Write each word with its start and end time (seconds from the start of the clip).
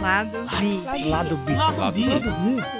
Lado 0.00 0.46
B. 0.60 1.08
Lado 1.08 1.36
B. 1.38 1.54
Lado 1.54 1.92
B. 1.92 2.06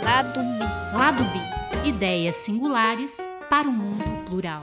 Lado 0.05 0.41
B. 0.41 0.97
Lado 0.97 1.25
B. 1.25 1.89
Ideias 1.89 2.37
singulares 2.37 3.19
para 3.51 3.69
um 3.69 3.73
mundo 3.73 4.05
plural. 4.27 4.61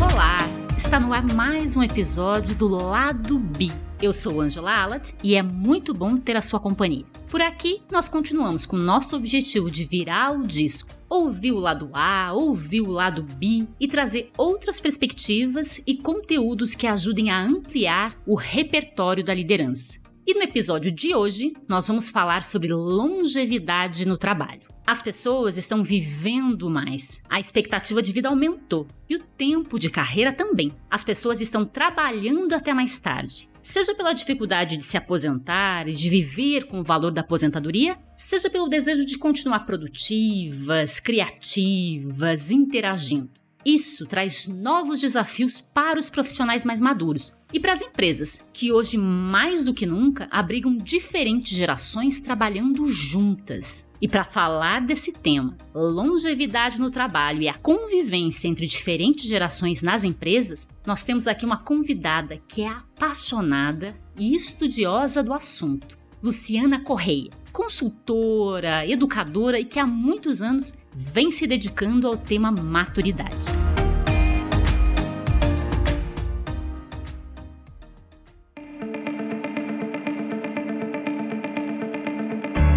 Olá! 0.00 0.48
Está 0.76 1.00
no 1.00 1.12
ar 1.12 1.24
mais 1.24 1.76
um 1.76 1.82
episódio 1.82 2.54
do 2.54 2.68
Lado 2.68 3.38
B. 3.38 3.72
Eu 4.06 4.12
sou 4.12 4.40
Angela 4.40 4.72
Alat 4.72 5.10
e 5.20 5.34
é 5.34 5.42
muito 5.42 5.92
bom 5.92 6.16
ter 6.16 6.36
a 6.36 6.40
sua 6.40 6.60
companhia. 6.60 7.04
Por 7.28 7.42
aqui, 7.42 7.82
nós 7.90 8.08
continuamos 8.08 8.64
com 8.64 8.76
nosso 8.76 9.16
objetivo 9.16 9.68
de 9.68 9.84
virar 9.84 10.30
o 10.30 10.46
disco, 10.46 10.90
ouvir 11.08 11.50
o 11.50 11.58
lado 11.58 11.90
A, 11.92 12.32
ouvir 12.32 12.82
o 12.82 12.90
lado 12.92 13.24
B 13.24 13.66
e 13.80 13.88
trazer 13.88 14.30
outras 14.38 14.78
perspectivas 14.78 15.82
e 15.84 15.96
conteúdos 15.96 16.76
que 16.76 16.86
ajudem 16.86 17.30
a 17.30 17.42
ampliar 17.42 18.14
o 18.24 18.36
repertório 18.36 19.24
da 19.24 19.34
liderança. 19.34 19.98
E 20.24 20.34
no 20.34 20.42
episódio 20.42 20.92
de 20.92 21.12
hoje, 21.12 21.52
nós 21.66 21.88
vamos 21.88 22.08
falar 22.08 22.44
sobre 22.44 22.72
longevidade 22.72 24.06
no 24.06 24.16
trabalho. 24.16 24.62
As 24.86 25.02
pessoas 25.02 25.58
estão 25.58 25.82
vivendo 25.82 26.70
mais, 26.70 27.20
a 27.28 27.40
expectativa 27.40 28.00
de 28.00 28.12
vida 28.12 28.28
aumentou 28.28 28.86
e 29.10 29.16
o 29.16 29.24
tempo 29.36 29.80
de 29.80 29.90
carreira 29.90 30.32
também. 30.32 30.70
As 30.88 31.02
pessoas 31.02 31.40
estão 31.40 31.64
trabalhando 31.64 32.52
até 32.52 32.72
mais 32.72 32.96
tarde, 33.00 33.48
seja 33.66 33.94
pela 33.94 34.12
dificuldade 34.12 34.76
de 34.76 34.84
se 34.84 34.96
aposentar 34.96 35.88
e 35.88 35.92
de 35.92 36.08
viver 36.08 36.66
com 36.66 36.80
o 36.80 36.84
valor 36.84 37.10
da 37.10 37.20
aposentadoria, 37.20 37.98
seja 38.16 38.48
pelo 38.48 38.68
desejo 38.68 39.04
de 39.04 39.18
continuar 39.18 39.66
produtivas, 39.66 41.00
criativas, 41.00 42.50
interagindo. 42.50 43.45
Isso 43.66 44.06
traz 44.06 44.46
novos 44.46 45.00
desafios 45.00 45.60
para 45.60 45.98
os 45.98 46.08
profissionais 46.08 46.64
mais 46.64 46.80
maduros 46.80 47.36
e 47.52 47.58
para 47.58 47.72
as 47.72 47.82
empresas, 47.82 48.40
que 48.52 48.70
hoje 48.70 48.96
mais 48.96 49.64
do 49.64 49.74
que 49.74 49.84
nunca 49.84 50.28
abrigam 50.30 50.76
diferentes 50.76 51.50
gerações 51.50 52.20
trabalhando 52.20 52.86
juntas. 52.86 53.88
E 54.00 54.06
para 54.06 54.22
falar 54.22 54.86
desse 54.86 55.12
tema, 55.12 55.56
longevidade 55.74 56.78
no 56.78 56.92
trabalho 56.92 57.42
e 57.42 57.48
a 57.48 57.54
convivência 57.54 58.46
entre 58.46 58.68
diferentes 58.68 59.26
gerações 59.26 59.82
nas 59.82 60.04
empresas, 60.04 60.68
nós 60.86 61.02
temos 61.02 61.26
aqui 61.26 61.44
uma 61.44 61.58
convidada 61.58 62.40
que 62.46 62.62
é 62.62 62.68
apaixonada 62.68 63.98
e 64.16 64.32
estudiosa 64.32 65.24
do 65.24 65.34
assunto, 65.34 65.98
Luciana 66.22 66.84
Correia, 66.84 67.30
consultora, 67.56 68.86
educadora 68.86 69.58
e 69.58 69.64
que 69.64 69.80
há 69.80 69.86
muitos 69.86 70.42
anos 70.42 70.74
vem 70.92 71.30
se 71.30 71.46
dedicando 71.46 72.06
ao 72.06 72.14
tema 72.14 72.52
maturidade. 72.52 73.46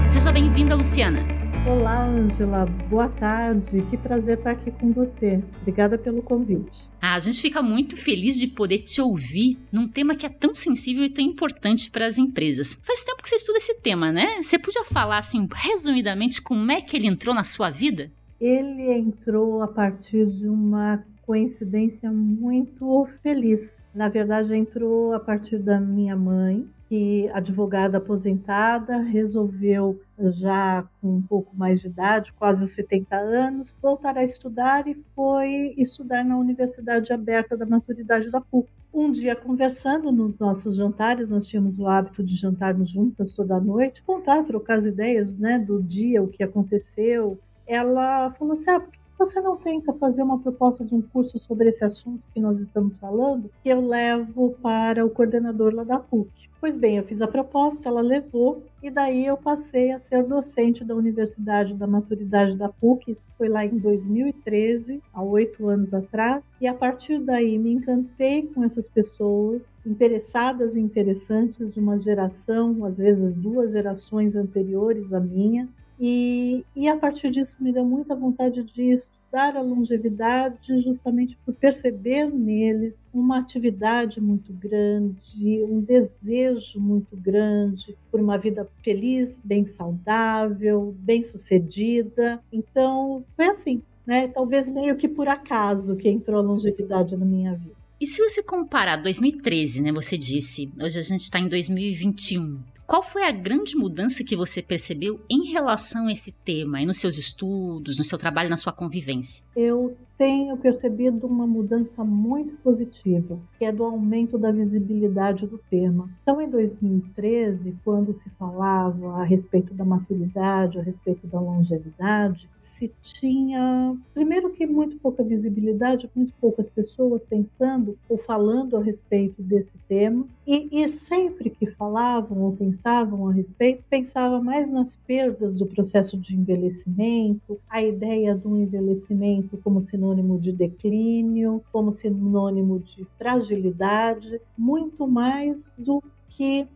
Seja 0.07 0.31
bem-vinda, 0.31 0.75
Luciana. 0.75 1.38
Olá, 1.67 2.05
Ângela. 2.05 2.65
Boa 2.89 3.09
tarde. 3.09 3.81
Que 3.89 3.97
prazer 3.97 4.37
estar 4.37 4.51
aqui 4.51 4.71
com 4.71 4.91
você. 4.91 5.43
Obrigada 5.61 5.97
pelo 5.97 6.21
convite. 6.21 6.89
Ah, 7.01 7.15
a 7.15 7.19
gente 7.19 7.41
fica 7.41 7.61
muito 7.61 7.97
feliz 7.97 8.37
de 8.37 8.47
poder 8.47 8.79
te 8.79 9.01
ouvir 9.01 9.57
num 9.71 9.87
tema 9.87 10.15
que 10.15 10.25
é 10.25 10.29
tão 10.29 10.55
sensível 10.55 11.03
e 11.03 11.09
tão 11.09 11.23
importante 11.23 11.91
para 11.91 12.07
as 12.07 12.17
empresas. 12.17 12.79
Faz 12.83 13.03
tempo 13.03 13.21
que 13.21 13.29
você 13.29 13.35
estuda 13.35 13.57
esse 13.57 13.75
tema, 13.75 14.11
né? 14.11 14.41
Você 14.41 14.57
podia 14.57 14.85
falar, 14.85 15.17
assim, 15.17 15.47
resumidamente, 15.53 16.41
como 16.41 16.71
é 16.71 16.81
que 16.81 16.95
ele 16.95 17.07
entrou 17.07 17.35
na 17.35 17.43
sua 17.43 17.69
vida? 17.69 18.11
Ele 18.39 18.91
entrou 18.93 19.61
a 19.61 19.67
partir 19.67 20.25
de 20.25 20.47
uma 20.47 21.03
coincidência 21.21 22.11
muito 22.11 23.07
feliz. 23.21 23.61
Na 23.93 24.07
verdade, 24.07 24.55
entrou 24.55 25.13
a 25.13 25.19
partir 25.19 25.59
da 25.59 25.79
minha 25.79 26.15
mãe, 26.15 26.65
que 26.89 27.29
advogada 27.29 27.99
aposentada, 27.99 28.97
resolveu 28.97 30.01
já 30.17 30.83
com 30.99 31.17
um 31.17 31.21
pouco 31.21 31.55
mais 31.55 31.79
de 31.79 31.87
idade, 31.87 32.33
quase 32.33 32.67
70 32.67 33.15
anos, 33.15 33.77
voltar 33.79 34.17
a 34.17 34.23
estudar 34.23 34.87
e 34.87 34.97
foi 35.15 35.75
estudar 35.77 36.25
na 36.25 36.35
Universidade 36.35 37.13
Aberta 37.13 37.55
da 37.55 37.65
Maturidade 37.65 38.31
da 38.31 38.41
PUC. 38.41 38.67
Um 38.91 39.11
dia 39.11 39.35
conversando 39.35 40.11
nos 40.11 40.39
nossos 40.39 40.77
jantares, 40.77 41.29
nós 41.29 41.47
tínhamos 41.47 41.77
o 41.77 41.85
hábito 41.85 42.23
de 42.23 42.35
jantarmos 42.35 42.89
juntas 42.89 43.33
toda 43.33 43.59
noite, 43.59 44.01
contar, 44.01 44.43
trocar 44.43 44.79
as 44.79 44.85
ideias, 44.85 45.37
né, 45.37 45.59
do 45.59 45.83
dia, 45.83 46.23
o 46.23 46.27
que 46.27 46.41
aconteceu. 46.41 47.39
Ela 47.67 48.31
falou 48.31 48.53
assim: 48.53 48.71
"Ah, 48.71 48.79
por 48.79 48.89
que 48.91 48.98
você 49.19 49.41
não 49.41 49.57
tenta 49.57 49.93
fazer 49.93 50.23
uma 50.23 50.39
proposta 50.39 50.85
de 50.85 50.95
um 50.95 51.01
curso 51.01 51.37
sobre 51.37 51.67
esse 51.67 51.83
assunto 51.83 52.23
que 52.33 52.39
nós 52.39 52.57
estamos 52.61 52.97
falando, 52.97 53.51
que 53.61 53.67
eu 53.67 53.85
levo 53.85 54.55
para 54.61 55.05
o 55.05 55.09
coordenador 55.09 55.75
lá 55.75 55.83
da 55.83 55.99
PUC. 55.99 56.49
Pois 56.61 56.77
bem, 56.77 56.97
eu 56.97 57.03
fiz 57.03 57.21
a 57.21 57.27
proposta, 57.27 57.89
ela 57.89 58.01
levou, 58.01 58.63
e 58.81 58.89
daí 58.89 59.25
eu 59.25 59.35
passei 59.35 59.91
a 59.91 59.99
ser 59.99 60.23
docente 60.23 60.85
da 60.85 60.95
Universidade 60.95 61.73
da 61.73 61.85
Maturidade 61.85 62.57
da 62.57 62.69
PUC, 62.69 63.11
isso 63.11 63.27
foi 63.37 63.49
lá 63.49 63.65
em 63.65 63.77
2013, 63.77 65.01
há 65.13 65.21
oito 65.21 65.67
anos 65.67 65.93
atrás, 65.93 66.41
e 66.61 66.67
a 66.67 66.73
partir 66.73 67.19
daí 67.19 67.57
me 67.57 67.73
encantei 67.73 68.43
com 68.43 68.63
essas 68.63 68.87
pessoas, 68.87 69.69
interessadas 69.85 70.77
e 70.77 70.79
interessantes 70.79 71.73
de 71.73 71.79
uma 71.79 71.97
geração, 71.97 72.85
às 72.85 72.97
vezes 72.97 73.37
duas 73.37 73.73
gerações 73.73 74.35
anteriores 74.35 75.13
à 75.13 75.19
minha, 75.19 75.67
e, 75.99 76.63
e, 76.73 76.87
a 76.87 76.95
partir 76.95 77.29
disso 77.29 77.57
me 77.59 77.73
deu 77.73 77.83
muita 77.83 78.15
vontade 78.15 78.63
de 78.63 78.83
estudar 78.91 79.57
a 79.57 79.61
longevidade, 79.61 80.77
justamente 80.79 81.37
por 81.45 81.53
perceber 81.53 82.25
neles 82.25 83.05
uma 83.13 83.39
atividade 83.39 84.21
muito 84.21 84.53
grande, 84.53 85.61
um 85.63 85.81
desejo 85.81 86.79
muito 86.79 87.17
grande 87.17 87.97
por 88.09 88.21
uma 88.21 88.37
vida 88.37 88.65
feliz, 88.81 89.41
bem 89.43 89.65
saudável, 89.65 90.95
bem 90.99 91.21
sucedida. 91.21 92.41
Então, 92.51 93.25
foi 93.35 93.47
assim, 93.47 93.81
né? 94.05 94.29
Talvez 94.29 94.69
meio 94.69 94.95
que 94.95 95.07
por 95.07 95.27
acaso 95.27 95.97
que 95.97 96.07
entrou 96.07 96.39
a 96.39 96.43
longevidade 96.43 97.17
na 97.17 97.25
minha 97.25 97.55
vida. 97.55 97.75
E 97.99 98.07
se 98.07 98.21
você 98.21 98.41
comparar 98.41 98.95
2013, 98.95 99.81
né? 99.81 99.91
Você 99.91 100.17
disse, 100.17 100.71
hoje 100.81 100.97
a 100.97 101.01
gente 101.01 101.21
está 101.21 101.37
em 101.39 101.49
2021. 101.49 102.78
Qual 102.89 103.03
foi 103.03 103.21
a 103.23 103.31
grande 103.31 103.75
mudança 103.75 104.23
que 104.23 104.35
você 104.35 104.63
percebeu 104.63 105.23
em 105.29 105.51
relação 105.51 106.07
a 106.07 106.11
esse 106.11 106.31
tema, 106.31 106.83
nos 106.83 106.97
seus 106.97 107.19
estudos, 107.19 107.99
no 107.99 108.03
seu 108.03 108.17
trabalho, 108.17 108.49
na 108.49 108.57
sua 108.57 108.73
convivência? 108.73 109.43
Eu 109.55 109.95
tenho 110.19 110.57
percebido 110.57 111.25
uma 111.25 111.47
mudança 111.47 112.03
muito 112.03 112.53
positiva, 112.57 113.39
que 113.57 113.63
é 113.63 113.71
do 113.71 113.85
aumento 113.85 114.37
da 114.37 114.51
visibilidade 114.51 115.47
do 115.47 115.57
tema. 115.57 116.09
Então, 116.21 116.41
em 116.41 116.49
2013, 116.49 117.73
quando 117.85 118.11
se 118.11 118.29
falava 118.31 119.13
a 119.13 119.23
respeito 119.23 119.73
da 119.73 119.85
maturidade, 119.85 120.77
a 120.77 120.81
respeito 120.81 121.25
da 121.25 121.39
longevidade, 121.39 122.49
se 122.59 122.91
tinha, 123.01 123.95
primeiro 124.13 124.49
que 124.49 124.65
muito 124.65 124.97
pouca 124.97 125.23
visibilidade, 125.23 126.09
muito 126.13 126.33
poucas 126.41 126.67
pessoas 126.67 127.23
pensando 127.23 127.97
ou 128.09 128.17
falando 128.17 128.75
a 128.75 128.83
respeito 128.83 129.41
desse 129.41 129.73
tema, 129.87 130.27
e, 130.45 130.83
e 130.83 130.89
sempre 130.89 131.49
que 131.49 131.65
falavam 131.65 132.39
ou 132.39 132.51
pensavam 132.51 133.29
a 133.29 133.31
respeito, 133.31 133.83
pensava 133.89 134.41
mais 134.41 134.69
nas 134.69 134.97
perdas 134.97 135.55
do 135.55 135.65
processo 135.65 136.17
de 136.17 136.35
envelhecimento, 136.35 137.57
a 137.69 137.81
ideia 137.81 138.35
do 138.35 138.57
envelhecimento 138.57 139.57
como 139.63 139.81
sinônimo 140.09 140.39
de 140.39 140.51
declínio, 140.51 141.63
como 141.71 141.91
sinônimo 141.91 142.79
de 142.79 143.05
fragilidade, 143.17 144.41
muito 144.57 145.07
mais 145.07 145.73
do 145.77 146.03
que 146.29 146.67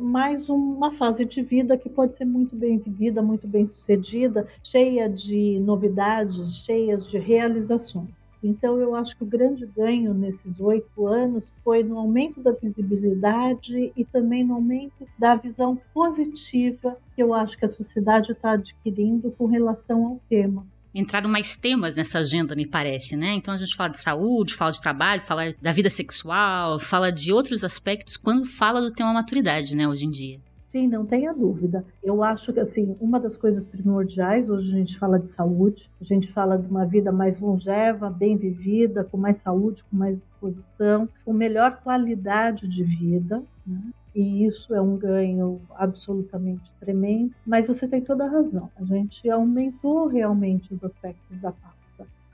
mais 0.00 0.48
uma 0.48 0.92
fase 0.92 1.26
de 1.26 1.42
vida 1.42 1.76
que 1.76 1.90
pode 1.90 2.16
ser 2.16 2.24
muito 2.24 2.56
bem 2.56 2.78
vivida, 2.78 3.20
muito 3.20 3.46
bem 3.46 3.66
sucedida, 3.66 4.48
cheia 4.64 5.06
de 5.10 5.60
novidades, 5.60 6.64
cheias 6.64 7.06
de 7.06 7.18
realizações. 7.18 8.08
Então, 8.42 8.80
eu 8.80 8.94
acho 8.94 9.14
que 9.14 9.24
o 9.24 9.26
grande 9.26 9.66
ganho 9.66 10.14
nesses 10.14 10.58
oito 10.58 11.06
anos 11.06 11.52
foi 11.62 11.82
no 11.82 11.98
aumento 11.98 12.40
da 12.40 12.52
visibilidade 12.52 13.92
e 13.94 14.04
também 14.06 14.42
no 14.42 14.54
aumento 14.54 15.06
da 15.18 15.34
visão 15.34 15.78
positiva 15.92 16.96
que 17.14 17.22
eu 17.22 17.34
acho 17.34 17.58
que 17.58 17.66
a 17.66 17.68
sociedade 17.68 18.32
está 18.32 18.52
adquirindo 18.52 19.30
com 19.36 19.44
relação 19.44 20.06
ao 20.06 20.20
tema 20.30 20.64
entraram 21.00 21.28
mais 21.28 21.56
temas 21.56 21.94
nessa 21.94 22.18
agenda, 22.18 22.54
me 22.54 22.66
parece, 22.66 23.16
né? 23.16 23.34
Então 23.34 23.54
a 23.54 23.56
gente 23.56 23.74
fala 23.74 23.90
de 23.90 24.00
saúde, 24.00 24.54
fala 24.54 24.70
de 24.70 24.80
trabalho, 24.80 25.22
fala 25.22 25.54
da 25.60 25.72
vida 25.72 25.90
sexual, 25.90 26.78
fala 26.78 27.10
de 27.10 27.32
outros 27.32 27.64
aspectos 27.64 28.16
quando 28.16 28.44
fala 28.44 28.80
do 28.80 28.92
tema 28.92 29.12
maturidade, 29.12 29.76
né, 29.76 29.86
hoje 29.88 30.06
em 30.06 30.10
dia. 30.10 30.40
Sim, 30.68 30.86
não 30.86 31.06
tenha 31.06 31.32
dúvida. 31.32 31.82
Eu 32.04 32.22
acho 32.22 32.52
que 32.52 32.60
assim, 32.60 32.94
uma 33.00 33.18
das 33.18 33.38
coisas 33.38 33.64
primordiais, 33.64 34.50
hoje 34.50 34.70
a 34.70 34.76
gente 34.76 34.98
fala 34.98 35.18
de 35.18 35.30
saúde, 35.30 35.90
a 35.98 36.04
gente 36.04 36.30
fala 36.30 36.58
de 36.58 36.68
uma 36.68 36.84
vida 36.84 37.10
mais 37.10 37.40
longeva, 37.40 38.10
bem 38.10 38.36
vivida, 38.36 39.02
com 39.02 39.16
mais 39.16 39.38
saúde, 39.38 39.82
com 39.84 39.96
mais 39.96 40.18
disposição, 40.18 41.08
com 41.24 41.32
melhor 41.32 41.80
qualidade 41.82 42.68
de 42.68 42.84
vida. 42.84 43.42
Né? 43.66 43.80
E 44.18 44.44
isso 44.44 44.74
é 44.74 44.80
um 44.80 44.96
ganho 44.96 45.60
absolutamente 45.76 46.72
tremendo. 46.80 47.32
Mas 47.46 47.68
você 47.68 47.86
tem 47.86 48.00
toda 48.00 48.24
a 48.24 48.28
razão, 48.28 48.68
a 48.76 48.84
gente 48.84 49.30
aumentou 49.30 50.08
realmente 50.08 50.74
os 50.74 50.82
aspectos 50.82 51.40
da 51.40 51.52
pauta. 51.52 51.78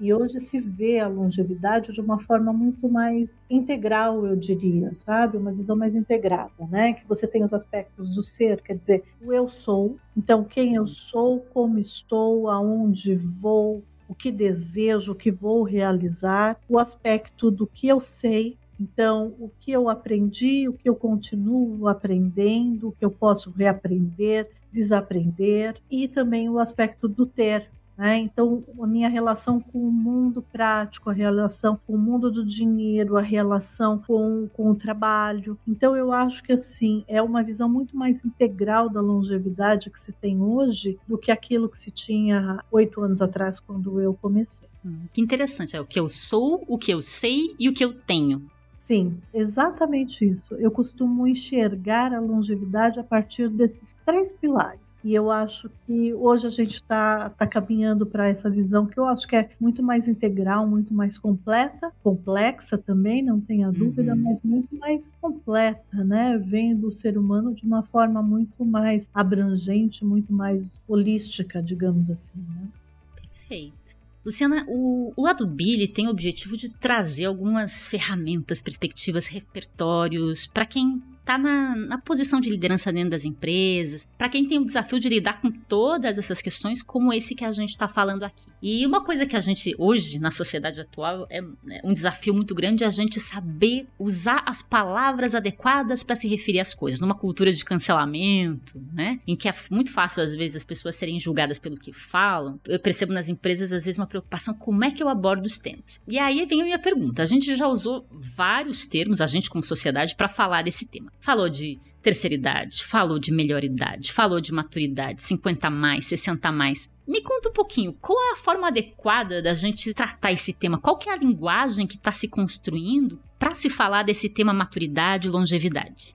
E 0.00 0.12
hoje 0.12 0.40
se 0.40 0.58
vê 0.58 0.98
a 0.98 1.06
longevidade 1.06 1.92
de 1.92 2.00
uma 2.00 2.18
forma 2.20 2.54
muito 2.54 2.88
mais 2.88 3.42
integral, 3.50 4.26
eu 4.26 4.34
diria, 4.34 4.94
sabe? 4.94 5.36
Uma 5.36 5.52
visão 5.52 5.76
mais 5.76 5.94
integrada, 5.94 6.66
né? 6.70 6.94
Que 6.94 7.06
você 7.06 7.28
tem 7.28 7.44
os 7.44 7.52
aspectos 7.52 8.14
do 8.14 8.22
ser, 8.22 8.62
quer 8.62 8.76
dizer, 8.76 9.04
o 9.22 9.30
eu 9.30 9.50
sou, 9.50 9.96
então 10.16 10.42
quem 10.42 10.74
eu 10.74 10.86
sou, 10.86 11.40
como 11.52 11.78
estou, 11.78 12.48
aonde 12.48 13.14
vou, 13.14 13.82
o 14.08 14.14
que 14.14 14.32
desejo, 14.32 15.12
o 15.12 15.14
que 15.14 15.30
vou 15.30 15.62
realizar, 15.62 16.58
o 16.66 16.78
aspecto 16.78 17.50
do 17.50 17.66
que 17.66 17.88
eu 17.88 18.00
sei, 18.00 18.56
então, 18.80 19.34
o 19.38 19.50
que 19.60 19.70
eu 19.72 19.88
aprendi, 19.88 20.68
o 20.68 20.72
que 20.72 20.88
eu 20.88 20.94
continuo 20.94 21.88
aprendendo, 21.88 22.88
o 22.88 22.92
que 22.92 23.04
eu 23.04 23.10
posso 23.10 23.50
reaprender, 23.50 24.50
desaprender, 24.70 25.76
e 25.90 26.08
também 26.08 26.48
o 26.48 26.58
aspecto 26.58 27.08
do 27.08 27.24
ter, 27.24 27.70
né? 27.96 28.18
Então, 28.18 28.64
a 28.80 28.86
minha 28.86 29.08
relação 29.08 29.60
com 29.60 29.78
o 29.78 29.92
mundo 29.92 30.42
prático, 30.42 31.10
a 31.10 31.12
relação 31.12 31.78
com 31.86 31.94
o 31.94 31.98
mundo 31.98 32.30
do 32.30 32.44
dinheiro, 32.44 33.16
a 33.16 33.22
relação 33.22 33.98
com, 33.98 34.48
com 34.52 34.70
o 34.70 34.74
trabalho. 34.74 35.56
Então, 35.66 35.96
eu 35.96 36.12
acho 36.12 36.42
que 36.42 36.52
assim 36.52 37.04
é 37.06 37.22
uma 37.22 37.42
visão 37.42 37.68
muito 37.68 37.96
mais 37.96 38.24
integral 38.24 38.88
da 38.88 39.00
longevidade 39.00 39.90
que 39.90 39.98
se 39.98 40.12
tem 40.12 40.42
hoje 40.42 40.98
do 41.06 41.16
que 41.16 41.30
aquilo 41.30 41.68
que 41.68 41.78
se 41.78 41.90
tinha 41.90 42.58
oito 42.70 43.00
anos 43.00 43.22
atrás, 43.22 43.60
quando 43.60 44.00
eu 44.00 44.14
comecei. 44.14 44.68
Hum, 44.84 45.06
que 45.12 45.20
interessante, 45.20 45.76
é 45.76 45.80
o 45.80 45.86
que 45.86 45.98
eu 45.98 46.08
sou, 46.08 46.64
o 46.66 46.76
que 46.76 46.92
eu 46.92 47.00
sei 47.00 47.54
e 47.58 47.68
o 47.68 47.72
que 47.72 47.84
eu 47.84 47.94
tenho. 47.94 48.50
Sim, 48.84 49.16
exatamente 49.32 50.26
isso. 50.26 50.54
Eu 50.56 50.70
costumo 50.70 51.26
enxergar 51.26 52.12
a 52.12 52.20
longevidade 52.20 53.00
a 53.00 53.02
partir 53.02 53.48
desses 53.48 53.96
três 54.04 54.30
pilares. 54.30 54.94
E 55.02 55.14
eu 55.14 55.30
acho 55.30 55.70
que 55.86 56.12
hoje 56.12 56.46
a 56.46 56.50
gente 56.50 56.74
está 56.74 57.30
tá 57.30 57.46
caminhando 57.46 58.04
para 58.04 58.28
essa 58.28 58.50
visão 58.50 58.84
que 58.84 59.00
eu 59.00 59.06
acho 59.06 59.26
que 59.26 59.36
é 59.36 59.48
muito 59.58 59.82
mais 59.82 60.06
integral, 60.06 60.66
muito 60.66 60.92
mais 60.92 61.16
completa, 61.16 61.90
complexa 62.02 62.76
também, 62.76 63.22
não 63.22 63.40
tenha 63.40 63.72
dúvida, 63.72 64.12
uhum. 64.12 64.22
mas 64.22 64.42
muito 64.42 64.76
mais 64.76 65.14
completa, 65.18 66.04
né? 66.04 66.36
Vendo 66.36 66.88
o 66.88 66.92
ser 66.92 67.16
humano 67.16 67.54
de 67.54 67.64
uma 67.64 67.82
forma 67.84 68.22
muito 68.22 68.66
mais 68.66 69.08
abrangente, 69.14 70.04
muito 70.04 70.30
mais 70.30 70.78
holística, 70.86 71.62
digamos 71.62 72.10
assim. 72.10 72.38
Né? 72.38 72.68
Perfeito. 73.16 74.03
Luciana, 74.24 74.64
o, 74.68 75.12
o 75.14 75.22
lado 75.22 75.46
B 75.46 75.86
tem 75.88 76.06
o 76.06 76.10
objetivo 76.10 76.56
de 76.56 76.70
trazer 76.70 77.26
algumas 77.26 77.86
ferramentas, 77.88 78.62
perspectivas, 78.62 79.26
repertórios 79.26 80.46
para 80.46 80.64
quem 80.64 81.02
está 81.24 81.38
na, 81.38 81.74
na, 81.74 81.98
posição 81.98 82.38
de 82.38 82.50
liderança 82.50 82.92
dentro 82.92 83.10
das 83.10 83.24
empresas, 83.24 84.06
para 84.18 84.28
quem 84.28 84.46
tem 84.46 84.58
o 84.58 84.64
desafio 84.64 85.00
de 85.00 85.08
lidar 85.08 85.40
com 85.40 85.50
todas 85.50 86.18
essas 86.18 86.42
questões, 86.42 86.82
como 86.82 87.12
esse 87.12 87.34
que 87.34 87.44
a 87.44 87.50
gente 87.50 87.70
está 87.70 87.88
falando 87.88 88.22
aqui. 88.22 88.46
E 88.62 88.86
uma 88.86 89.02
coisa 89.02 89.24
que 89.24 89.34
a 89.34 89.40
gente, 89.40 89.74
hoje, 89.78 90.18
na 90.18 90.30
sociedade 90.30 90.80
atual, 90.80 91.26
é, 91.30 91.38
é 91.38 91.80
um 91.82 91.92
desafio 91.92 92.34
muito 92.34 92.54
grande 92.54 92.84
é 92.84 92.86
a 92.86 92.90
gente 92.90 93.18
saber 93.18 93.86
usar 93.98 94.42
as 94.46 94.60
palavras 94.60 95.34
adequadas 95.34 96.02
para 96.02 96.14
se 96.14 96.28
referir 96.28 96.60
às 96.60 96.74
coisas, 96.74 97.00
numa 97.00 97.14
cultura 97.14 97.50
de 97.52 97.64
cancelamento, 97.64 98.78
né? 98.92 99.18
Em 99.26 99.34
que 99.34 99.48
é 99.48 99.54
muito 99.70 99.90
fácil, 99.90 100.22
às 100.22 100.34
vezes, 100.34 100.56
as 100.56 100.64
pessoas 100.64 100.94
serem 100.94 101.18
julgadas 101.18 101.58
pelo 101.58 101.76
que 101.76 101.92
falam. 101.92 102.60
Eu 102.66 102.78
percebo 102.78 103.12
nas 103.12 103.28
empresas, 103.30 103.72
às 103.72 103.84
vezes, 103.84 103.98
uma 103.98 104.06
preocupação 104.06 104.54
como 104.54 104.84
é 104.84 104.90
que 104.90 105.02
eu 105.02 105.08
abordo 105.08 105.46
os 105.46 105.58
temas. 105.58 106.02
E 106.06 106.18
aí 106.18 106.44
vem 106.44 106.60
a 106.60 106.64
minha 106.64 106.78
pergunta. 106.78 107.22
A 107.22 107.26
gente 107.26 107.54
já 107.56 107.66
usou 107.66 108.06
vários 108.10 108.86
termos, 108.86 109.20
a 109.20 109.26
gente 109.26 109.48
como 109.48 109.64
sociedade, 109.64 110.14
para 110.14 110.28
falar 110.28 110.62
desse 110.62 110.86
tema. 110.86 111.13
Falou 111.20 111.48
de 111.48 111.78
terceira 112.02 112.34
idade, 112.34 112.84
falou 112.84 113.18
de 113.18 113.32
melhor 113.32 113.64
idade, 113.64 114.12
falou 114.12 114.38
de 114.38 114.52
maturidade, 114.52 115.22
50 115.22 115.70
mais, 115.70 116.06
60 116.06 116.52
mais. 116.52 116.90
Me 117.08 117.22
conta 117.22 117.48
um 117.48 117.52
pouquinho, 117.52 117.94
qual 117.94 118.18
é 118.28 118.32
a 118.32 118.36
forma 118.36 118.68
adequada 118.68 119.40
da 119.40 119.54
gente 119.54 119.92
tratar 119.94 120.30
esse 120.30 120.52
tema? 120.52 120.78
Qual 120.78 120.98
que 120.98 121.08
é 121.08 121.12
a 121.12 121.16
linguagem 121.16 121.86
que 121.86 121.96
está 121.96 122.12
se 122.12 122.28
construindo 122.28 123.18
para 123.38 123.54
se 123.54 123.70
falar 123.70 124.02
desse 124.02 124.28
tema 124.28 124.52
maturidade 124.52 125.28
e 125.28 125.30
longevidade? 125.30 126.14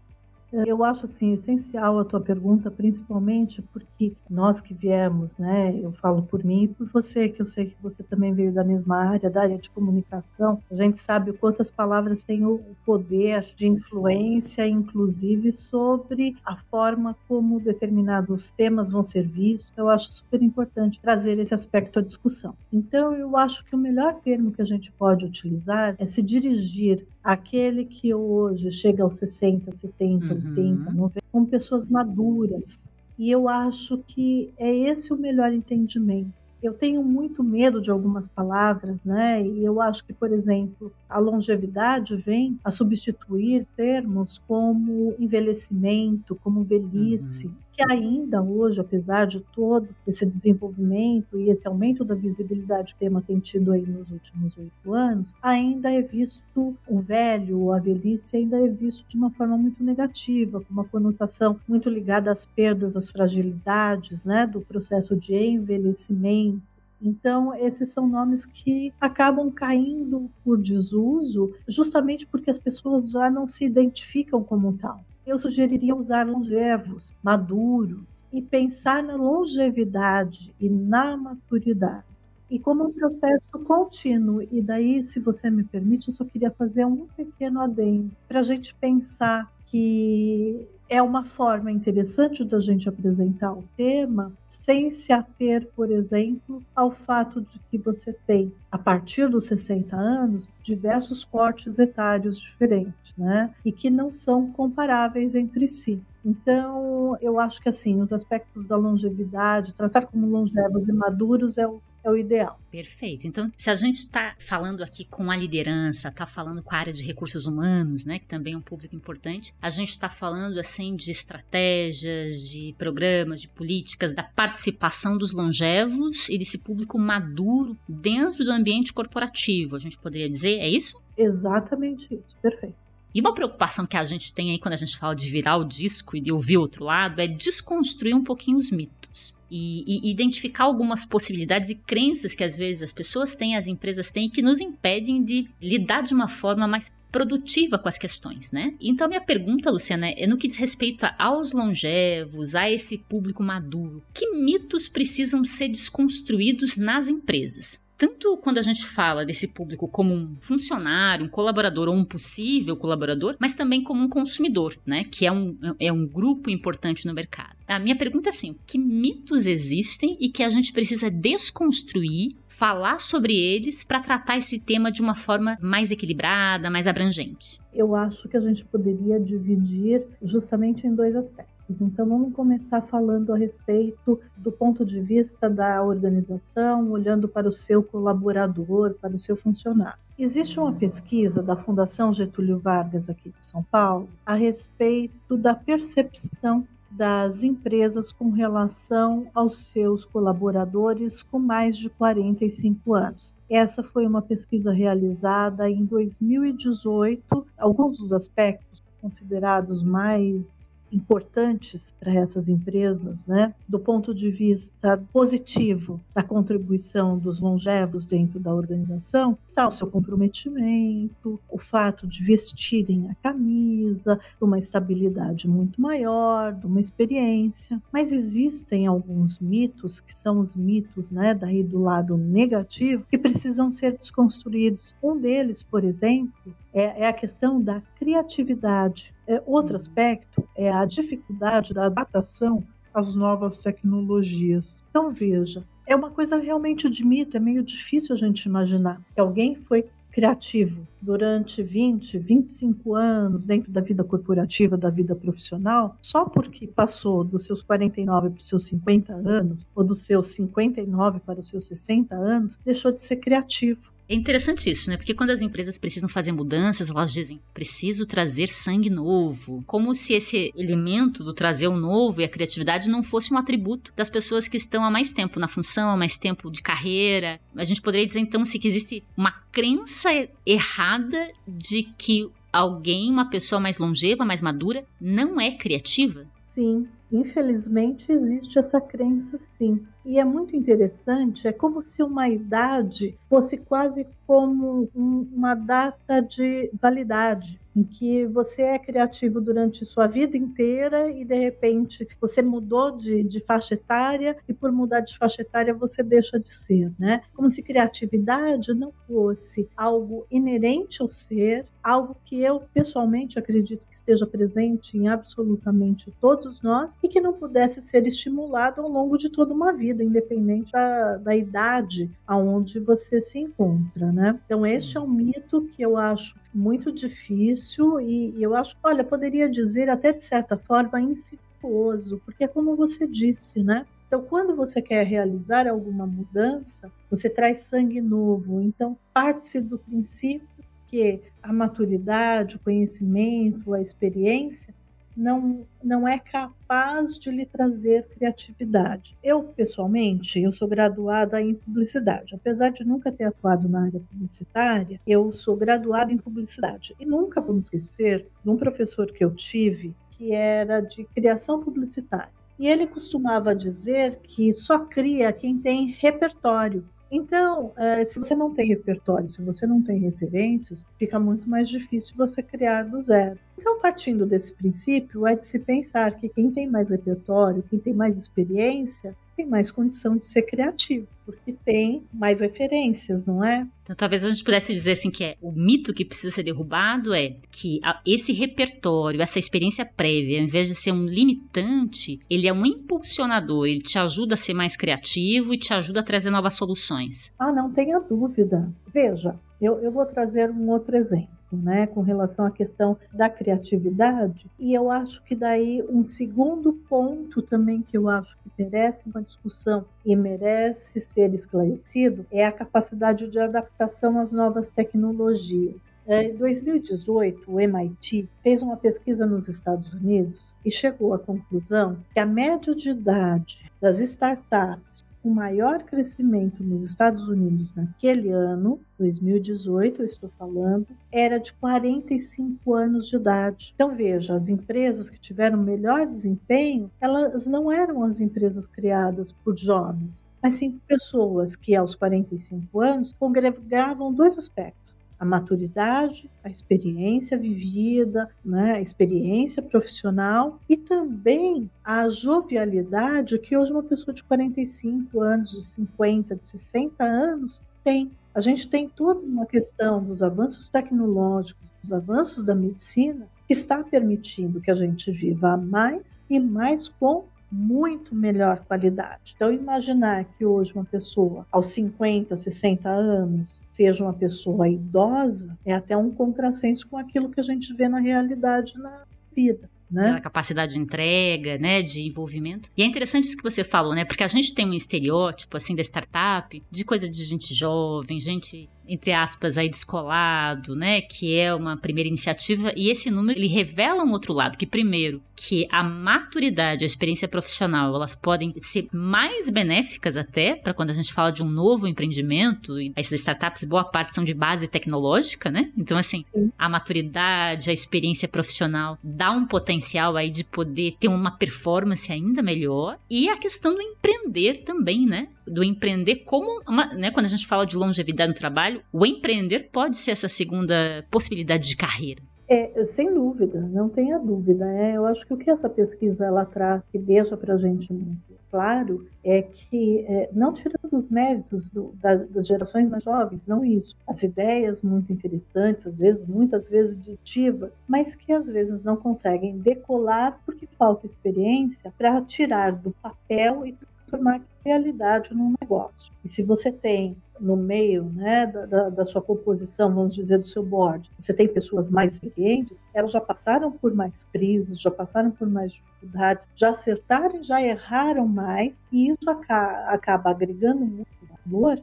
Eu 0.51 0.83
acho 0.83 1.05
assim 1.05 1.33
essencial 1.33 1.99
a 1.99 2.05
tua 2.05 2.19
pergunta, 2.19 2.71
principalmente 2.71 3.61
porque 3.61 4.13
nós 4.29 4.59
que 4.59 4.73
viemos, 4.73 5.37
né, 5.37 5.77
eu 5.81 5.91
falo 5.91 6.23
por 6.23 6.43
mim 6.43 6.63
e 6.63 6.67
por 6.67 6.87
você, 6.87 7.29
que 7.29 7.41
eu 7.41 7.45
sei 7.45 7.67
que 7.67 7.75
você 7.81 8.01
também 8.03 8.33
veio 8.33 8.51
da 8.51 8.63
mesma 8.63 8.97
área, 8.97 9.29
da 9.29 9.41
área 9.41 9.57
de 9.57 9.69
comunicação. 9.69 10.61
A 10.71 10.75
gente 10.75 10.97
sabe 10.97 11.31
o 11.31 11.33
quanto 11.33 11.61
as 11.61 11.69
palavras 11.69 12.23
têm 12.23 12.45
o 12.45 12.61
poder 12.85 13.53
de 13.55 13.67
influência, 13.67 14.67
inclusive 14.67 15.51
sobre 15.51 16.35
a 16.43 16.55
forma 16.55 17.15
como 17.27 17.59
determinados 17.59 18.51
temas 18.51 18.89
vão 18.89 19.03
ser 19.03 19.27
vistos. 19.27 19.71
Eu 19.77 19.89
acho 19.89 20.11
super 20.11 20.41
importante 20.41 20.99
trazer 20.99 21.37
esse 21.37 21.53
aspecto 21.53 21.99
à 21.99 22.01
discussão. 22.01 22.55
Então, 22.73 23.13
eu 23.13 23.37
acho 23.37 23.63
que 23.65 23.75
o 23.75 23.79
melhor 23.79 24.15
termo 24.15 24.51
que 24.51 24.61
a 24.61 24.65
gente 24.65 24.91
pode 24.91 25.25
utilizar 25.25 25.95
é 25.99 26.05
se 26.05 26.23
dirigir 26.23 27.05
Aquele 27.23 27.83
que 27.83 28.13
hoje 28.13 28.71
chega 28.71 29.03
aos 29.03 29.17
60, 29.17 29.71
70, 29.71 30.25
uhum. 30.25 30.38
80, 30.47 30.91
90, 30.91 31.21
com 31.31 31.45
pessoas 31.45 31.85
maduras. 31.85 32.89
E 33.17 33.29
eu 33.29 33.49
acho 33.49 33.97
que 34.07 34.53
é 34.57 34.73
esse 34.73 35.13
o 35.13 35.17
melhor 35.17 35.51
entendimento. 35.51 36.31
Eu 36.61 36.73
tenho 36.73 37.01
muito 37.03 37.41
medo 37.41 37.81
de 37.81 37.89
algumas 37.89 38.27
palavras, 38.27 39.05
né? 39.05 39.41
E 39.41 39.63
eu 39.63 39.81
acho 39.81 40.03
que, 40.03 40.13
por 40.13 40.31
exemplo, 40.31 40.91
a 41.09 41.17
longevidade 41.17 42.15
vem 42.17 42.59
a 42.63 42.71
substituir 42.71 43.65
termos 43.77 44.37
como 44.39 45.15
envelhecimento, 45.17 46.35
como 46.35 46.63
velhice, 46.63 47.47
uhum. 47.47 47.53
Que 47.79 47.93
ainda 47.93 48.41
hoje, 48.41 48.81
apesar 48.81 49.25
de 49.25 49.39
todo 49.39 49.87
esse 50.05 50.25
desenvolvimento 50.25 51.39
e 51.39 51.49
esse 51.49 51.65
aumento 51.65 52.03
da 52.03 52.13
visibilidade 52.13 52.93
que 52.93 53.05
o 53.05 53.07
tema 53.07 53.23
tem 53.25 53.39
tido 53.39 53.71
aí 53.71 53.85
nos 53.87 54.11
últimos 54.11 54.57
oito 54.57 54.93
anos, 54.93 55.33
ainda 55.41 55.89
é 55.89 56.01
visto 56.01 56.75
o 56.85 56.99
velho, 56.99 57.71
a 57.71 57.79
velhice 57.79 58.35
ainda 58.35 58.59
é 58.59 58.67
visto 58.67 59.07
de 59.07 59.15
uma 59.15 59.31
forma 59.31 59.57
muito 59.57 59.81
negativa, 59.81 60.59
com 60.59 60.73
uma 60.73 60.83
conotação 60.83 61.57
muito 61.65 61.89
ligada 61.89 62.29
às 62.29 62.45
perdas, 62.45 62.97
às 62.97 63.09
fragilidades, 63.09 64.25
né, 64.25 64.45
do 64.45 64.59
processo 64.59 65.15
de 65.15 65.33
envelhecimento 65.35 66.61
então, 67.01 67.55
esses 67.55 67.93
são 67.93 68.05
nomes 68.05 68.45
que 68.45 68.93
acabam 68.99 69.49
caindo 69.49 70.29
por 70.43 70.57
desuso, 70.57 71.53
justamente 71.65 72.27
porque 72.27 72.49
as 72.49 72.59
pessoas 72.59 73.09
já 73.09 73.29
não 73.29 73.47
se 73.47 73.63
identificam 73.63 74.43
como 74.43 74.73
tal. 74.73 75.01
Eu 75.29 75.37
sugeriria 75.37 75.95
usar 75.95 76.25
longevos, 76.25 77.13
maduros, 77.21 78.03
e 78.33 78.41
pensar 78.41 79.03
na 79.03 79.15
longevidade 79.15 80.55
e 80.59 80.67
na 80.67 81.15
maturidade. 81.15 82.03
E 82.49 82.57
como 82.57 82.87
um 82.87 82.91
processo 82.91 83.51
contínuo. 83.63 84.41
E 84.51 84.59
daí, 84.59 85.03
se 85.03 85.19
você 85.19 85.51
me 85.51 85.63
permite, 85.63 86.07
eu 86.07 86.15
só 86.15 86.25
queria 86.25 86.49
fazer 86.49 86.83
um 86.83 87.05
pequeno 87.15 87.61
adendo 87.61 88.09
para 88.27 88.39
a 88.39 88.43
gente 88.43 88.73
pensar 88.73 89.53
que 89.67 90.67
é 90.89 91.01
uma 91.01 91.23
forma 91.23 91.71
interessante 91.71 92.43
da 92.43 92.59
gente 92.59 92.89
apresentar 92.89 93.53
o 93.53 93.63
tema 93.77 94.33
sem 94.47 94.89
se 94.89 95.13
ater, 95.13 95.67
por 95.75 95.91
exemplo, 95.91 96.63
ao 96.75 96.91
fato 96.91 97.41
de 97.41 97.59
que 97.69 97.77
você 97.77 98.11
tem, 98.25 98.51
a 98.71 98.77
partir 98.77 99.29
dos 99.29 99.45
60 99.45 99.95
anos, 99.95 100.49
diversos 100.63 101.23
cortes 101.23 101.77
etários 101.77 102.39
diferentes, 102.39 103.15
né? 103.15 103.53
E 103.63 103.71
que 103.71 103.89
não 103.91 104.11
são 104.11 104.51
comparáveis 104.51 105.35
entre 105.35 105.67
si. 105.67 106.01
Então, 106.25 107.15
eu 107.21 107.39
acho 107.39 107.61
que 107.61 107.69
assim, 107.69 108.01
os 108.01 108.11
aspectos 108.11 108.65
da 108.65 108.75
longevidade, 108.75 109.73
tratar 109.73 110.07
como 110.07 110.27
longevos 110.27 110.87
e 110.87 110.91
maduros 110.91 111.57
é 111.57 111.67
o 111.67 111.81
é 112.03 112.09
o 112.09 112.17
ideal. 112.17 112.59
Perfeito. 112.71 113.27
Então, 113.27 113.51
se 113.57 113.69
a 113.69 113.75
gente 113.75 113.97
está 113.97 114.35
falando 114.39 114.83
aqui 114.83 115.05
com 115.05 115.29
a 115.31 115.35
liderança, 115.35 116.09
está 116.09 116.25
falando 116.25 116.61
com 116.63 116.73
a 116.73 116.77
área 116.77 116.93
de 116.93 117.03
recursos 117.05 117.45
humanos, 117.45 118.05
né, 118.05 118.19
que 118.19 118.25
também 118.25 118.53
é 118.53 118.57
um 118.57 118.61
público 118.61 118.95
importante, 118.95 119.53
a 119.61 119.69
gente 119.69 119.89
está 119.89 120.09
falando 120.09 120.59
assim 120.59 120.95
de 120.95 121.11
estratégias, 121.11 122.49
de 122.49 122.73
programas, 122.77 123.41
de 123.41 123.47
políticas, 123.47 124.13
da 124.13 124.23
participação 124.23 125.17
dos 125.17 125.31
longevos 125.31 126.29
e 126.29 126.37
desse 126.37 126.59
público 126.59 126.97
maduro 126.97 127.77
dentro 127.87 128.43
do 128.43 128.51
ambiente 128.51 128.93
corporativo. 128.93 129.75
A 129.75 129.79
gente 129.79 129.97
poderia 129.97 130.29
dizer, 130.29 130.59
é 130.59 130.69
isso? 130.69 131.01
Exatamente 131.17 132.13
isso. 132.13 132.35
Perfeito. 132.41 132.88
E 133.13 133.19
uma 133.19 133.33
preocupação 133.33 133.85
que 133.85 133.97
a 133.97 134.03
gente 134.03 134.33
tem 134.33 134.51
aí 134.51 134.59
quando 134.59 134.73
a 134.73 134.77
gente 134.77 134.97
fala 134.97 135.15
de 135.15 135.29
virar 135.29 135.57
o 135.57 135.63
disco 135.63 136.15
e 136.15 136.21
de 136.21 136.31
ouvir 136.31 136.57
o 136.57 136.61
outro 136.61 136.85
lado 136.85 137.19
é 137.19 137.27
desconstruir 137.27 138.15
um 138.15 138.23
pouquinho 138.23 138.57
os 138.57 138.69
mitos. 138.69 139.37
E, 139.51 139.83
e, 140.07 140.11
identificar 140.11 140.65
algumas 140.65 141.05
possibilidades 141.05 141.71
e 141.71 141.75
crenças 141.75 142.35
que 142.35 142.43
às 142.43 142.55
vezes 142.55 142.83
as 142.83 142.91
pessoas 142.91 143.35
têm, 143.35 143.55
as 143.55 143.67
empresas 143.67 144.11
têm, 144.11 144.29
que 144.29 144.43
nos 144.43 144.61
impedem 144.61 145.23
de 145.23 145.49
lidar 145.59 146.03
de 146.03 146.13
uma 146.13 146.27
forma 146.27 146.67
mais 146.67 146.93
produtiva 147.11 147.79
com 147.79 147.87
as 147.87 147.97
questões, 147.97 148.51
né? 148.51 148.75
Então 148.79 149.07
minha 149.07 149.21
pergunta, 149.21 149.71
Luciana, 149.71 150.11
é 150.11 150.27
no 150.27 150.37
que 150.37 150.47
diz 150.47 150.57
respeito 150.57 151.07
aos 151.17 151.51
longevos, 151.51 152.53
a 152.53 152.69
esse 152.69 152.99
público 152.99 153.41
maduro. 153.41 154.03
Que 154.13 154.29
mitos 154.35 154.87
precisam 154.87 155.43
ser 155.43 155.69
desconstruídos 155.69 156.77
nas 156.77 157.09
empresas? 157.09 157.81
Tanto 157.99 158.37
quando 158.37 158.59
a 158.59 158.61
gente 158.61 158.85
fala 158.85 159.25
desse 159.25 159.49
público 159.49 159.85
como 159.85 160.13
um 160.13 160.37
funcionário, 160.39 161.25
um 161.25 161.29
colaborador 161.29 161.89
ou 161.89 161.93
um 161.93 162.05
possível 162.05 162.77
colaborador, 162.77 163.35
mas 163.37 163.53
também 163.53 163.83
como 163.83 164.01
um 164.01 164.07
consumidor, 164.07 164.73
né? 164.85 165.03
Que 165.03 165.25
é 165.25 165.31
um, 165.31 165.57
é 165.77 165.91
um 165.91 166.07
grupo 166.07 166.49
importante 166.49 167.05
no 167.05 167.13
mercado. 167.13 167.57
A 167.67 167.77
minha 167.77 167.97
pergunta 167.97 168.29
é 168.29 168.31
assim: 168.31 168.55
que 168.65 168.77
mitos 168.77 169.45
existem 169.45 170.15
e 170.17 170.29
que 170.29 170.43
a 170.43 170.49
gente 170.49 170.71
precisa 170.71 171.11
desconstruir 171.11 172.37
falar 172.47 172.99
sobre 172.99 173.35
eles 173.35 173.83
para 173.83 173.99
tratar 173.99 174.37
esse 174.37 174.59
tema 174.59 174.89
de 174.89 175.01
uma 175.01 175.15
forma 175.15 175.57
mais 175.61 175.91
equilibrada, 175.91 176.69
mais 176.69 176.87
abrangente? 176.87 177.59
Eu 177.73 177.95
acho 177.95 178.29
que 178.29 178.37
a 178.37 178.41
gente 178.41 178.63
poderia 178.63 179.19
dividir 179.19 180.05
justamente 180.21 180.87
em 180.87 180.95
dois 180.95 181.15
aspectos. 181.17 181.58
Então, 181.81 182.07
vamos 182.07 182.33
começar 182.33 182.81
falando 182.81 183.31
a 183.31 183.37
respeito 183.37 184.19
do 184.35 184.51
ponto 184.51 184.83
de 184.83 184.99
vista 184.99 185.47
da 185.47 185.83
organização, 185.83 186.89
olhando 186.89 187.27
para 187.27 187.47
o 187.47 187.51
seu 187.51 187.83
colaborador, 187.83 188.95
para 188.95 189.15
o 189.15 189.19
seu 189.19 189.35
funcionário. 189.35 189.99
Existe 190.17 190.59
uma 190.59 190.73
pesquisa 190.73 191.43
da 191.43 191.55
Fundação 191.55 192.11
Getúlio 192.11 192.57
Vargas 192.59 193.09
aqui 193.09 193.29
de 193.29 193.43
São 193.43 193.63
Paulo 193.63 194.09
a 194.25 194.33
respeito 194.33 195.37
da 195.37 195.53
percepção 195.53 196.67
das 196.91 197.43
empresas 197.43 198.11
com 198.11 198.31
relação 198.31 199.27
aos 199.33 199.57
seus 199.57 200.03
colaboradores 200.03 201.21
com 201.21 201.37
mais 201.37 201.77
de 201.77 201.89
45 201.89 202.93
anos. 202.95 203.33
Essa 203.49 203.83
foi 203.83 204.07
uma 204.07 204.21
pesquisa 204.21 204.71
realizada 204.71 205.69
em 205.69 205.85
2018. 205.85 207.45
Alguns 207.57 207.97
dos 207.97 208.11
aspectos 208.11 208.83
considerados 209.01 209.83
mais 209.83 210.68
importantes 210.91 211.93
para 211.99 212.13
essas 212.13 212.49
empresas, 212.49 213.25
né? 213.25 213.53
Do 213.67 213.79
ponto 213.79 214.13
de 214.13 214.29
vista 214.29 215.01
positivo 215.11 215.99
da 216.13 216.23
contribuição 216.23 217.17
dos 217.17 217.39
longevos 217.39 218.07
dentro 218.07 218.39
da 218.39 218.53
organização, 218.53 219.37
está 219.47 219.67
o 219.67 219.71
seu 219.71 219.87
comprometimento, 219.87 221.39
o 221.49 221.57
fato 221.57 222.07
de 222.07 222.23
vestirem 222.23 223.09
a 223.09 223.15
camisa, 223.15 224.19
uma 224.39 224.59
estabilidade 224.59 225.47
muito 225.47 225.81
maior, 225.81 226.57
uma 226.63 226.79
experiência. 226.79 227.81
Mas 227.91 228.11
existem 228.11 228.87
alguns 228.87 229.39
mitos 229.39 229.99
que 229.99 230.17
são 230.17 230.39
os 230.39 230.55
mitos, 230.55 231.11
né, 231.11 231.33
daí 231.33 231.63
do 231.63 231.79
lado 231.81 232.17
negativo, 232.17 233.05
que 233.09 233.17
precisam 233.17 233.69
ser 233.69 233.97
desconstruídos. 233.97 234.95
Um 235.01 235.17
deles, 235.17 235.63
por 235.63 235.83
exemplo, 235.83 236.53
é, 236.73 237.03
é 237.03 237.07
a 237.07 237.13
questão 237.13 237.61
da 237.61 237.81
criatividade. 237.97 239.13
É, 239.27 239.41
outro 239.45 239.73
uhum. 239.73 239.77
aspecto 239.77 240.47
é 240.55 240.71
a 240.71 240.85
dificuldade 240.85 241.73
da 241.73 241.85
adaptação 241.85 242.63
às 242.93 243.15
novas 243.15 243.59
tecnologias. 243.59 244.83
Então, 244.89 245.11
veja, 245.11 245.63
é 245.85 245.95
uma 245.95 246.11
coisa 246.11 246.37
realmente 246.37 246.89
de 246.89 247.05
mito, 247.05 247.37
é 247.37 247.39
meio 247.39 247.63
difícil 247.63 248.13
a 248.13 248.17
gente 248.17 248.43
imaginar 248.45 249.01
que 249.13 249.19
alguém 249.19 249.55
foi 249.55 249.85
criativo 250.11 250.87
durante 251.01 251.61
20, 251.63 252.17
25 252.17 252.95
anos 252.95 253.45
dentro 253.45 253.71
da 253.71 253.79
vida 253.79 254.03
corporativa, 254.03 254.75
da 254.75 254.89
vida 254.89 255.15
profissional, 255.15 255.95
só 256.01 256.25
porque 256.25 256.67
passou 256.67 257.23
dos 257.23 257.45
seus 257.45 257.61
49 257.61 258.29
para 258.29 258.37
os 258.37 258.47
seus 258.47 258.65
50 258.65 259.13
anos, 259.13 259.67
ou 259.75 259.83
dos 259.83 259.99
seus 259.99 260.27
59 260.27 261.19
para 261.21 261.39
os 261.39 261.47
seus 261.47 261.65
60 261.65 262.15
anos, 262.15 262.59
deixou 262.65 262.91
de 262.91 263.01
ser 263.01 263.17
criativo. 263.17 263.91
É 264.09 264.15
interessante 264.15 264.67
isso, 264.71 264.89
né? 264.89 264.97
Porque 264.97 265.13
quando 265.13 265.29
as 265.29 265.43
empresas 265.43 265.77
precisam 265.77 266.09
fazer 266.09 266.31
mudanças, 266.31 266.89
elas 266.89 267.13
dizem: 267.13 267.39
preciso 267.53 268.07
trazer 268.07 268.47
sangue 268.47 268.89
novo. 268.89 269.63
Como 269.67 269.93
se 269.93 270.15
esse 270.15 270.51
elemento 270.55 271.23
do 271.23 271.31
trazer 271.31 271.67
o 271.67 271.77
novo 271.77 272.19
e 272.19 272.23
a 272.23 272.29
criatividade 272.29 272.89
não 272.89 273.03
fosse 273.03 273.31
um 273.31 273.37
atributo 273.37 273.93
das 273.95 274.09
pessoas 274.09 274.47
que 274.47 274.57
estão 274.57 274.83
há 274.83 274.89
mais 274.89 275.13
tempo 275.13 275.39
na 275.39 275.47
função, 275.47 275.91
há 275.91 275.95
mais 275.95 276.17
tempo 276.17 276.49
de 276.49 276.63
carreira. 276.63 277.39
A 277.55 277.63
gente 277.63 277.83
poderia 277.83 278.07
dizer 278.07 278.19
então 278.19 278.43
se 278.43 278.57
que 278.57 278.67
existe 278.67 279.03
uma 279.15 279.31
crença 279.51 280.09
errada 280.43 281.31
de 281.47 281.83
que 281.83 282.27
alguém, 282.51 283.11
uma 283.11 283.29
pessoa 283.29 283.59
mais 283.59 283.77
longeva, 283.77 284.25
mais 284.25 284.41
madura, 284.41 284.83
não 284.99 285.39
é 285.39 285.51
criativa? 285.51 286.25
Sim, 286.55 286.87
infelizmente 287.11 288.11
existe 288.11 288.59
essa 288.59 288.79
crença 288.79 289.37
sim. 289.39 289.85
E 290.05 290.19
é 290.19 290.25
muito 290.25 290.55
interessante, 290.55 291.47
é 291.47 291.51
como 291.51 291.81
se 291.81 292.01
uma 292.01 292.29
idade 292.29 293.17
fosse 293.29 293.57
quase 293.57 294.07
como 294.25 294.89
um, 294.95 295.27
uma 295.33 295.55
data 295.55 296.19
de 296.21 296.69
validade, 296.81 297.59
em 297.75 297.83
que 297.83 298.25
você 298.25 298.63
é 298.63 298.79
criativo 298.79 299.39
durante 299.39 299.85
sua 299.85 300.07
vida 300.07 300.35
inteira 300.35 301.09
e 301.11 301.23
de 301.23 301.35
repente 301.35 302.07
você 302.19 302.41
mudou 302.41 302.97
de, 302.97 303.23
de 303.23 303.39
faixa 303.39 303.75
etária 303.75 304.35
e 304.47 304.53
por 304.53 304.71
mudar 304.71 305.01
de 305.01 305.17
faixa 305.17 305.41
etária 305.41 305.73
você 305.73 306.03
deixa 306.03 306.39
de 306.39 306.53
ser, 306.53 306.91
né? 306.97 307.21
Como 307.33 307.49
se 307.49 307.61
criatividade 307.61 308.73
não 308.73 308.91
fosse 309.07 309.67
algo 309.75 310.25
inerente 310.29 311.01
ao 311.01 311.07
ser, 311.07 311.65
algo 311.83 312.15
que 312.25 312.41
eu 312.41 312.61
pessoalmente 312.73 313.39
acredito 313.39 313.87
que 313.87 313.93
esteja 313.93 314.25
presente 314.25 314.97
em 314.97 315.07
absolutamente 315.07 316.13
todos 316.19 316.61
nós 316.61 316.97
e 317.01 317.07
que 317.07 317.21
não 317.21 317.33
pudesse 317.33 317.81
ser 317.81 318.05
estimulado 318.05 318.81
ao 318.81 318.89
longo 318.89 319.17
de 319.17 319.29
toda 319.29 319.53
uma 319.53 319.71
vida, 319.71 320.03
independente 320.03 320.71
da, 320.71 321.17
da 321.17 321.35
idade 321.35 322.09
aonde 322.27 322.79
você 322.79 323.19
se 323.19 323.39
encontra, 323.39 324.11
né? 324.11 324.39
Então 324.45 324.65
este 324.65 324.97
é 324.97 324.99
um 324.99 325.07
mito 325.07 325.61
que 325.63 325.81
eu 325.81 325.97
acho 325.97 326.35
muito 326.53 326.91
difícil 326.91 327.99
e, 327.99 328.31
e 328.37 328.43
eu 328.43 328.55
acho, 328.55 328.75
olha, 328.83 329.03
poderia 329.03 329.49
dizer 329.49 329.89
até 329.89 330.11
de 330.11 330.23
certa 330.23 330.57
forma 330.57 330.99
insidioso, 330.99 332.21
porque 332.25 332.43
é 332.43 332.47
como 332.47 332.75
você 332.75 333.07
disse, 333.07 333.63
né? 333.63 333.85
Então, 334.09 334.23
quando 334.23 334.55
você 334.55 334.81
quer 334.81 335.05
realizar 335.05 335.67
alguma 335.67 336.07
mudança, 336.07 336.91
você 337.11 337.29
traz 337.29 337.59
sangue 337.59 338.01
novo. 338.01 338.59
Então, 338.59 338.97
parte-se 339.13 339.61
do 339.61 339.77
princípio 339.77 340.47
que 340.89 341.21
a 341.41 341.53
maturidade, 341.53 342.55
o 342.55 342.59
conhecimento, 342.59 343.73
a 343.73 343.81
experiência 343.81 344.73
não, 345.15 345.67
não 345.83 346.07
é 346.07 346.17
capaz 346.17 347.17
de 347.17 347.29
lhe 347.29 347.45
trazer 347.45 348.07
criatividade. 348.07 349.17
Eu, 349.21 349.43
pessoalmente, 349.43 350.41
eu 350.41 350.51
sou 350.51 350.67
graduada 350.67 351.41
em 351.41 351.53
publicidade. 351.53 352.33
Apesar 352.33 352.69
de 352.69 352.85
nunca 352.85 353.11
ter 353.11 353.25
atuado 353.25 353.67
na 353.67 353.85
área 353.85 353.99
publicitária, 353.99 354.99
eu 355.05 355.31
sou 355.33 355.57
graduada 355.57 356.11
em 356.11 356.17
publicidade. 356.17 356.95
E 356.99 357.05
nunca 357.05 357.41
vou 357.41 357.59
esquecer 357.59 358.27
de 358.43 358.49
um 358.49 358.57
professor 358.57 359.11
que 359.11 359.23
eu 359.23 359.31
tive 359.35 359.93
que 360.11 360.33
era 360.33 360.81
de 360.81 361.05
criação 361.05 361.61
publicitária. 361.61 362.33
E 362.57 362.67
ele 362.67 362.85
costumava 362.85 363.55
dizer 363.55 364.19
que 364.21 364.51
só 364.51 364.79
cria 364.79 365.31
quem 365.31 365.57
tem 365.57 365.95
repertório. 365.97 366.85
Então, 367.11 367.73
eh, 367.77 368.05
se 368.05 368.19
você 368.19 368.35
não 368.35 368.53
tem 368.53 368.67
repertório, 368.67 369.27
se 369.29 369.41
você 369.43 369.65
não 369.65 369.81
tem 369.81 369.99
referências, 369.99 370.85
fica 370.97 371.19
muito 371.19 371.49
mais 371.49 371.67
difícil 371.69 372.15
você 372.15 372.41
criar 372.43 372.83
do 372.83 373.01
zero. 373.01 373.39
Então, 373.59 373.77
partindo 373.77 374.25
desse 374.25 374.53
princípio, 374.53 375.27
é 375.27 375.35
de 375.35 375.45
se 375.45 375.59
pensar 375.59 376.13
que 376.13 376.29
quem 376.29 376.49
tem 376.49 376.69
mais 376.69 376.91
repertório, 376.91 377.61
quem 377.69 377.77
tem 377.77 377.93
mais 377.93 378.17
experiência, 378.17 379.13
tem 379.35 379.45
mais 379.45 379.69
condição 379.69 380.15
de 380.15 380.25
ser 380.25 380.43
criativo, 380.43 381.05
porque 381.25 381.53
tem 381.65 382.01
mais 382.13 382.39
referências, 382.39 383.25
não 383.25 383.43
é? 383.43 383.67
Então, 383.83 383.95
talvez 383.97 384.23
a 384.23 384.29
gente 384.29 384.45
pudesse 384.45 384.73
dizer 384.73 384.93
assim 384.93 385.11
que 385.11 385.25
é 385.25 385.35
o 385.41 385.51
mito 385.51 385.93
que 385.93 386.05
precisa 386.05 386.33
ser 386.33 386.43
derrubado 386.43 387.13
é 387.13 387.35
que 387.51 387.81
esse 388.05 388.31
repertório, 388.31 389.21
essa 389.21 389.39
experiência 389.39 389.85
prévia, 389.85 390.39
ao 390.39 390.45
invés 390.45 390.69
de 390.69 390.75
ser 390.75 390.93
um 390.93 391.05
limitante, 391.05 392.21
ele 392.29 392.47
é 392.47 392.53
um 392.53 392.65
impulsionador, 392.65 393.67
ele 393.67 393.81
te 393.81 393.99
ajuda 393.99 394.35
a 394.35 394.37
ser 394.37 394.53
mais 394.53 394.77
criativo 394.77 395.53
e 395.53 395.57
te 395.57 395.73
ajuda 395.73 395.99
a 395.99 396.03
trazer 396.03 396.29
novas 396.29 396.55
soluções. 396.55 397.33
Ah, 397.37 397.51
não 397.51 397.69
tenha 397.73 397.99
dúvida. 397.99 398.71
Veja, 398.93 399.37
eu, 399.61 399.79
eu 399.79 399.91
vou 399.91 400.05
trazer 400.05 400.49
um 400.49 400.69
outro 400.69 400.95
exemplo 400.95 401.38
né, 401.51 401.87
com 401.87 402.01
relação 402.01 402.45
à 402.45 402.51
questão 402.51 402.97
da 403.13 403.29
criatividade. 403.29 404.49
E 404.57 404.73
eu 404.73 404.91
acho 404.91 405.23
que 405.23 405.35
daí 405.35 405.83
um 405.89 406.03
segundo 406.03 406.73
ponto 406.73 407.41
também 407.41 407.81
que 407.81 407.97
eu 407.97 408.09
acho 408.09 408.37
que 408.37 408.51
merece 408.57 409.05
uma 409.07 409.21
discussão 409.21 409.85
e 410.05 410.15
merece 410.15 410.99
ser 410.99 411.33
esclarecido 411.33 412.25
é 412.31 412.45
a 412.45 412.51
capacidade 412.51 413.29
de 413.29 413.39
adaptação 413.39 414.19
às 414.19 414.31
novas 414.31 414.71
tecnologias. 414.71 415.97
Em 416.07 416.35
2018, 416.35 417.51
o 417.51 417.59
MIT 417.59 418.27
fez 418.41 418.63
uma 418.63 418.77
pesquisa 418.77 419.25
nos 419.25 419.47
Estados 419.47 419.93
Unidos 419.93 420.55
e 420.65 420.71
chegou 420.71 421.13
à 421.13 421.19
conclusão 421.19 421.97
que 422.13 422.19
a 422.19 422.25
média 422.25 422.73
de 422.73 422.89
idade 422.89 423.69
das 423.79 423.99
startups 423.99 425.08
o 425.23 425.29
maior 425.29 425.83
crescimento 425.83 426.63
nos 426.63 426.83
Estados 426.83 427.27
Unidos 427.27 427.73
naquele 427.73 428.29
ano, 428.29 428.79
2018, 428.97 430.01
eu 430.01 430.05
estou 430.05 430.29
falando, 430.29 430.87
era 431.11 431.37
de 431.37 431.53
45 431.53 432.73
anos 432.73 433.07
de 433.07 433.15
idade. 433.15 433.73
Então 433.75 433.95
veja, 433.95 434.35
as 434.35 434.49
empresas 434.49 435.09
que 435.09 435.19
tiveram 435.19 435.57
melhor 435.57 436.05
desempenho, 436.05 436.89
elas 437.01 437.47
não 437.47 437.71
eram 437.71 438.03
as 438.03 438.19
empresas 438.19 438.67
criadas 438.67 439.31
por 439.31 439.57
jovens, 439.57 440.23
mas 440.41 440.55
sim 440.55 440.79
pessoas 440.87 441.55
que 441.55 441.75
aos 441.75 441.95
45 441.95 442.79
anos 442.79 443.15
congregavam 443.19 444.13
dois 444.13 444.37
aspectos: 444.37 444.97
a 445.19 445.25
maturidade, 445.25 446.29
a 446.43 446.49
experiência 446.49 447.37
vivida, 447.37 448.29
né, 448.43 448.73
a 448.73 448.81
experiência 448.81 449.61
profissional 449.61 450.59
e 450.69 450.77
também 450.77 451.69
a 451.83 452.07
jovialidade 452.07 453.37
que 453.39 453.57
hoje 453.57 453.71
uma 453.71 453.83
pessoa 453.83 454.13
de 454.13 454.23
45 454.23 455.21
anos, 455.21 455.51
de 455.51 455.61
50, 455.61 456.35
de 456.35 456.47
60 456.47 457.03
anos 457.03 457.61
tem. 457.83 458.11
A 458.33 458.39
gente 458.39 458.69
tem 458.69 458.87
toda 458.87 459.19
uma 459.19 459.45
questão 459.45 460.01
dos 460.03 460.23
avanços 460.23 460.69
tecnológicos, 460.69 461.73
dos 461.81 461.91
avanços 461.91 462.45
da 462.45 462.55
medicina, 462.55 463.27
que 463.45 463.53
está 463.53 463.83
permitindo 463.83 464.61
que 464.61 464.71
a 464.71 464.75
gente 464.75 465.11
viva 465.11 465.57
mais 465.57 466.23
e 466.29 466.39
mais 466.39 466.87
com 466.87 467.25
muito 467.51 468.13
melhor 468.15 468.59
qualidade. 468.67 469.33
Então, 469.35 469.51
imaginar 469.51 470.25
que 470.37 470.45
hoje 470.45 470.73
uma 470.73 470.85
pessoa 470.85 471.45
aos 471.51 471.67
50, 471.67 472.35
60 472.35 472.89
anos 472.89 473.61
seja 473.73 474.03
uma 474.03 474.13
pessoa 474.13 474.67
idosa 474.67 475.57
é 475.65 475.73
até 475.73 475.95
um 475.97 476.11
contrassenso 476.11 476.87
com 476.87 476.97
aquilo 476.97 477.29
que 477.29 477.39
a 477.39 477.43
gente 477.43 477.73
vê 477.73 477.87
na 477.87 477.99
realidade 477.99 478.77
na 478.77 479.03
vida 479.35 479.69
né? 479.89 480.19
capacidade 480.21 480.73
de 480.73 480.79
entrega, 480.79 481.57
né, 481.57 481.81
de 481.81 482.01
envolvimento. 482.07 482.69
E 482.77 482.83
é 482.83 482.85
interessante 482.85 483.25
isso 483.25 483.37
que 483.37 483.43
você 483.43 483.63
falou, 483.63 483.95
né, 483.95 484.05
porque 484.05 484.23
a 484.23 484.27
gente 484.27 484.53
tem 484.53 484.67
um 484.67 484.73
estereótipo, 484.73 485.57
assim, 485.57 485.75
da 485.75 485.81
startup, 485.81 486.61
de 486.69 486.85
coisa 486.85 487.09
de 487.09 487.23
gente 487.23 487.53
jovem, 487.53 488.19
gente 488.19 488.69
entre 488.89 489.11
aspas, 489.11 489.57
aí 489.57 489.69
descolado, 489.69 490.75
né, 490.75 491.01
que 491.01 491.35
é 491.35 491.53
uma 491.53 491.77
primeira 491.77 492.07
iniciativa, 492.07 492.71
e 492.75 492.89
esse 492.89 493.09
número 493.11 493.39
ele 493.39 493.47
revela 493.47 494.03
um 494.03 494.11
outro 494.11 494.33
lado, 494.33 494.57
que 494.57 494.65
primeiro, 494.65 495.21
que 495.35 495.67
a 495.71 495.81
maturidade, 495.83 496.83
a 496.83 496.85
experiência 496.85 497.27
profissional, 497.27 497.95
elas 497.95 498.13
podem 498.15 498.53
ser 498.57 498.87
mais 498.91 499.49
benéficas 499.49 500.17
até 500.17 500.55
para 500.55 500.73
quando 500.73 500.89
a 500.89 500.93
gente 500.93 501.13
fala 501.13 501.31
de 501.31 501.41
um 501.41 501.49
novo 501.49 501.87
empreendimento, 501.87 502.79
e 502.79 502.91
essas 502.95 503.19
startups, 503.19 503.63
boa 503.63 503.83
parte 503.83 504.13
são 504.13 504.23
de 504.23 504.33
base 504.33 504.67
tecnológica, 504.67 505.49
né? 505.49 505.71
Então 505.77 505.97
assim, 505.97 506.21
Sim. 506.21 506.51
a 506.57 506.67
maturidade, 506.67 507.69
a 507.69 507.73
experiência 507.73 508.27
profissional 508.27 508.97
dá 509.03 509.31
um 509.31 509.45
potencial 509.45 510.17
aí 510.17 510.29
de 510.29 510.43
poder 510.43 510.95
ter 510.99 511.07
uma 511.07 511.31
performance 511.31 512.11
ainda 512.11 512.41
melhor, 512.41 512.97
e 513.09 513.29
a 513.29 513.37
questão 513.37 513.73
do 513.73 513.81
empreender 513.81 514.63
também, 514.63 515.05
né? 515.05 515.29
Do 515.51 515.63
empreender 515.63 516.17
como 516.25 516.61
uma, 516.67 516.93
né, 516.93 517.11
quando 517.11 517.25
a 517.25 517.29
gente 517.29 517.47
fala 517.47 517.65
de 517.65 517.77
longevidade 517.77 518.29
no 518.29 518.35
trabalho, 518.35 518.81
o 518.91 519.05
empreender 519.05 519.69
pode 519.71 519.97
ser 519.97 520.11
essa 520.11 520.27
segunda 520.27 521.05
possibilidade 521.09 521.67
de 521.67 521.75
carreira. 521.75 522.21
É, 522.49 522.83
sem 522.87 523.13
dúvida, 523.13 523.61
não 523.61 523.87
tenha 523.87 524.17
dúvida. 524.17 524.65
É, 524.65 524.97
eu 524.97 525.05
acho 525.05 525.25
que 525.25 525.33
o 525.33 525.37
que 525.37 525.51
essa 525.51 525.69
pesquisa 525.69 526.25
ela 526.25 526.45
traz, 526.45 526.81
que 526.91 526.97
deixa 526.97 527.37
para 527.37 527.53
a 527.53 527.57
gente 527.57 527.93
muito 527.93 528.39
claro, 528.49 529.05
é 529.23 529.43
que, 529.43 529.99
é, 530.07 530.31
não 530.33 530.51
tirando 530.51 530.93
os 530.93 531.11
méritos 531.11 531.69
do, 531.69 531.93
da, 532.01 532.15
das 532.15 532.47
gerações 532.47 532.89
mais 532.89 533.03
jovens, 533.03 533.45
não 533.45 533.63
isso. 533.63 533.95
As 534.07 534.23
ideias 534.23 534.81
muito 534.81 535.13
interessantes, 535.13 535.85
às 535.85 535.99
vezes, 535.99 536.25
muitas 536.25 536.67
vezes 536.67 536.97
disruptivas, 536.97 537.83
mas 537.87 538.15
que 538.15 538.33
às 538.33 538.47
vezes 538.47 538.83
não 538.83 538.97
conseguem 538.97 539.59
decolar 539.59 540.41
porque 540.43 540.67
falta 540.77 541.05
experiência 541.05 541.93
para 541.95 542.19
tirar 542.23 542.71
do 542.71 542.89
papel 542.91 543.67
e 543.67 543.77
transformar 544.09 544.41
realidade 544.65 545.33
num 545.33 545.53
negócio. 545.61 546.11
E 546.23 546.27
se 546.27 546.43
você 546.43 546.71
tem 546.71 547.15
no 547.39 547.55
meio 547.55 548.03
né, 548.03 548.45
da, 548.45 548.89
da, 548.89 549.05
sua 549.05 549.21
composição, 549.21 549.93
vamos 549.93 550.13
dizer, 550.13 550.39
do 550.39 550.47
seu 550.47 550.61
board, 550.61 551.09
você 551.17 551.33
tem 551.33 551.47
pessoas 551.47 551.89
mais 551.89 552.13
experientes, 552.13 552.81
elas 552.93 553.11
já 553.11 553.21
passaram 553.21 553.71
por 553.71 553.93
mais 553.93 554.25
crises, 554.25 554.79
já 554.79 554.91
passaram 554.91 555.31
por 555.31 555.47
mais 555.47 555.73
dificuldades, 555.73 556.47
já 556.53 556.71
acertaram 556.71 557.41
já 557.41 557.61
erraram 557.61 558.27
mais, 558.27 558.83
e 558.91 559.09
isso 559.09 559.29
acaba, 559.29 559.93
acaba 559.93 560.31
agregando 560.31 560.85
muito 560.85 561.07
valor 561.49 561.81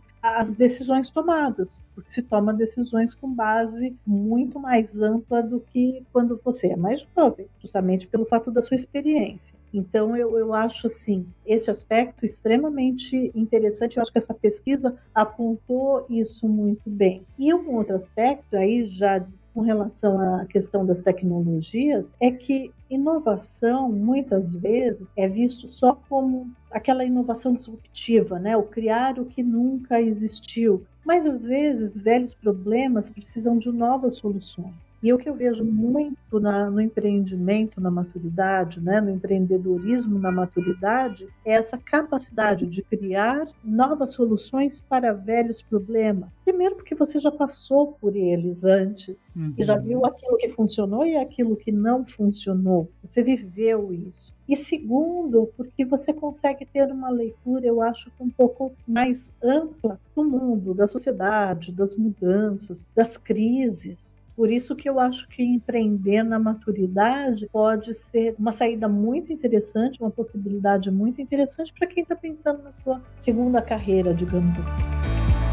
decisões 0.57 1.09
tomadas, 1.11 1.81
porque 1.95 2.11
se 2.11 2.23
toma 2.23 2.53
decisões 2.53 3.15
com 3.15 3.33
base 3.33 3.97
muito 4.07 4.59
mais 4.59 5.01
ampla 5.01 5.43
do 5.43 5.61
que 5.61 6.05
quando 6.13 6.41
você 6.45 6.69
é 6.69 6.77
mais 6.77 7.07
jovem, 7.15 7.47
justamente 7.59 8.09
pelo 8.09 8.27
fato 8.27 8.51
da 8.51 8.61
sua 8.61 8.75
experiência. 8.75 9.57
Então, 9.73 10.17
eu, 10.17 10.37
eu 10.39 10.53
acho 10.53 10.87
assim, 10.87 11.27
esse 11.45 11.71
aspecto 11.71 12.25
extremamente 12.25 13.31
interessante. 13.35 13.97
Eu 13.97 14.03
acho 14.03 14.13
que 14.13 14.19
essa 14.19 14.35
pesquisa 14.35 14.97
apontou 15.15 16.07
isso 16.09 16.49
muito 16.49 16.89
bem. 16.89 17.25
E 17.39 17.53
um 17.55 17.75
outro 17.75 17.95
aspecto, 17.95 18.57
aí 18.57 18.85
já 18.85 19.25
com 19.55 19.63
relação 19.63 20.21
à 20.21 20.45
questão 20.45 20.85
das 20.85 21.01
tecnologias 21.01 22.13
é 22.21 22.31
que 22.31 22.71
inovação 22.91 23.91
muitas 23.91 24.55
vezes 24.55 25.11
é 25.17 25.27
visto 25.27 25.67
só 25.67 25.99
como 26.11 26.51
aquela 26.71 27.05
inovação 27.05 27.55
disruptiva, 27.55 28.39
né? 28.39 28.57
O 28.57 28.63
criar 28.63 29.19
o 29.19 29.25
que 29.25 29.43
nunca 29.43 30.01
existiu. 30.01 30.85
Mas 31.07 31.25
às 31.25 31.45
vezes 31.45 31.97
velhos 32.03 32.35
problemas 32.35 33.09
precisam 33.09 33.57
de 33.57 33.71
novas 33.71 34.17
soluções. 34.17 34.99
E 35.01 35.13
o 35.13 35.19
que 35.19 35.29
eu 35.29 35.37
vejo 35.37 35.65
muito 35.65 36.41
na, 36.41 36.69
no 36.69 36.81
empreendimento, 36.81 37.81
na 37.81 37.93
maturidade, 37.93 38.81
né, 38.81 39.01
no 39.01 39.11
empreendedorismo 39.11 40.19
na 40.19 40.33
maturidade, 40.33 41.29
é 41.45 41.53
essa 41.53 41.79
capacidade 41.79 42.67
de 42.67 42.83
criar 42.83 43.47
novas 43.63 44.15
soluções 44.15 44.83
para 44.83 45.13
velhos 45.13 45.63
problemas. 45.63 46.41
Primeiro, 46.45 46.75
porque 46.75 46.97
você 46.97 47.21
já 47.21 47.31
passou 47.31 47.93
por 48.01 48.17
eles 48.17 48.65
antes 48.65 49.23
uhum. 49.37 49.55
e 49.57 49.63
já 49.63 49.77
uhum. 49.77 49.83
viu 49.83 50.05
aquilo 50.05 50.37
que 50.39 50.49
funcionou 50.49 51.07
e 51.07 51.17
aquilo 51.17 51.55
que 51.55 51.71
não 51.71 52.05
funcionou. 52.05 52.91
Você 53.05 53.23
viveu 53.23 53.93
isso. 53.93 54.35
E 54.49 54.57
segundo, 54.57 55.51
porque 55.57 55.85
você 55.85 56.13
consegue 56.13 56.65
ter 56.65 56.91
uma 56.93 57.11
leitura, 57.11 57.67
eu 57.67 57.83
acho, 57.83 58.11
um 58.21 58.31
pouco 58.31 58.73
mais 58.87 59.33
ampla 59.43 59.99
do 60.15 60.25
mundo, 60.25 60.73
da 60.73 60.87
sociedade, 60.87 61.73
das 61.73 61.97
mudanças, 61.97 62.85
das 62.95 63.19
crises. 63.19 64.15
Por 64.37 64.51
isso 64.51 64.77
que 64.77 64.89
eu 64.89 65.01
acho 65.01 65.27
que 65.29 65.43
empreender 65.43 66.23
na 66.23 66.39
maturidade 66.39 67.49
pode 67.51 67.95
ser 67.95 68.35
uma 68.39 68.53
saída 68.53 68.87
muito 68.87 69.33
interessante, 69.33 70.01
uma 70.01 70.11
possibilidade 70.11 70.91
muito 70.91 71.23
interessante 71.23 71.73
para 71.73 71.87
quem 71.87 72.03
está 72.03 72.15
pensando 72.15 72.63
na 72.63 72.73
sua 72.85 73.03
segunda 73.17 73.63
carreira, 73.63 74.15
digamos 74.15 74.59
assim. 74.59 75.46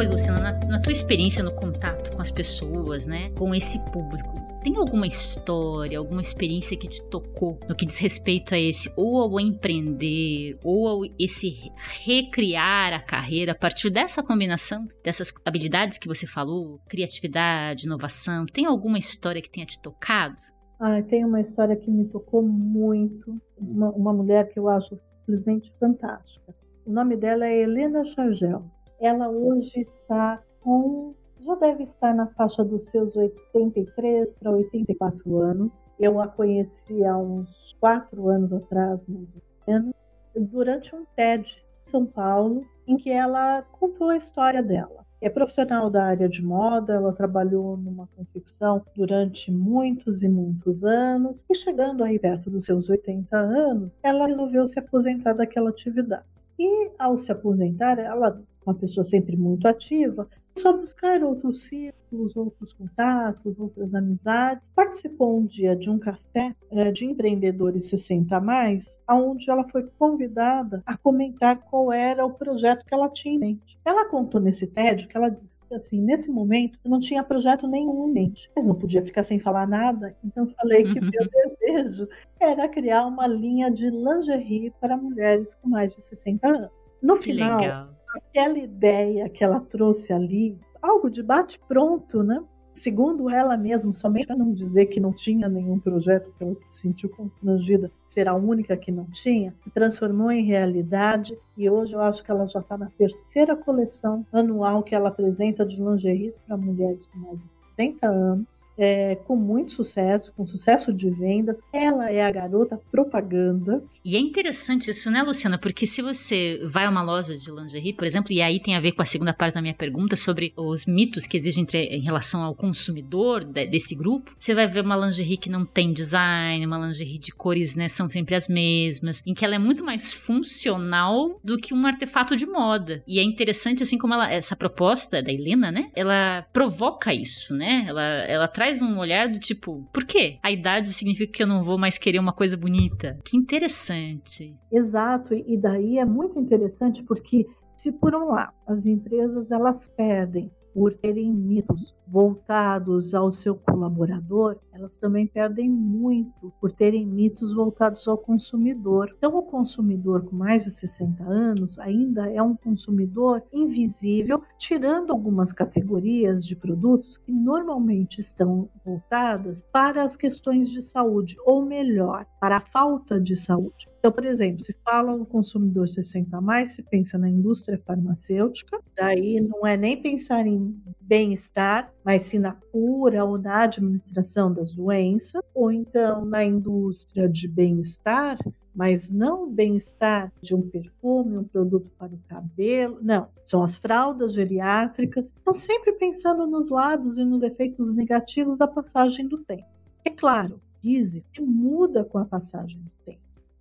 Coisa, 0.00 0.12
Luciana, 0.12 0.40
na, 0.40 0.66
na, 0.66 0.80
tua 0.80 0.92
experiência 0.92 1.44
no 1.44 1.54
contato 1.54 2.10
com 2.16 2.22
as 2.22 2.30
pessoas, 2.30 3.06
né, 3.06 3.28
com 3.36 3.54
esse 3.54 3.78
público, 3.92 4.32
tem 4.64 4.74
alguma 4.78 5.06
história, 5.06 5.98
alguma 5.98 6.22
experiência 6.22 6.74
que 6.74 6.88
te 6.88 7.02
tocou 7.02 7.60
no 7.68 7.76
que 7.76 7.84
diz 7.84 7.98
respeito 7.98 8.54
a 8.54 8.58
esse, 8.58 8.90
ou 8.96 9.20
ao 9.20 9.38
empreender, 9.38 10.58
ou 10.64 10.88
ao 10.88 11.00
esse 11.18 11.70
recriar 12.02 12.94
a 12.94 13.00
carreira 13.00 13.52
a 13.52 13.54
partir 13.54 13.90
dessa 13.90 14.22
combinação 14.22 14.88
dessas 15.04 15.34
habilidades 15.44 15.98
que 15.98 16.08
você 16.08 16.26
falou, 16.26 16.80
criatividade, 16.88 17.84
inovação? 17.84 18.46
Tem 18.46 18.64
alguma 18.64 18.96
história 18.96 19.42
que 19.42 19.50
tenha 19.50 19.66
te 19.66 19.78
tocado? 19.78 20.36
Ah, 20.80 21.02
tem 21.02 21.26
uma 21.26 21.42
história 21.42 21.76
que 21.76 21.90
me 21.90 22.06
tocou 22.06 22.42
muito, 22.42 23.38
uma, 23.58 23.90
uma 23.90 24.14
mulher 24.14 24.48
que 24.48 24.58
eu 24.58 24.66
acho 24.66 24.96
simplesmente 25.18 25.70
fantástica. 25.78 26.54
O 26.86 26.90
nome 26.90 27.18
dela 27.18 27.46
é 27.46 27.64
Helena 27.64 28.02
Chargel. 28.02 28.64
Ela 29.00 29.30
hoje 29.30 29.80
está 29.80 30.42
com 30.60 31.14
já 31.38 31.54
deve 31.54 31.84
estar 31.84 32.14
na 32.14 32.26
faixa 32.26 32.62
dos 32.62 32.90
seus 32.90 33.16
83 33.16 34.34
para 34.34 34.50
84 34.50 35.38
anos. 35.38 35.86
Eu 35.98 36.20
a 36.20 36.28
conheci 36.28 37.02
há 37.02 37.16
uns 37.16 37.74
quatro 37.80 38.28
anos 38.28 38.52
atrás, 38.52 39.06
mais 39.06 39.26
ou 39.34 39.42
menos, 39.66 39.94
durante 40.36 40.94
um 40.94 41.06
TED 41.16 41.64
em 41.86 41.90
São 41.90 42.04
Paulo, 42.04 42.66
em 42.86 42.98
que 42.98 43.10
ela 43.10 43.62
contou 43.62 44.10
a 44.10 44.16
história 44.16 44.62
dela. 44.62 45.06
É 45.22 45.30
profissional 45.30 45.88
da 45.88 46.04
área 46.04 46.28
de 46.28 46.44
moda, 46.44 46.92
ela 46.92 47.12
trabalhou 47.14 47.74
numa 47.76 48.06
confecção 48.14 48.82
durante 48.94 49.50
muitos 49.50 50.22
e 50.22 50.28
muitos 50.28 50.84
anos, 50.84 51.42
e 51.48 51.54
chegando 51.54 52.04
aí 52.04 52.18
perto 52.18 52.50
dos 52.50 52.66
seus 52.66 52.90
80 52.90 53.34
anos, 53.34 53.90
ela 54.02 54.26
resolveu 54.26 54.66
se 54.66 54.78
aposentar 54.78 55.32
daquela 55.32 55.70
atividade. 55.70 56.24
E 56.58 56.90
ao 56.98 57.16
se 57.16 57.32
aposentar, 57.32 57.98
ela 57.98 58.38
uma 58.64 58.74
pessoa 58.74 59.04
sempre 59.04 59.36
muito 59.36 59.66
ativa, 59.66 60.28
só 60.56 60.76
buscar 60.76 61.22
outros 61.22 61.62
círculos, 61.62 62.36
outros 62.36 62.72
contatos, 62.72 63.58
outras 63.58 63.94
amizades. 63.94 64.70
Participou 64.74 65.38
um 65.38 65.46
dia 65.46 65.76
de 65.76 65.88
um 65.88 65.98
café 65.98 66.54
é, 66.70 66.90
de 66.90 67.06
empreendedores 67.06 67.86
60 67.86 68.36
a 68.36 68.40
mais, 68.40 68.98
onde 69.08 69.50
ela 69.50 69.66
foi 69.68 69.88
convidada 69.98 70.82
a 70.84 70.96
comentar 70.96 71.58
qual 71.60 71.92
era 71.92 72.24
o 72.24 72.32
projeto 72.32 72.84
que 72.84 72.92
ela 72.92 73.08
tinha 73.08 73.34
em 73.34 73.38
mente. 73.38 73.78
Ela 73.84 74.08
contou 74.08 74.40
nesse 74.40 74.66
TED 74.66 75.06
que 75.06 75.16
ela 75.16 75.28
disse 75.28 75.60
que, 75.60 75.74
assim, 75.74 76.00
nesse 76.00 76.30
momento 76.30 76.78
eu 76.84 76.90
não 76.90 76.98
tinha 76.98 77.22
projeto 77.22 77.66
nenhum 77.66 78.08
em 78.08 78.12
mente, 78.12 78.50
mas 78.54 78.68
não 78.68 78.74
podia 78.74 79.02
ficar 79.02 79.22
sem 79.22 79.38
falar 79.38 79.66
nada, 79.66 80.16
então 80.24 80.48
falei 80.60 80.84
que 80.84 81.00
meu 81.00 81.10
uhum. 81.10 81.54
desejo 81.60 82.08
era 82.38 82.68
criar 82.68 83.06
uma 83.06 83.26
linha 83.26 83.70
de 83.70 83.88
lingerie 83.88 84.72
para 84.80 84.96
mulheres 84.96 85.54
com 85.54 85.68
mais 85.68 85.94
de 85.94 86.02
60 86.02 86.48
anos. 86.48 86.92
No 87.02 87.16
que 87.16 87.24
final, 87.24 87.60
legal 87.60 87.99
aquela 88.14 88.58
ideia 88.58 89.28
que 89.28 89.42
ela 89.42 89.60
trouxe 89.60 90.12
ali, 90.12 90.58
algo 90.80 91.10
de 91.10 91.22
bate-pronto, 91.22 92.22
né? 92.22 92.42
segundo 92.74 93.28
ela 93.28 93.56
mesma, 93.56 93.92
somente 93.92 94.26
para 94.26 94.36
não 94.36 94.52
dizer 94.52 94.86
que 94.86 94.98
não 94.98 95.12
tinha 95.12 95.48
nenhum 95.48 95.78
projeto, 95.78 96.32
que 96.36 96.44
ela 96.44 96.54
se 96.54 96.80
sentiu 96.80 97.10
constrangida 97.10 97.90
ser 98.04 98.26
a 98.28 98.34
única 98.34 98.76
que 98.76 98.90
não 98.90 99.04
tinha, 99.04 99.54
se 99.62 99.70
transformou 99.70 100.30
em 100.30 100.44
realidade 100.44 101.38
e 101.56 101.68
hoje 101.68 101.94
eu 101.94 102.00
acho 102.00 102.24
que 102.24 102.30
ela 102.30 102.46
já 102.46 102.60
está 102.60 102.78
na 102.78 102.90
terceira 102.96 103.54
coleção 103.54 104.24
anual 104.32 104.82
que 104.82 104.94
ela 104.94 105.08
apresenta 105.08 105.64
de 105.64 105.76
lingeries 105.76 106.38
para 106.38 106.56
mulheres 106.56 107.06
com 107.06 107.18
mais 107.18 107.42
de 107.42 107.50
60 107.70 108.06
anos, 108.06 108.66
é, 108.76 109.16
com 109.26 109.36
muito 109.36 109.72
sucesso, 109.72 110.32
com 110.36 110.46
sucesso 110.46 110.92
de 110.92 111.08
vendas. 111.10 111.60
Ela 111.72 112.10
é 112.10 112.22
a 112.22 112.30
garota 112.30 112.80
propaganda. 112.90 113.82
E 114.04 114.16
é 114.16 114.18
interessante 114.18 114.90
isso, 114.90 115.10
né, 115.10 115.22
Luciana? 115.22 115.58
Porque 115.58 115.86
se 115.86 116.02
você 116.02 116.60
vai 116.64 116.86
a 116.86 116.90
uma 116.90 117.02
loja 117.02 117.34
de 117.34 117.50
lingerie, 117.50 117.92
por 117.92 118.04
exemplo, 118.04 118.32
e 118.32 118.40
aí 118.40 118.58
tem 118.58 118.74
a 118.74 118.80
ver 118.80 118.92
com 118.92 119.02
a 119.02 119.06
segunda 119.06 119.32
parte 119.32 119.54
da 119.54 119.62
minha 119.62 119.74
pergunta 119.74 120.16
sobre 120.16 120.52
os 120.56 120.86
mitos 120.86 121.26
que 121.26 121.36
existem 121.36 121.62
entre, 121.62 121.84
em 121.84 122.00
relação 122.00 122.42
ao 122.42 122.54
consumidor 122.54 123.44
de, 123.44 123.66
desse 123.66 123.94
grupo, 123.94 124.32
você 124.38 124.54
vai 124.54 124.66
ver 124.66 124.84
uma 124.84 124.96
lingerie 124.96 125.36
que 125.36 125.50
não 125.50 125.64
tem 125.64 125.92
design, 125.92 126.64
uma 126.64 126.78
lingerie 126.78 127.18
de 127.18 127.32
cores, 127.32 127.76
né, 127.76 127.88
são 127.88 128.08
sempre 128.08 128.34
as 128.34 128.48
mesmas, 128.48 129.22
em 129.26 129.34
que 129.34 129.44
ela 129.44 129.54
é 129.54 129.58
muito 129.58 129.84
mais 129.84 130.12
funcional 130.12 131.38
do 131.44 131.56
que 131.56 131.74
um 131.74 131.86
artefato 131.86 132.34
de 132.34 132.46
moda. 132.46 133.02
E 133.06 133.18
é 133.18 133.22
interessante 133.22 133.82
assim 133.82 133.98
como 133.98 134.14
ela, 134.14 134.32
essa 134.32 134.56
proposta 134.56 135.22
da 135.22 135.32
Helena, 135.32 135.70
né? 135.70 135.90
Ela 135.94 136.46
provoca 136.52 137.12
isso, 137.12 137.54
né? 137.54 137.59
Ela, 137.64 138.02
ela 138.02 138.48
traz 138.48 138.80
um 138.80 138.98
olhar 138.98 139.28
do 139.28 139.38
tipo, 139.38 139.88
por 139.92 140.04
quê? 140.04 140.38
A 140.42 140.50
idade 140.50 140.92
significa 140.92 141.32
que 141.32 141.42
eu 141.42 141.46
não 141.46 141.62
vou 141.62 141.78
mais 141.78 141.98
querer 141.98 142.18
uma 142.18 142.32
coisa 142.32 142.56
bonita. 142.56 143.18
Que 143.24 143.36
interessante. 143.36 144.56
Exato, 144.70 145.34
e 145.34 145.56
daí 145.56 145.98
é 145.98 146.04
muito 146.04 146.38
interessante 146.38 147.02
porque 147.02 147.46
se 147.76 147.90
por 147.90 148.14
um 148.14 148.26
lado 148.26 148.52
as 148.66 148.86
empresas 148.86 149.50
elas 149.50 149.88
perdem 149.88 150.50
por 150.74 150.94
terem 150.94 151.32
mitos 151.32 151.96
voltados 152.06 153.14
ao 153.14 153.30
seu 153.30 153.54
colaborador, 153.54 154.56
elas 154.80 154.98
também 154.98 155.26
perdem 155.26 155.68
muito 155.68 156.52
por 156.58 156.72
terem 156.72 157.06
mitos 157.06 157.52
voltados 157.52 158.08
ao 158.08 158.16
consumidor. 158.16 159.14
Então, 159.16 159.36
o 159.36 159.42
consumidor 159.42 160.24
com 160.24 160.34
mais 160.34 160.64
de 160.64 160.70
60 160.70 161.22
anos 161.22 161.78
ainda 161.78 162.30
é 162.30 162.42
um 162.42 162.56
consumidor 162.56 163.42
invisível, 163.52 164.42
tirando 164.58 165.10
algumas 165.10 165.52
categorias 165.52 166.46
de 166.46 166.56
produtos 166.56 167.18
que 167.18 167.30
normalmente 167.30 168.20
estão 168.20 168.70
voltadas 168.84 169.60
para 169.60 170.02
as 170.02 170.16
questões 170.16 170.70
de 170.70 170.80
saúde, 170.80 171.36
ou 171.44 171.66
melhor, 171.66 172.26
para 172.40 172.56
a 172.56 172.60
falta 172.60 173.20
de 173.20 173.36
saúde. 173.36 173.88
Então, 173.98 174.10
por 174.10 174.24
exemplo, 174.24 174.62
se 174.62 174.74
fala 174.82 175.14
o 175.14 175.26
consumidor 175.26 175.86
60 175.86 176.34
a 176.34 176.40
mais, 176.40 176.70
se 176.70 176.82
pensa 176.82 177.18
na 177.18 177.28
indústria 177.28 177.78
farmacêutica, 177.84 178.80
daí 178.96 179.40
não 179.42 179.66
é 179.66 179.76
nem 179.76 180.00
pensar 180.00 180.46
em 180.46 180.74
bem-estar, 181.10 181.92
mas 182.04 182.22
sim 182.22 182.38
na 182.38 182.52
cura 182.52 183.24
ou 183.24 183.36
na 183.36 183.64
administração 183.64 184.54
das 184.54 184.72
doenças, 184.72 185.42
ou 185.52 185.72
então 185.72 186.24
na 186.24 186.44
indústria 186.44 187.28
de 187.28 187.48
bem-estar, 187.48 188.38
mas 188.72 189.10
não 189.10 189.50
bem-estar 189.50 190.32
de 190.40 190.54
um 190.54 190.62
perfume, 190.62 191.36
um 191.36 191.42
produto 191.42 191.90
para 191.98 192.14
o 192.14 192.20
cabelo, 192.28 193.00
não, 193.02 193.26
são 193.44 193.64
as 193.64 193.76
fraldas 193.76 194.34
geriátricas. 194.34 195.34
Estão 195.36 195.52
sempre 195.52 195.90
pensando 195.94 196.46
nos 196.46 196.70
lados 196.70 197.18
e 197.18 197.24
nos 197.24 197.42
efeitos 197.42 197.92
negativos 197.92 198.56
da 198.56 198.68
passagem 198.68 199.26
do 199.26 199.38
tempo. 199.38 199.66
É 200.04 200.10
claro, 200.10 200.60
físico 200.80 201.26
muda 201.44 202.04
com 202.04 202.18
a 202.18 202.24
passagem 202.24 202.80
do 202.80 202.90
tempo 203.04 203.19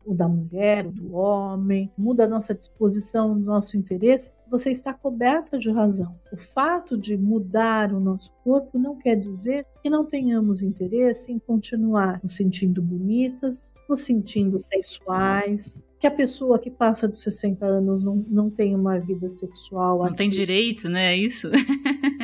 o 0.10 0.16
da 0.16 0.28
mulher, 0.28 0.88
o 0.88 0.92
do 0.92 1.14
homem, 1.14 1.92
muda 1.96 2.26
a 2.26 2.28
nossa 2.28 2.56
disposição, 2.56 3.32
o 3.32 3.36
nosso 3.36 3.78
interesse, 3.78 4.32
você 4.50 4.72
está 4.72 4.92
coberta 4.92 5.60
de 5.60 5.70
razão. 5.70 6.20
O 6.34 6.38
fato 6.38 6.98
de 6.98 7.16
mudar 7.16 7.94
o 7.94 8.00
nosso 8.00 8.32
corpo 8.44 8.80
não 8.80 8.98
quer 8.98 9.16
dizer 9.16 9.68
que 9.84 9.90
não 9.90 10.04
tenhamos 10.04 10.64
interesse 10.64 11.32
em 11.32 11.38
continuar 11.38 12.20
nos 12.24 12.36
sentindo 12.36 12.82
bonitas, 12.82 13.76
nos 13.88 14.02
sentindo 14.02 14.58
sensuais, 14.58 15.84
que 16.00 16.08
a 16.08 16.12
pessoa 16.12 16.58
que 16.58 16.72
passa 16.72 17.08
dos 17.08 17.22
60 17.22 17.64
anos 17.64 18.04
não, 18.04 18.26
não 18.28 18.50
tem 18.50 18.74
uma 18.74 18.98
vida 18.98 19.30
sexual. 19.30 19.98
Não 19.98 20.06
ativa. 20.06 20.18
tem 20.18 20.30
direito, 20.32 20.90
né? 20.90 21.14
É 21.14 21.18
isso? 21.18 21.52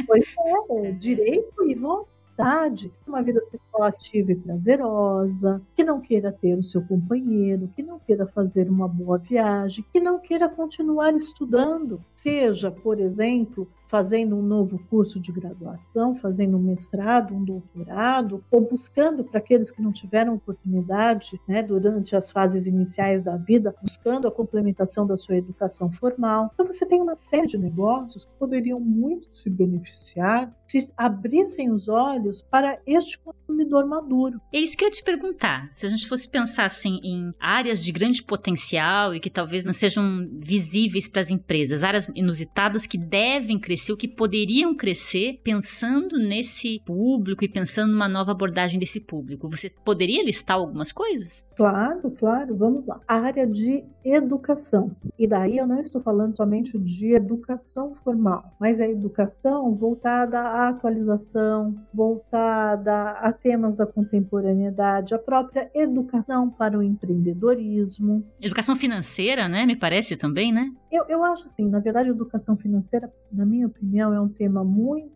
Pois 0.07 0.33
é, 0.69 0.91
direito 0.91 1.67
e 1.67 1.75
vontade, 1.75 2.91
uma 3.07 3.21
vida 3.21 3.41
sexual 3.45 3.83
ativa 3.83 4.31
e 4.31 4.35
prazerosa, 4.35 5.61
que 5.75 5.83
não 5.83 5.99
queira 5.99 6.31
ter 6.31 6.57
o 6.57 6.63
seu 6.63 6.81
companheiro, 6.81 7.69
que 7.75 7.83
não 7.83 7.99
queira 7.99 8.25
fazer 8.27 8.69
uma 8.69 8.87
boa 8.87 9.17
viagem, 9.17 9.85
que 9.91 9.99
não 9.99 10.19
queira 10.19 10.49
continuar 10.49 11.15
estudando, 11.15 12.01
seja, 12.15 12.71
por 12.71 12.99
exemplo, 12.99 13.67
fazendo 13.87 14.35
um 14.35 14.41
novo 14.41 14.79
curso 14.89 15.19
de 15.19 15.31
graduação, 15.31 16.15
fazendo 16.15 16.57
um 16.57 16.61
mestrado, 16.61 17.33
um 17.33 17.43
doutorado, 17.43 18.43
ou 18.51 18.61
buscando 18.61 19.23
para 19.23 19.39
aqueles 19.39 19.71
que 19.71 19.81
não 19.81 19.91
tiveram 19.91 20.35
oportunidade 20.35 21.39
né, 21.47 21.61
durante 21.61 22.15
as 22.15 22.31
fases 22.31 22.67
iniciais 22.67 23.23
da 23.23 23.37
vida, 23.37 23.75
buscando 23.81 24.27
a 24.27 24.31
complementação 24.31 25.05
da 25.05 25.15
sua 25.15 25.37
educação 25.37 25.91
formal. 25.91 26.49
Então, 26.53 26.65
você 26.65 26.85
tem 26.85 27.01
uma 27.01 27.15
série 27.15 27.47
de 27.47 27.57
negócios 27.57 28.25
que 28.25 28.31
poderiam 28.37 28.79
muito 28.79 29.33
se 29.33 29.49
beneficiar 29.49 30.51
se 30.67 30.91
abrissem 30.97 31.71
os 31.71 31.87
olhos 31.87 32.41
para 32.41 32.79
este 32.97 33.19
consumidor 33.19 33.85
maduro. 33.87 34.39
É 34.51 34.59
isso 34.59 34.75
que 34.75 34.83
eu 34.83 34.87
ia 34.87 34.91
te 34.91 35.03
perguntar. 35.03 35.67
Se 35.71 35.85
a 35.85 35.89
gente 35.89 36.07
fosse 36.07 36.29
pensar 36.29 36.65
assim 36.65 36.99
em 37.03 37.33
áreas 37.39 37.83
de 37.83 37.91
grande 37.91 38.23
potencial 38.23 39.13
e 39.13 39.19
que 39.19 39.29
talvez 39.29 39.63
não 39.63 39.73
sejam 39.73 40.27
visíveis 40.33 41.07
para 41.07 41.21
as 41.21 41.29
empresas, 41.29 41.83
áreas 41.83 42.09
inusitadas 42.15 42.87
que 42.87 42.97
devem 42.97 43.59
crescer 43.59 43.75
cresceu, 43.75 43.97
que 43.97 44.07
poderiam 44.07 44.73
crescer 44.73 45.39
pensando 45.43 46.17
nesse 46.17 46.81
público 46.85 47.43
e 47.43 47.49
pensando 47.49 47.91
numa 47.91 48.07
nova 48.07 48.31
abordagem 48.31 48.79
desse 48.79 49.01
público. 49.01 49.49
Você 49.49 49.69
poderia 49.69 50.23
listar 50.23 50.57
algumas 50.57 50.91
coisas? 50.91 51.45
Claro, 51.55 52.11
claro, 52.11 52.55
vamos 52.55 52.85
lá. 52.85 52.99
A 53.07 53.15
área 53.15 53.47
de 53.47 53.83
educação. 54.03 54.91
E 55.17 55.25
daí 55.25 55.57
eu 55.57 55.65
não 55.65 55.79
estou 55.79 56.01
falando 56.01 56.35
somente 56.35 56.77
de 56.77 57.13
educação 57.13 57.95
formal, 58.03 58.53
mas 58.59 58.79
a 58.79 58.87
educação 58.87 59.73
voltada 59.73 60.39
à 60.39 60.69
atualização, 60.69 61.75
voltada 61.93 63.11
a 63.11 63.31
temas 63.31 63.75
da 63.75 63.85
contemporaneidade, 63.85 65.15
a 65.15 65.19
própria 65.19 65.71
educação 65.73 66.49
para 66.49 66.77
o 66.77 66.83
empreendedorismo. 66.83 68.23
Educação 68.41 68.75
financeira, 68.75 69.47
né? 69.47 69.65
Me 69.65 69.75
parece 69.75 70.17
também, 70.17 70.51
né? 70.51 70.69
Eu, 70.91 71.05
eu 71.07 71.23
acho 71.23 71.45
assim, 71.45 71.67
na 71.67 71.79
verdade, 71.79 72.09
educação 72.09 72.55
financeira, 72.55 73.11
na 73.31 73.45
minha 73.45 73.67
opinião, 73.67 74.13
é 74.13 74.19
um 74.19 74.29
tema 74.29 74.63
muito 74.63 75.14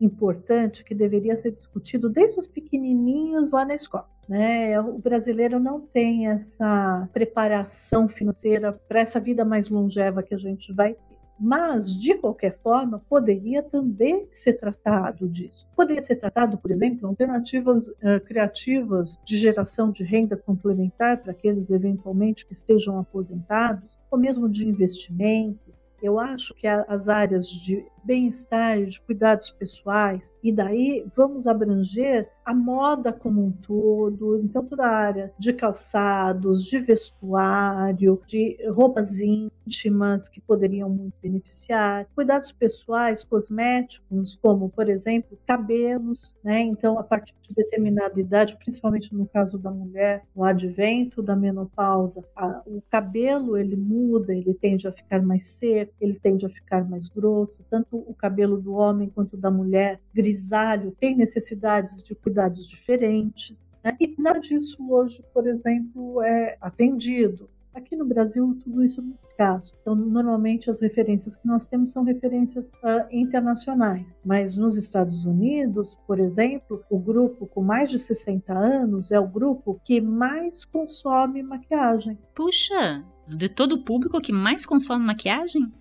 importante 0.00 0.84
que 0.84 0.94
deveria 0.94 1.36
ser 1.36 1.52
discutido 1.52 2.08
desde 2.08 2.38
os 2.38 2.46
pequenininhos 2.46 3.52
lá 3.52 3.64
na 3.64 3.74
escola. 3.74 4.08
Né? 4.28 4.78
O 4.80 4.98
brasileiro 4.98 5.58
não 5.58 5.80
tem 5.80 6.28
essa 6.28 7.08
preparação 7.12 8.08
financeira 8.08 8.72
para 8.72 9.00
essa 9.00 9.18
vida 9.18 9.44
mais 9.44 9.70
longeva 9.70 10.22
que 10.22 10.34
a 10.34 10.38
gente 10.38 10.72
vai 10.72 10.92
ter. 10.94 11.08
Mas, 11.40 11.96
de 11.96 12.14
qualquer 12.14 12.58
forma, 12.58 13.00
poderia 13.08 13.62
também 13.62 14.26
ser 14.30 14.54
tratado 14.54 15.28
disso. 15.28 15.68
Poderia 15.76 16.02
ser 16.02 16.16
tratado, 16.16 16.58
por 16.58 16.70
exemplo, 16.70 17.06
alternativas 17.06 17.86
uh, 17.88 18.20
criativas 18.26 19.16
de 19.24 19.36
geração 19.36 19.92
de 19.92 20.02
renda 20.02 20.36
complementar 20.36 21.22
para 21.22 21.30
aqueles 21.30 21.70
eventualmente 21.70 22.44
que 22.44 22.52
estejam 22.52 22.98
aposentados, 22.98 24.00
ou 24.10 24.18
mesmo 24.18 24.48
de 24.48 24.66
investimentos. 24.66 25.84
Eu 26.02 26.18
acho 26.18 26.54
que 26.54 26.66
as 26.66 27.08
áreas 27.08 27.48
de 27.48 27.86
bem-estar, 28.04 28.84
de 28.84 29.00
cuidados 29.00 29.50
pessoais, 29.50 30.32
e 30.42 30.52
daí 30.52 31.04
vamos 31.14 31.46
abranger 31.46 32.28
a 32.44 32.54
moda 32.54 33.12
como 33.12 33.44
um 33.44 33.52
todo, 33.52 34.40
então 34.40 34.64
toda 34.64 34.86
a 34.86 34.96
área 34.96 35.32
de 35.38 35.52
calçados, 35.52 36.64
de 36.64 36.78
vestuário, 36.78 38.22
de 38.26 38.56
roupas 38.70 39.20
íntimas 39.20 40.30
que 40.30 40.40
poderiam 40.40 40.88
muito 40.88 41.12
beneficiar, 41.22 42.06
cuidados 42.14 42.50
pessoais, 42.50 43.22
cosméticos, 43.22 44.38
como 44.40 44.70
por 44.70 44.88
exemplo 44.88 45.38
cabelos, 45.46 46.34
né? 46.42 46.60
Então 46.62 46.98
a 46.98 47.02
partir 47.02 47.34
de 47.42 47.54
determinada 47.54 48.18
idade, 48.18 48.56
principalmente 48.56 49.14
no 49.14 49.26
caso 49.26 49.58
da 49.58 49.70
mulher, 49.70 50.24
no 50.34 50.42
advento 50.42 51.22
da 51.22 51.36
menopausa, 51.36 52.24
a, 52.34 52.62
o 52.66 52.82
cabelo 52.90 53.58
ele 53.58 53.76
muda, 53.76 54.34
ele 54.34 54.54
tende 54.54 54.88
a 54.88 54.92
ficar 54.92 55.20
mais 55.22 55.44
seco, 55.44 55.92
ele 56.00 56.18
tende 56.18 56.46
a 56.46 56.48
ficar 56.48 56.88
mais 56.88 57.08
grosso, 57.08 57.62
tanto 57.68 57.87
o 57.96 58.14
cabelo 58.14 58.60
do 58.60 58.72
homem 58.72 59.08
quanto 59.08 59.36
da 59.36 59.50
mulher, 59.50 60.00
grisalho, 60.12 60.96
tem 60.98 61.16
necessidades 61.16 62.02
de 62.02 62.14
cuidados 62.14 62.66
diferentes. 62.66 63.70
Né? 63.82 63.96
E 64.00 64.14
nada 64.18 64.40
disso 64.40 64.78
hoje, 64.90 65.24
por 65.32 65.46
exemplo, 65.46 66.22
é 66.22 66.56
atendido. 66.60 67.48
Aqui 67.78 67.94
no 67.94 68.04
Brasil, 68.04 68.58
tudo 68.60 68.82
isso 68.82 69.00
é 69.00 69.04
muito 69.04 69.20
escasso. 69.28 69.72
Então, 69.80 69.94
normalmente, 69.94 70.68
as 70.68 70.80
referências 70.80 71.36
que 71.36 71.46
nós 71.46 71.68
temos 71.68 71.92
são 71.92 72.02
referências 72.02 72.70
uh, 72.70 73.06
internacionais. 73.12 74.16
Mas 74.24 74.56
nos 74.56 74.76
Estados 74.76 75.24
Unidos, 75.24 75.96
por 76.04 76.18
exemplo, 76.18 76.82
o 76.90 76.98
grupo 76.98 77.46
com 77.46 77.62
mais 77.62 77.88
de 77.88 77.98
60 78.00 78.52
anos 78.52 79.12
é 79.12 79.20
o 79.20 79.28
grupo 79.28 79.80
que 79.84 80.00
mais 80.00 80.64
consome 80.64 81.40
maquiagem. 81.40 82.18
Puxa, 82.34 83.04
de 83.28 83.48
todo 83.48 83.72
o 83.76 83.84
público 83.84 84.20
que 84.20 84.32
mais 84.32 84.66
consome 84.66 85.04
maquiagem? 85.04 85.72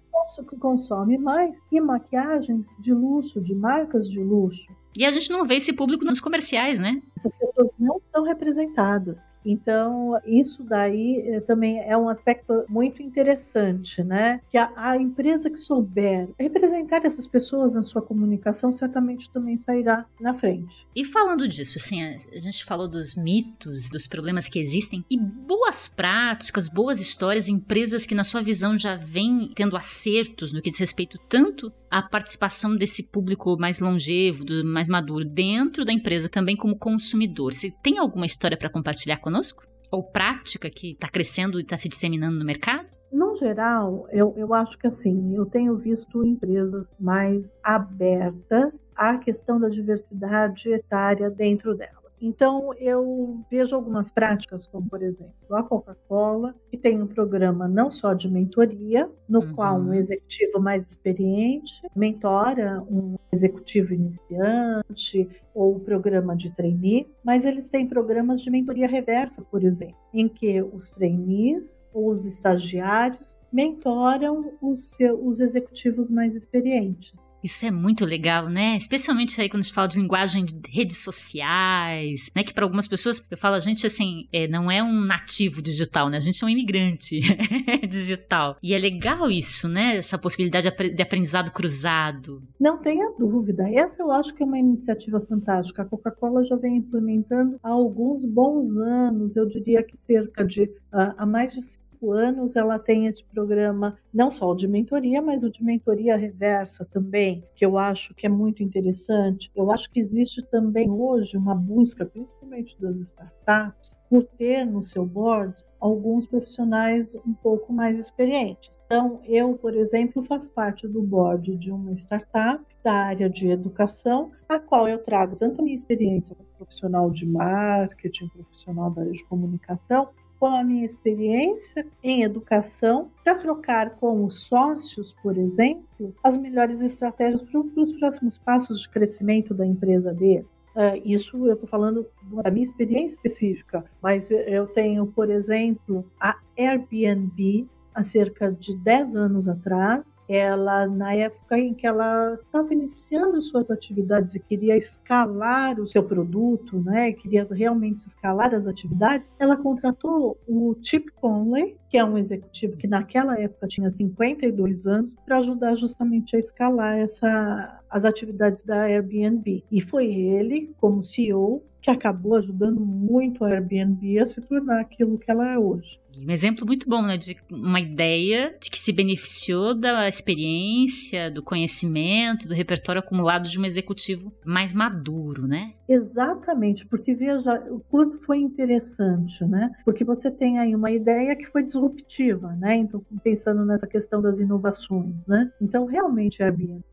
Que 0.45 0.57
consome 0.57 1.17
mais 1.17 1.61
e 1.71 1.79
maquiagens 1.79 2.75
de 2.79 2.93
luxo, 2.93 3.41
de 3.41 3.55
marcas 3.55 4.09
de 4.09 4.19
luxo. 4.19 4.67
E 4.95 5.05
a 5.05 5.11
gente 5.11 5.29
não 5.29 5.45
vê 5.45 5.55
esse 5.55 5.73
público 5.73 6.03
nos 6.03 6.19
comerciais, 6.19 6.79
né? 6.79 7.01
Essas 7.15 7.31
pessoas 7.37 7.69
não 7.77 7.99
são 8.11 8.23
representadas. 8.23 9.23
Então, 9.45 10.19
isso 10.25 10.63
daí 10.63 11.23
eh, 11.25 11.39
também 11.41 11.79
é 11.79 11.97
um 11.97 12.09
aspecto 12.09 12.65
muito 12.67 13.01
interessante, 13.01 14.03
né? 14.03 14.41
Que 14.49 14.57
a, 14.57 14.71
a, 14.75 14.97
empresa 14.97 15.49
que 15.49 15.57
souber 15.57 16.29
representar 16.37 17.05
essas 17.05 17.25
pessoas 17.25 17.75
na 17.75 17.83
sua 17.83 18.01
comunicação 18.01 18.71
certamente 18.71 19.29
também 19.29 19.55
sairá 19.55 20.05
na 20.19 20.33
frente. 20.33 20.85
E 20.95 21.05
falando 21.05 21.47
disso, 21.47 21.73
assim, 21.77 22.03
a 22.03 22.37
gente 22.37 22.65
falou 22.65 22.87
dos 22.87 23.15
mitos, 23.15 23.89
dos 23.89 24.07
problemas 24.07 24.49
que 24.49 24.59
existem 24.59 25.05
e 25.09 25.17
boas 25.17 25.87
práticas, 25.87 26.67
boas 26.67 26.99
histórias, 26.99 27.47
empresas 27.47 28.05
que 28.05 28.15
na 28.15 28.23
sua 28.23 28.41
visão 28.41 28.77
já 28.77 28.95
vêm 28.95 29.51
tendo 29.55 29.77
acertos 29.77 30.51
no 30.51 30.61
que 30.61 30.69
diz 30.69 30.79
respeito 30.79 31.17
tanto 31.29 31.71
à 31.89 32.01
participação 32.01 32.75
desse 32.75 33.03
público 33.03 33.57
mais 33.57 33.79
longevo, 33.79 34.43
mais 34.65 34.89
maduro 34.89 35.23
dentro 35.23 35.85
da 35.85 35.93
empresa 35.93 36.27
também 36.27 36.55
como 36.55 36.77
consumidor. 36.77 37.53
Você 37.53 37.71
tem 37.81 37.97
alguma 37.97 38.25
história 38.25 38.57
para 38.57 38.69
compartilhar 38.69 39.17
conosco? 39.17 39.26
Conosco? 39.27 39.63
Ou 39.91 40.03
prática 40.03 40.69
que 40.69 40.91
está 40.91 41.09
crescendo 41.09 41.59
e 41.59 41.61
está 41.61 41.77
se 41.77 41.89
disseminando 41.89 42.39
no 42.39 42.45
mercado? 42.45 42.87
No 43.11 43.35
geral, 43.35 44.07
eu, 44.11 44.33
eu 44.35 44.53
acho 44.53 44.77
que 44.77 44.87
assim, 44.87 45.35
eu 45.35 45.45
tenho 45.45 45.77
visto 45.77 46.25
empresas 46.25 46.89
mais 46.99 47.53
abertas 47.63 48.77
à 48.95 49.17
questão 49.17 49.59
da 49.59 49.69
diversidade 49.69 50.69
etária 50.69 51.29
dentro 51.29 51.75
dela. 51.75 51.97
Então, 52.19 52.73
eu 52.79 53.45
vejo 53.49 53.75
algumas 53.75 54.11
práticas, 54.11 54.65
como 54.65 54.89
por 54.89 55.03
exemplo, 55.03 55.33
a 55.51 55.61
Coca-Cola, 55.61 56.55
que 56.69 56.77
tem 56.77 56.99
um 57.01 57.05
programa 57.05 57.67
não 57.67 57.91
só 57.91 58.13
de 58.13 58.27
mentoria, 58.27 59.09
no 59.29 59.41
uhum. 59.41 59.53
qual 59.53 59.79
um 59.79 59.93
executivo 59.93 60.59
mais 60.59 60.87
experiente 60.89 61.81
mentora 61.95 62.81
um 62.89 63.17
executivo 63.31 63.93
iniciante 63.93 65.29
ou 65.57 65.75
o 65.75 65.79
programa 65.79 66.35
de 66.35 66.51
trainee, 66.55 67.07
mas 67.23 67.43
eles 67.43 67.67
têm 67.67 67.87
programas 67.87 68.41
de 68.43 68.51
mentoria 68.51 68.87
reversa, 68.87 69.41
por 69.41 69.63
exemplo, 69.63 69.97
em 70.13 70.27
que 70.27 70.61
os 70.61 70.91
trainees 70.91 71.83
ou 71.91 72.11
os 72.11 72.27
estagiários 72.27 73.35
mentoram 73.51 74.53
os, 74.61 74.89
seus, 74.91 75.19
os 75.19 75.39
executivos 75.39 76.11
mais 76.11 76.35
experientes. 76.35 77.25
Isso 77.43 77.65
é 77.65 77.71
muito 77.71 78.03
legal, 78.03 78.49
né? 78.49 78.75
Especialmente 78.75 79.39
aí 79.39 79.47
quando 79.47 79.61
a 79.61 79.63
gente 79.63 79.73
fala 79.73 79.87
de 79.87 79.99
linguagem 79.99 80.43
de 80.43 80.59
redes 80.69 80.97
sociais, 80.97 82.29
né? 82.35 82.43
Que 82.43 82.53
para 82.53 82.65
algumas 82.65 82.87
pessoas, 82.87 83.23
eu 83.29 83.37
falo, 83.37 83.55
a 83.55 83.59
gente 83.59 83.85
assim, 83.85 84.27
é, 84.33 84.47
não 84.47 84.69
é 84.69 84.81
um 84.81 85.05
nativo 85.05 85.61
digital, 85.61 86.09
né? 86.09 86.17
A 86.17 86.19
gente 86.19 86.43
é 86.43 86.45
um 86.45 86.49
imigrante 86.49 87.21
digital. 87.87 88.57
E 88.61 88.73
é 88.73 88.77
legal 88.77 89.29
isso, 89.29 89.69
né? 89.69 89.97
Essa 89.97 90.17
possibilidade 90.17 90.69
de 90.93 91.01
aprendizado 91.01 91.51
cruzado. 91.51 92.43
Não 92.59 92.79
tenha 92.79 93.11
dúvida. 93.17 93.69
Essa 93.69 94.01
eu 94.01 94.11
acho 94.11 94.33
que 94.33 94.43
é 94.43 94.45
uma 94.45 94.59
iniciativa 94.59 95.21
fantástica. 95.21 95.46
A 95.47 95.85
Coca-Cola 95.85 96.43
já 96.43 96.55
vem 96.55 96.77
implementando 96.77 97.59
há 97.63 97.69
alguns 97.69 98.25
bons 98.25 98.77
anos, 98.77 99.35
eu 99.35 99.45
diria 99.45 99.81
que 99.81 99.97
cerca 99.97 100.43
de 100.43 100.63
uh, 100.63 101.13
há 101.17 101.25
mais 101.25 101.53
de 101.53 101.63
cinco 101.63 102.11
anos 102.11 102.55
ela 102.55 102.77
tem 102.77 103.07
esse 103.07 103.23
programa, 103.23 103.97
não 104.13 104.29
só 104.29 104.51
o 104.51 104.55
de 104.55 104.67
mentoria, 104.67 105.21
mas 105.21 105.43
o 105.43 105.49
de 105.49 105.63
mentoria 105.63 106.15
reversa 106.15 106.85
também, 106.85 107.43
que 107.55 107.65
eu 107.65 107.77
acho 107.77 108.13
que 108.13 108.25
é 108.25 108.29
muito 108.29 108.61
interessante. 108.61 109.51
Eu 109.55 109.71
acho 109.71 109.89
que 109.89 109.99
existe 109.99 110.43
também 110.43 110.89
hoje 110.89 111.37
uma 111.37 111.55
busca, 111.55 112.05
principalmente 112.05 112.79
das 112.79 112.97
startups, 112.97 113.97
por 114.09 114.23
ter 114.37 114.65
no 114.65 114.83
seu 114.83 115.05
board 115.05 115.55
alguns 115.79 116.25
profissionais 116.25 117.15
um 117.25 117.33
pouco 117.33 117.71
mais 117.71 117.99
experientes. 117.99 118.79
Então, 118.85 119.19
eu, 119.25 119.53
por 119.53 119.75
exemplo, 119.75 120.23
faço 120.23 120.51
parte 120.51 120.87
do 120.87 121.01
board 121.01 121.55
de 121.55 121.71
uma 121.71 121.91
startup 121.93 122.63
da 122.83 122.93
área 122.93 123.29
de 123.29 123.49
educação, 123.49 124.31
a 124.47 124.59
qual 124.59 124.87
eu 124.87 124.99
trago 124.99 125.35
tanto 125.35 125.61
a 125.61 125.63
minha 125.63 125.75
experiência 125.75 126.35
como 126.35 126.49
profissional 126.57 127.09
de 127.09 127.25
marketing, 127.25 128.27
profissional 128.29 128.89
da 128.89 129.01
área 129.01 129.13
de 129.13 129.25
comunicação, 129.25 130.09
com 130.39 130.45
a 130.47 130.63
minha 130.63 130.85
experiência 130.85 131.85
em 132.03 132.23
educação 132.23 133.09
para 133.23 133.35
trocar 133.35 133.95
com 133.95 134.23
os 134.23 134.41
sócios, 134.41 135.13
por 135.21 135.37
exemplo, 135.37 136.13
as 136.23 136.37
melhores 136.37 136.81
estratégias 136.81 137.41
para 137.41 137.59
os 137.59 137.91
próximos 137.93 138.37
passos 138.37 138.81
de 138.81 138.89
crescimento 138.89 139.53
da 139.53 139.65
empresa 139.65 140.13
dele. 140.13 140.45
Uh, 140.77 141.01
isso 141.03 141.47
eu 141.47 141.55
estou 141.55 141.67
falando 141.67 142.05
da 142.43 142.51
minha 142.51 142.63
experiência 142.63 143.15
específica, 143.15 143.83
mas 143.99 144.29
eu 144.29 144.67
tenho, 144.67 145.07
por 145.07 145.27
exemplo, 145.27 146.05
a 146.19 146.37
Airbnb, 146.55 147.67
há 147.95 148.03
cerca 148.03 148.51
de 148.51 148.75
10 148.75 149.15
anos 149.15 149.47
atrás, 149.47 150.19
ela 150.29 150.85
na 150.85 151.15
época 151.15 151.57
em 151.57 151.73
que 151.73 151.87
ela 151.87 152.35
estava 152.35 152.71
iniciando 152.71 153.41
suas 153.41 153.71
atividades 153.71 154.35
e 154.35 154.39
queria 154.39 154.77
escalar 154.77 155.79
o 155.79 155.87
seu 155.87 156.03
produto, 156.03 156.77
né, 156.79 157.11
queria 157.11 157.47
realmente 157.49 158.05
escalar 158.05 158.53
as 158.53 158.67
atividades, 158.67 159.33
ela 159.39 159.57
contratou 159.57 160.37
o 160.47 160.75
Chip 160.83 161.11
Conley, 161.13 161.75
que 161.89 161.97
é 161.97 162.03
um 162.03 162.17
executivo 162.17 162.77
que 162.77 162.87
naquela 162.87 163.39
época 163.39 163.67
tinha 163.67 163.89
52 163.89 164.87
anos, 164.87 165.15
para 165.25 165.39
ajudar 165.39 165.75
justamente 165.75 166.35
a 166.35 166.39
escalar 166.39 166.97
essa, 166.97 167.81
as 167.89 168.05
atividades 168.05 168.63
da 168.63 168.83
Airbnb. 168.83 169.63
E 169.71 169.81
foi 169.81 170.05
ele, 170.07 170.73
como 170.77 171.03
CEO, 171.03 171.63
que 171.81 171.91
acabou 171.91 172.35
ajudando 172.35 172.81
muito 172.81 173.45
a 173.45 173.49
Airbnb 173.49 174.19
a 174.19 174.27
se 174.27 174.41
tornar 174.41 174.81
aquilo 174.81 175.17
que 175.17 175.31
ela 175.31 175.53
é 175.53 175.57
hoje. 175.57 175.99
Um 176.19 176.31
exemplo 176.31 176.65
muito 176.65 176.89
bom, 176.89 177.01
né, 177.01 177.15
de 177.15 177.37
uma 177.49 177.79
ideia 177.79 178.55
de 178.59 178.71
que 178.71 178.79
se 178.79 178.91
beneficiou 178.91 179.75
da 179.75 180.07
experiência, 180.07 181.29
do 181.29 181.43
conhecimento, 181.43 182.47
do 182.47 182.53
repertório 182.53 182.99
acumulado 182.99 183.47
de 183.47 183.59
um 183.59 183.65
executivo 183.65 184.33
mais 184.43 184.73
maduro, 184.73 185.47
né? 185.47 185.73
Exatamente, 185.87 186.85
porque 186.87 187.13
veja 187.13 187.63
o 187.69 187.79
quanto 187.79 188.19
foi 188.19 188.39
interessante, 188.39 189.45
né? 189.45 189.71
Porque 189.85 190.03
você 190.03 190.31
tem 190.31 190.57
aí 190.59 190.75
uma 190.75 190.91
ideia 190.91 191.35
que 191.35 191.45
foi 191.45 191.63
disruptiva, 191.77 192.55
né? 192.55 192.75
Então, 192.75 193.03
pensando 193.23 193.63
nessa 193.63 193.87
questão 193.87 194.21
das 194.21 194.39
inovações, 194.39 195.27
né? 195.27 195.51
Então, 195.61 195.85
realmente 195.85 196.41
a 196.41 196.47
Airbnb 196.47 196.83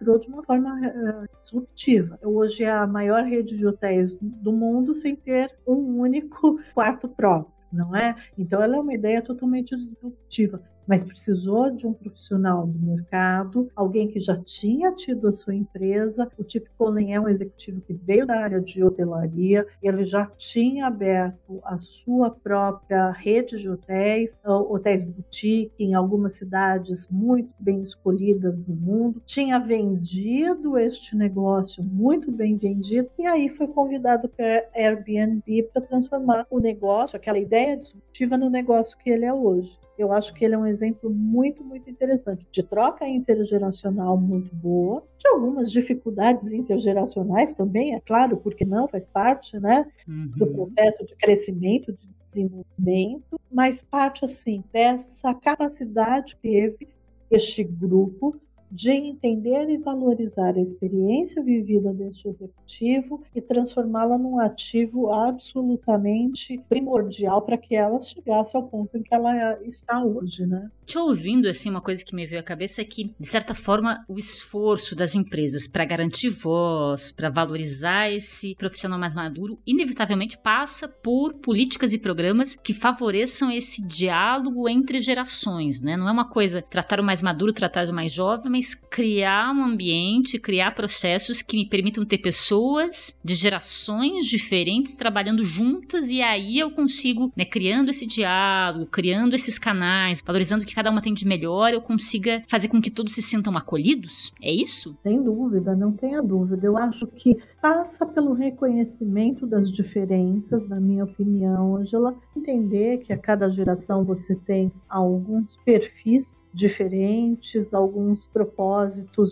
entrou 0.00 0.18
de 0.18 0.28
uma 0.28 0.42
forma 0.42 0.74
uh, 0.74 1.40
disruptiva. 1.40 2.18
Hoje 2.22 2.64
é 2.64 2.70
a 2.70 2.86
maior 2.86 3.24
rede 3.24 3.56
de 3.56 3.66
hotéis 3.66 4.18
do 4.20 4.52
mundo 4.52 4.94
sem 4.94 5.16
ter 5.16 5.54
um 5.66 6.00
único 6.00 6.58
quarto 6.74 7.08
próprio, 7.08 7.52
não 7.72 7.96
é? 7.96 8.14
Então 8.36 8.60
ela 8.62 8.76
é 8.76 8.80
uma 8.80 8.94
ideia 8.94 9.22
totalmente 9.22 9.76
disruptiva 9.76 10.60
mas 10.88 11.04
precisou 11.04 11.70
de 11.70 11.86
um 11.86 11.92
profissional 11.92 12.66
do 12.66 12.78
mercado, 12.78 13.70
alguém 13.76 14.08
que 14.08 14.18
já 14.18 14.36
tinha 14.36 14.90
tido 14.92 15.28
a 15.28 15.32
sua 15.32 15.54
empresa. 15.54 16.30
O 16.38 16.42
Tip 16.42 16.66
Collen 16.78 17.14
é 17.14 17.20
um 17.20 17.28
executivo 17.28 17.82
que 17.82 17.92
veio 17.92 18.26
da 18.26 18.40
área 18.40 18.60
de 18.60 18.82
hotelaria, 18.82 19.66
ele 19.82 20.04
já 20.04 20.24
tinha 20.36 20.86
aberto 20.86 21.60
a 21.62 21.76
sua 21.76 22.30
própria 22.30 23.10
rede 23.10 23.58
de 23.58 23.68
hotéis, 23.68 24.38
hotéis 24.44 25.04
boutique 25.04 25.72
em 25.78 25.94
algumas 25.94 26.32
cidades 26.34 27.06
muito 27.10 27.54
bem 27.60 27.82
escolhidas 27.82 28.66
no 28.66 28.74
mundo, 28.74 29.22
tinha 29.26 29.58
vendido 29.58 30.78
este 30.78 31.14
negócio 31.14 31.84
muito 31.84 32.32
bem 32.32 32.56
vendido 32.56 33.10
e 33.18 33.26
aí 33.26 33.50
foi 33.50 33.66
convidado 33.68 34.28
para 34.28 34.64
Airbnb 34.74 35.64
para 35.72 35.82
transformar 35.82 36.46
o 36.50 36.58
negócio, 36.58 37.16
aquela 37.16 37.38
ideia 37.38 37.76
disruptiva 37.76 38.38
no 38.38 38.48
negócio 38.48 38.96
que 38.96 39.10
ele 39.10 39.24
é 39.24 39.32
hoje. 39.32 39.78
Eu 39.98 40.12
acho 40.12 40.32
que 40.32 40.44
ele 40.44 40.54
é 40.54 40.58
um 40.58 40.66
exemplo 40.78 41.10
muito, 41.10 41.64
muito 41.64 41.90
interessante 41.90 42.46
de 42.50 42.62
troca 42.62 43.06
intergeracional 43.06 44.16
muito 44.16 44.54
boa, 44.54 45.02
de 45.18 45.28
algumas 45.28 45.70
dificuldades 45.70 46.52
intergeracionais 46.52 47.52
também, 47.52 47.94
é 47.94 48.00
claro, 48.00 48.36
porque 48.36 48.64
não 48.64 48.86
faz 48.88 49.06
parte, 49.06 49.58
né, 49.58 49.86
uhum. 50.06 50.32
do 50.36 50.46
processo 50.46 51.04
de 51.04 51.14
crescimento, 51.16 51.92
de 51.92 52.08
desenvolvimento, 52.22 53.40
mas 53.50 53.82
parte 53.82 54.24
assim 54.24 54.62
dessa 54.72 55.34
capacidade 55.34 56.36
que 56.36 56.42
teve 56.42 56.88
este 57.30 57.64
grupo 57.64 58.36
de 58.70 58.92
entender 58.92 59.68
e 59.70 59.78
valorizar 59.78 60.54
a 60.56 60.60
experiência 60.60 61.42
vivida 61.42 61.92
deste 61.92 62.28
executivo 62.28 63.22
e 63.34 63.40
transformá-la 63.40 64.18
num 64.18 64.38
ativo 64.38 65.12
absolutamente 65.12 66.60
primordial 66.68 67.42
para 67.42 67.58
que 67.58 67.74
ela 67.74 68.00
chegasse 68.00 68.56
ao 68.56 68.64
ponto 68.64 68.96
em 68.96 69.02
que 69.02 69.14
ela 69.14 69.58
está 69.62 70.02
hoje, 70.02 70.46
né? 70.46 70.70
Te 70.84 70.96
ouvindo, 70.98 71.48
assim, 71.48 71.68
uma 71.68 71.82
coisa 71.82 72.02
que 72.02 72.14
me 72.14 72.26
veio 72.26 72.40
à 72.40 72.44
cabeça 72.44 72.80
é 72.80 72.84
que, 72.84 73.14
de 73.20 73.26
certa 73.26 73.54
forma, 73.54 74.04
o 74.08 74.18
esforço 74.18 74.96
das 74.96 75.14
empresas 75.14 75.66
para 75.66 75.84
garantir 75.84 76.30
voz, 76.30 77.12
para 77.12 77.28
valorizar 77.28 78.10
esse 78.10 78.54
profissional 78.54 78.98
mais 78.98 79.14
maduro, 79.14 79.58
inevitavelmente 79.66 80.38
passa 80.38 80.88
por 80.88 81.34
políticas 81.34 81.92
e 81.92 81.98
programas 81.98 82.54
que 82.54 82.72
favoreçam 82.72 83.50
esse 83.50 83.86
diálogo 83.86 84.68
entre 84.68 85.00
gerações, 85.00 85.82
né? 85.82 85.96
Não 85.96 86.08
é 86.08 86.12
uma 86.12 86.28
coisa 86.28 86.62
tratar 86.62 87.00
o 87.00 87.04
mais 87.04 87.20
maduro, 87.20 87.52
tratar 87.52 87.86
o 87.86 87.94
mais 87.94 88.12
jovem, 88.12 88.57
mas 88.58 88.74
criar 88.74 89.54
um 89.54 89.62
ambiente, 89.62 90.38
criar 90.38 90.74
processos 90.74 91.40
que 91.40 91.56
me 91.56 91.64
permitam 91.64 92.04
ter 92.04 92.18
pessoas 92.18 93.16
de 93.24 93.34
gerações 93.34 94.26
diferentes 94.26 94.96
trabalhando 94.96 95.44
juntas 95.44 96.10
e 96.10 96.20
aí 96.20 96.58
eu 96.58 96.72
consigo, 96.72 97.32
né, 97.36 97.44
criando 97.44 97.90
esse 97.90 98.04
diálogo, 98.04 98.86
criando 98.86 99.34
esses 99.34 99.58
canais, 99.58 100.20
valorizando 100.26 100.64
o 100.64 100.66
que 100.66 100.74
cada 100.74 100.90
uma 100.90 101.00
tem 101.00 101.14
de 101.14 101.26
melhor, 101.26 101.72
eu 101.72 101.80
consiga 101.80 102.42
fazer 102.48 102.66
com 102.66 102.80
que 102.80 102.90
todos 102.90 103.14
se 103.14 103.22
sintam 103.22 103.56
acolhidos? 103.56 104.32
É 104.42 104.50
isso? 104.50 104.96
Sem 105.04 105.22
dúvida, 105.22 105.76
não 105.76 105.92
tenha 105.92 106.20
dúvida. 106.20 106.66
Eu 106.66 106.76
acho 106.76 107.06
que 107.06 107.38
passa 107.62 108.04
pelo 108.04 108.32
reconhecimento 108.32 109.46
das 109.46 109.70
diferenças, 109.70 110.68
na 110.68 110.80
minha 110.80 111.04
opinião, 111.04 111.76
Angela, 111.76 112.16
entender 112.36 112.98
que 112.98 113.12
a 113.12 113.18
cada 113.18 113.48
geração 113.48 114.04
você 114.04 114.34
tem 114.34 114.72
alguns 114.88 115.56
perfis 115.64 116.44
diferentes, 116.52 117.72
alguns 117.72 118.26
propósitos 118.26 118.47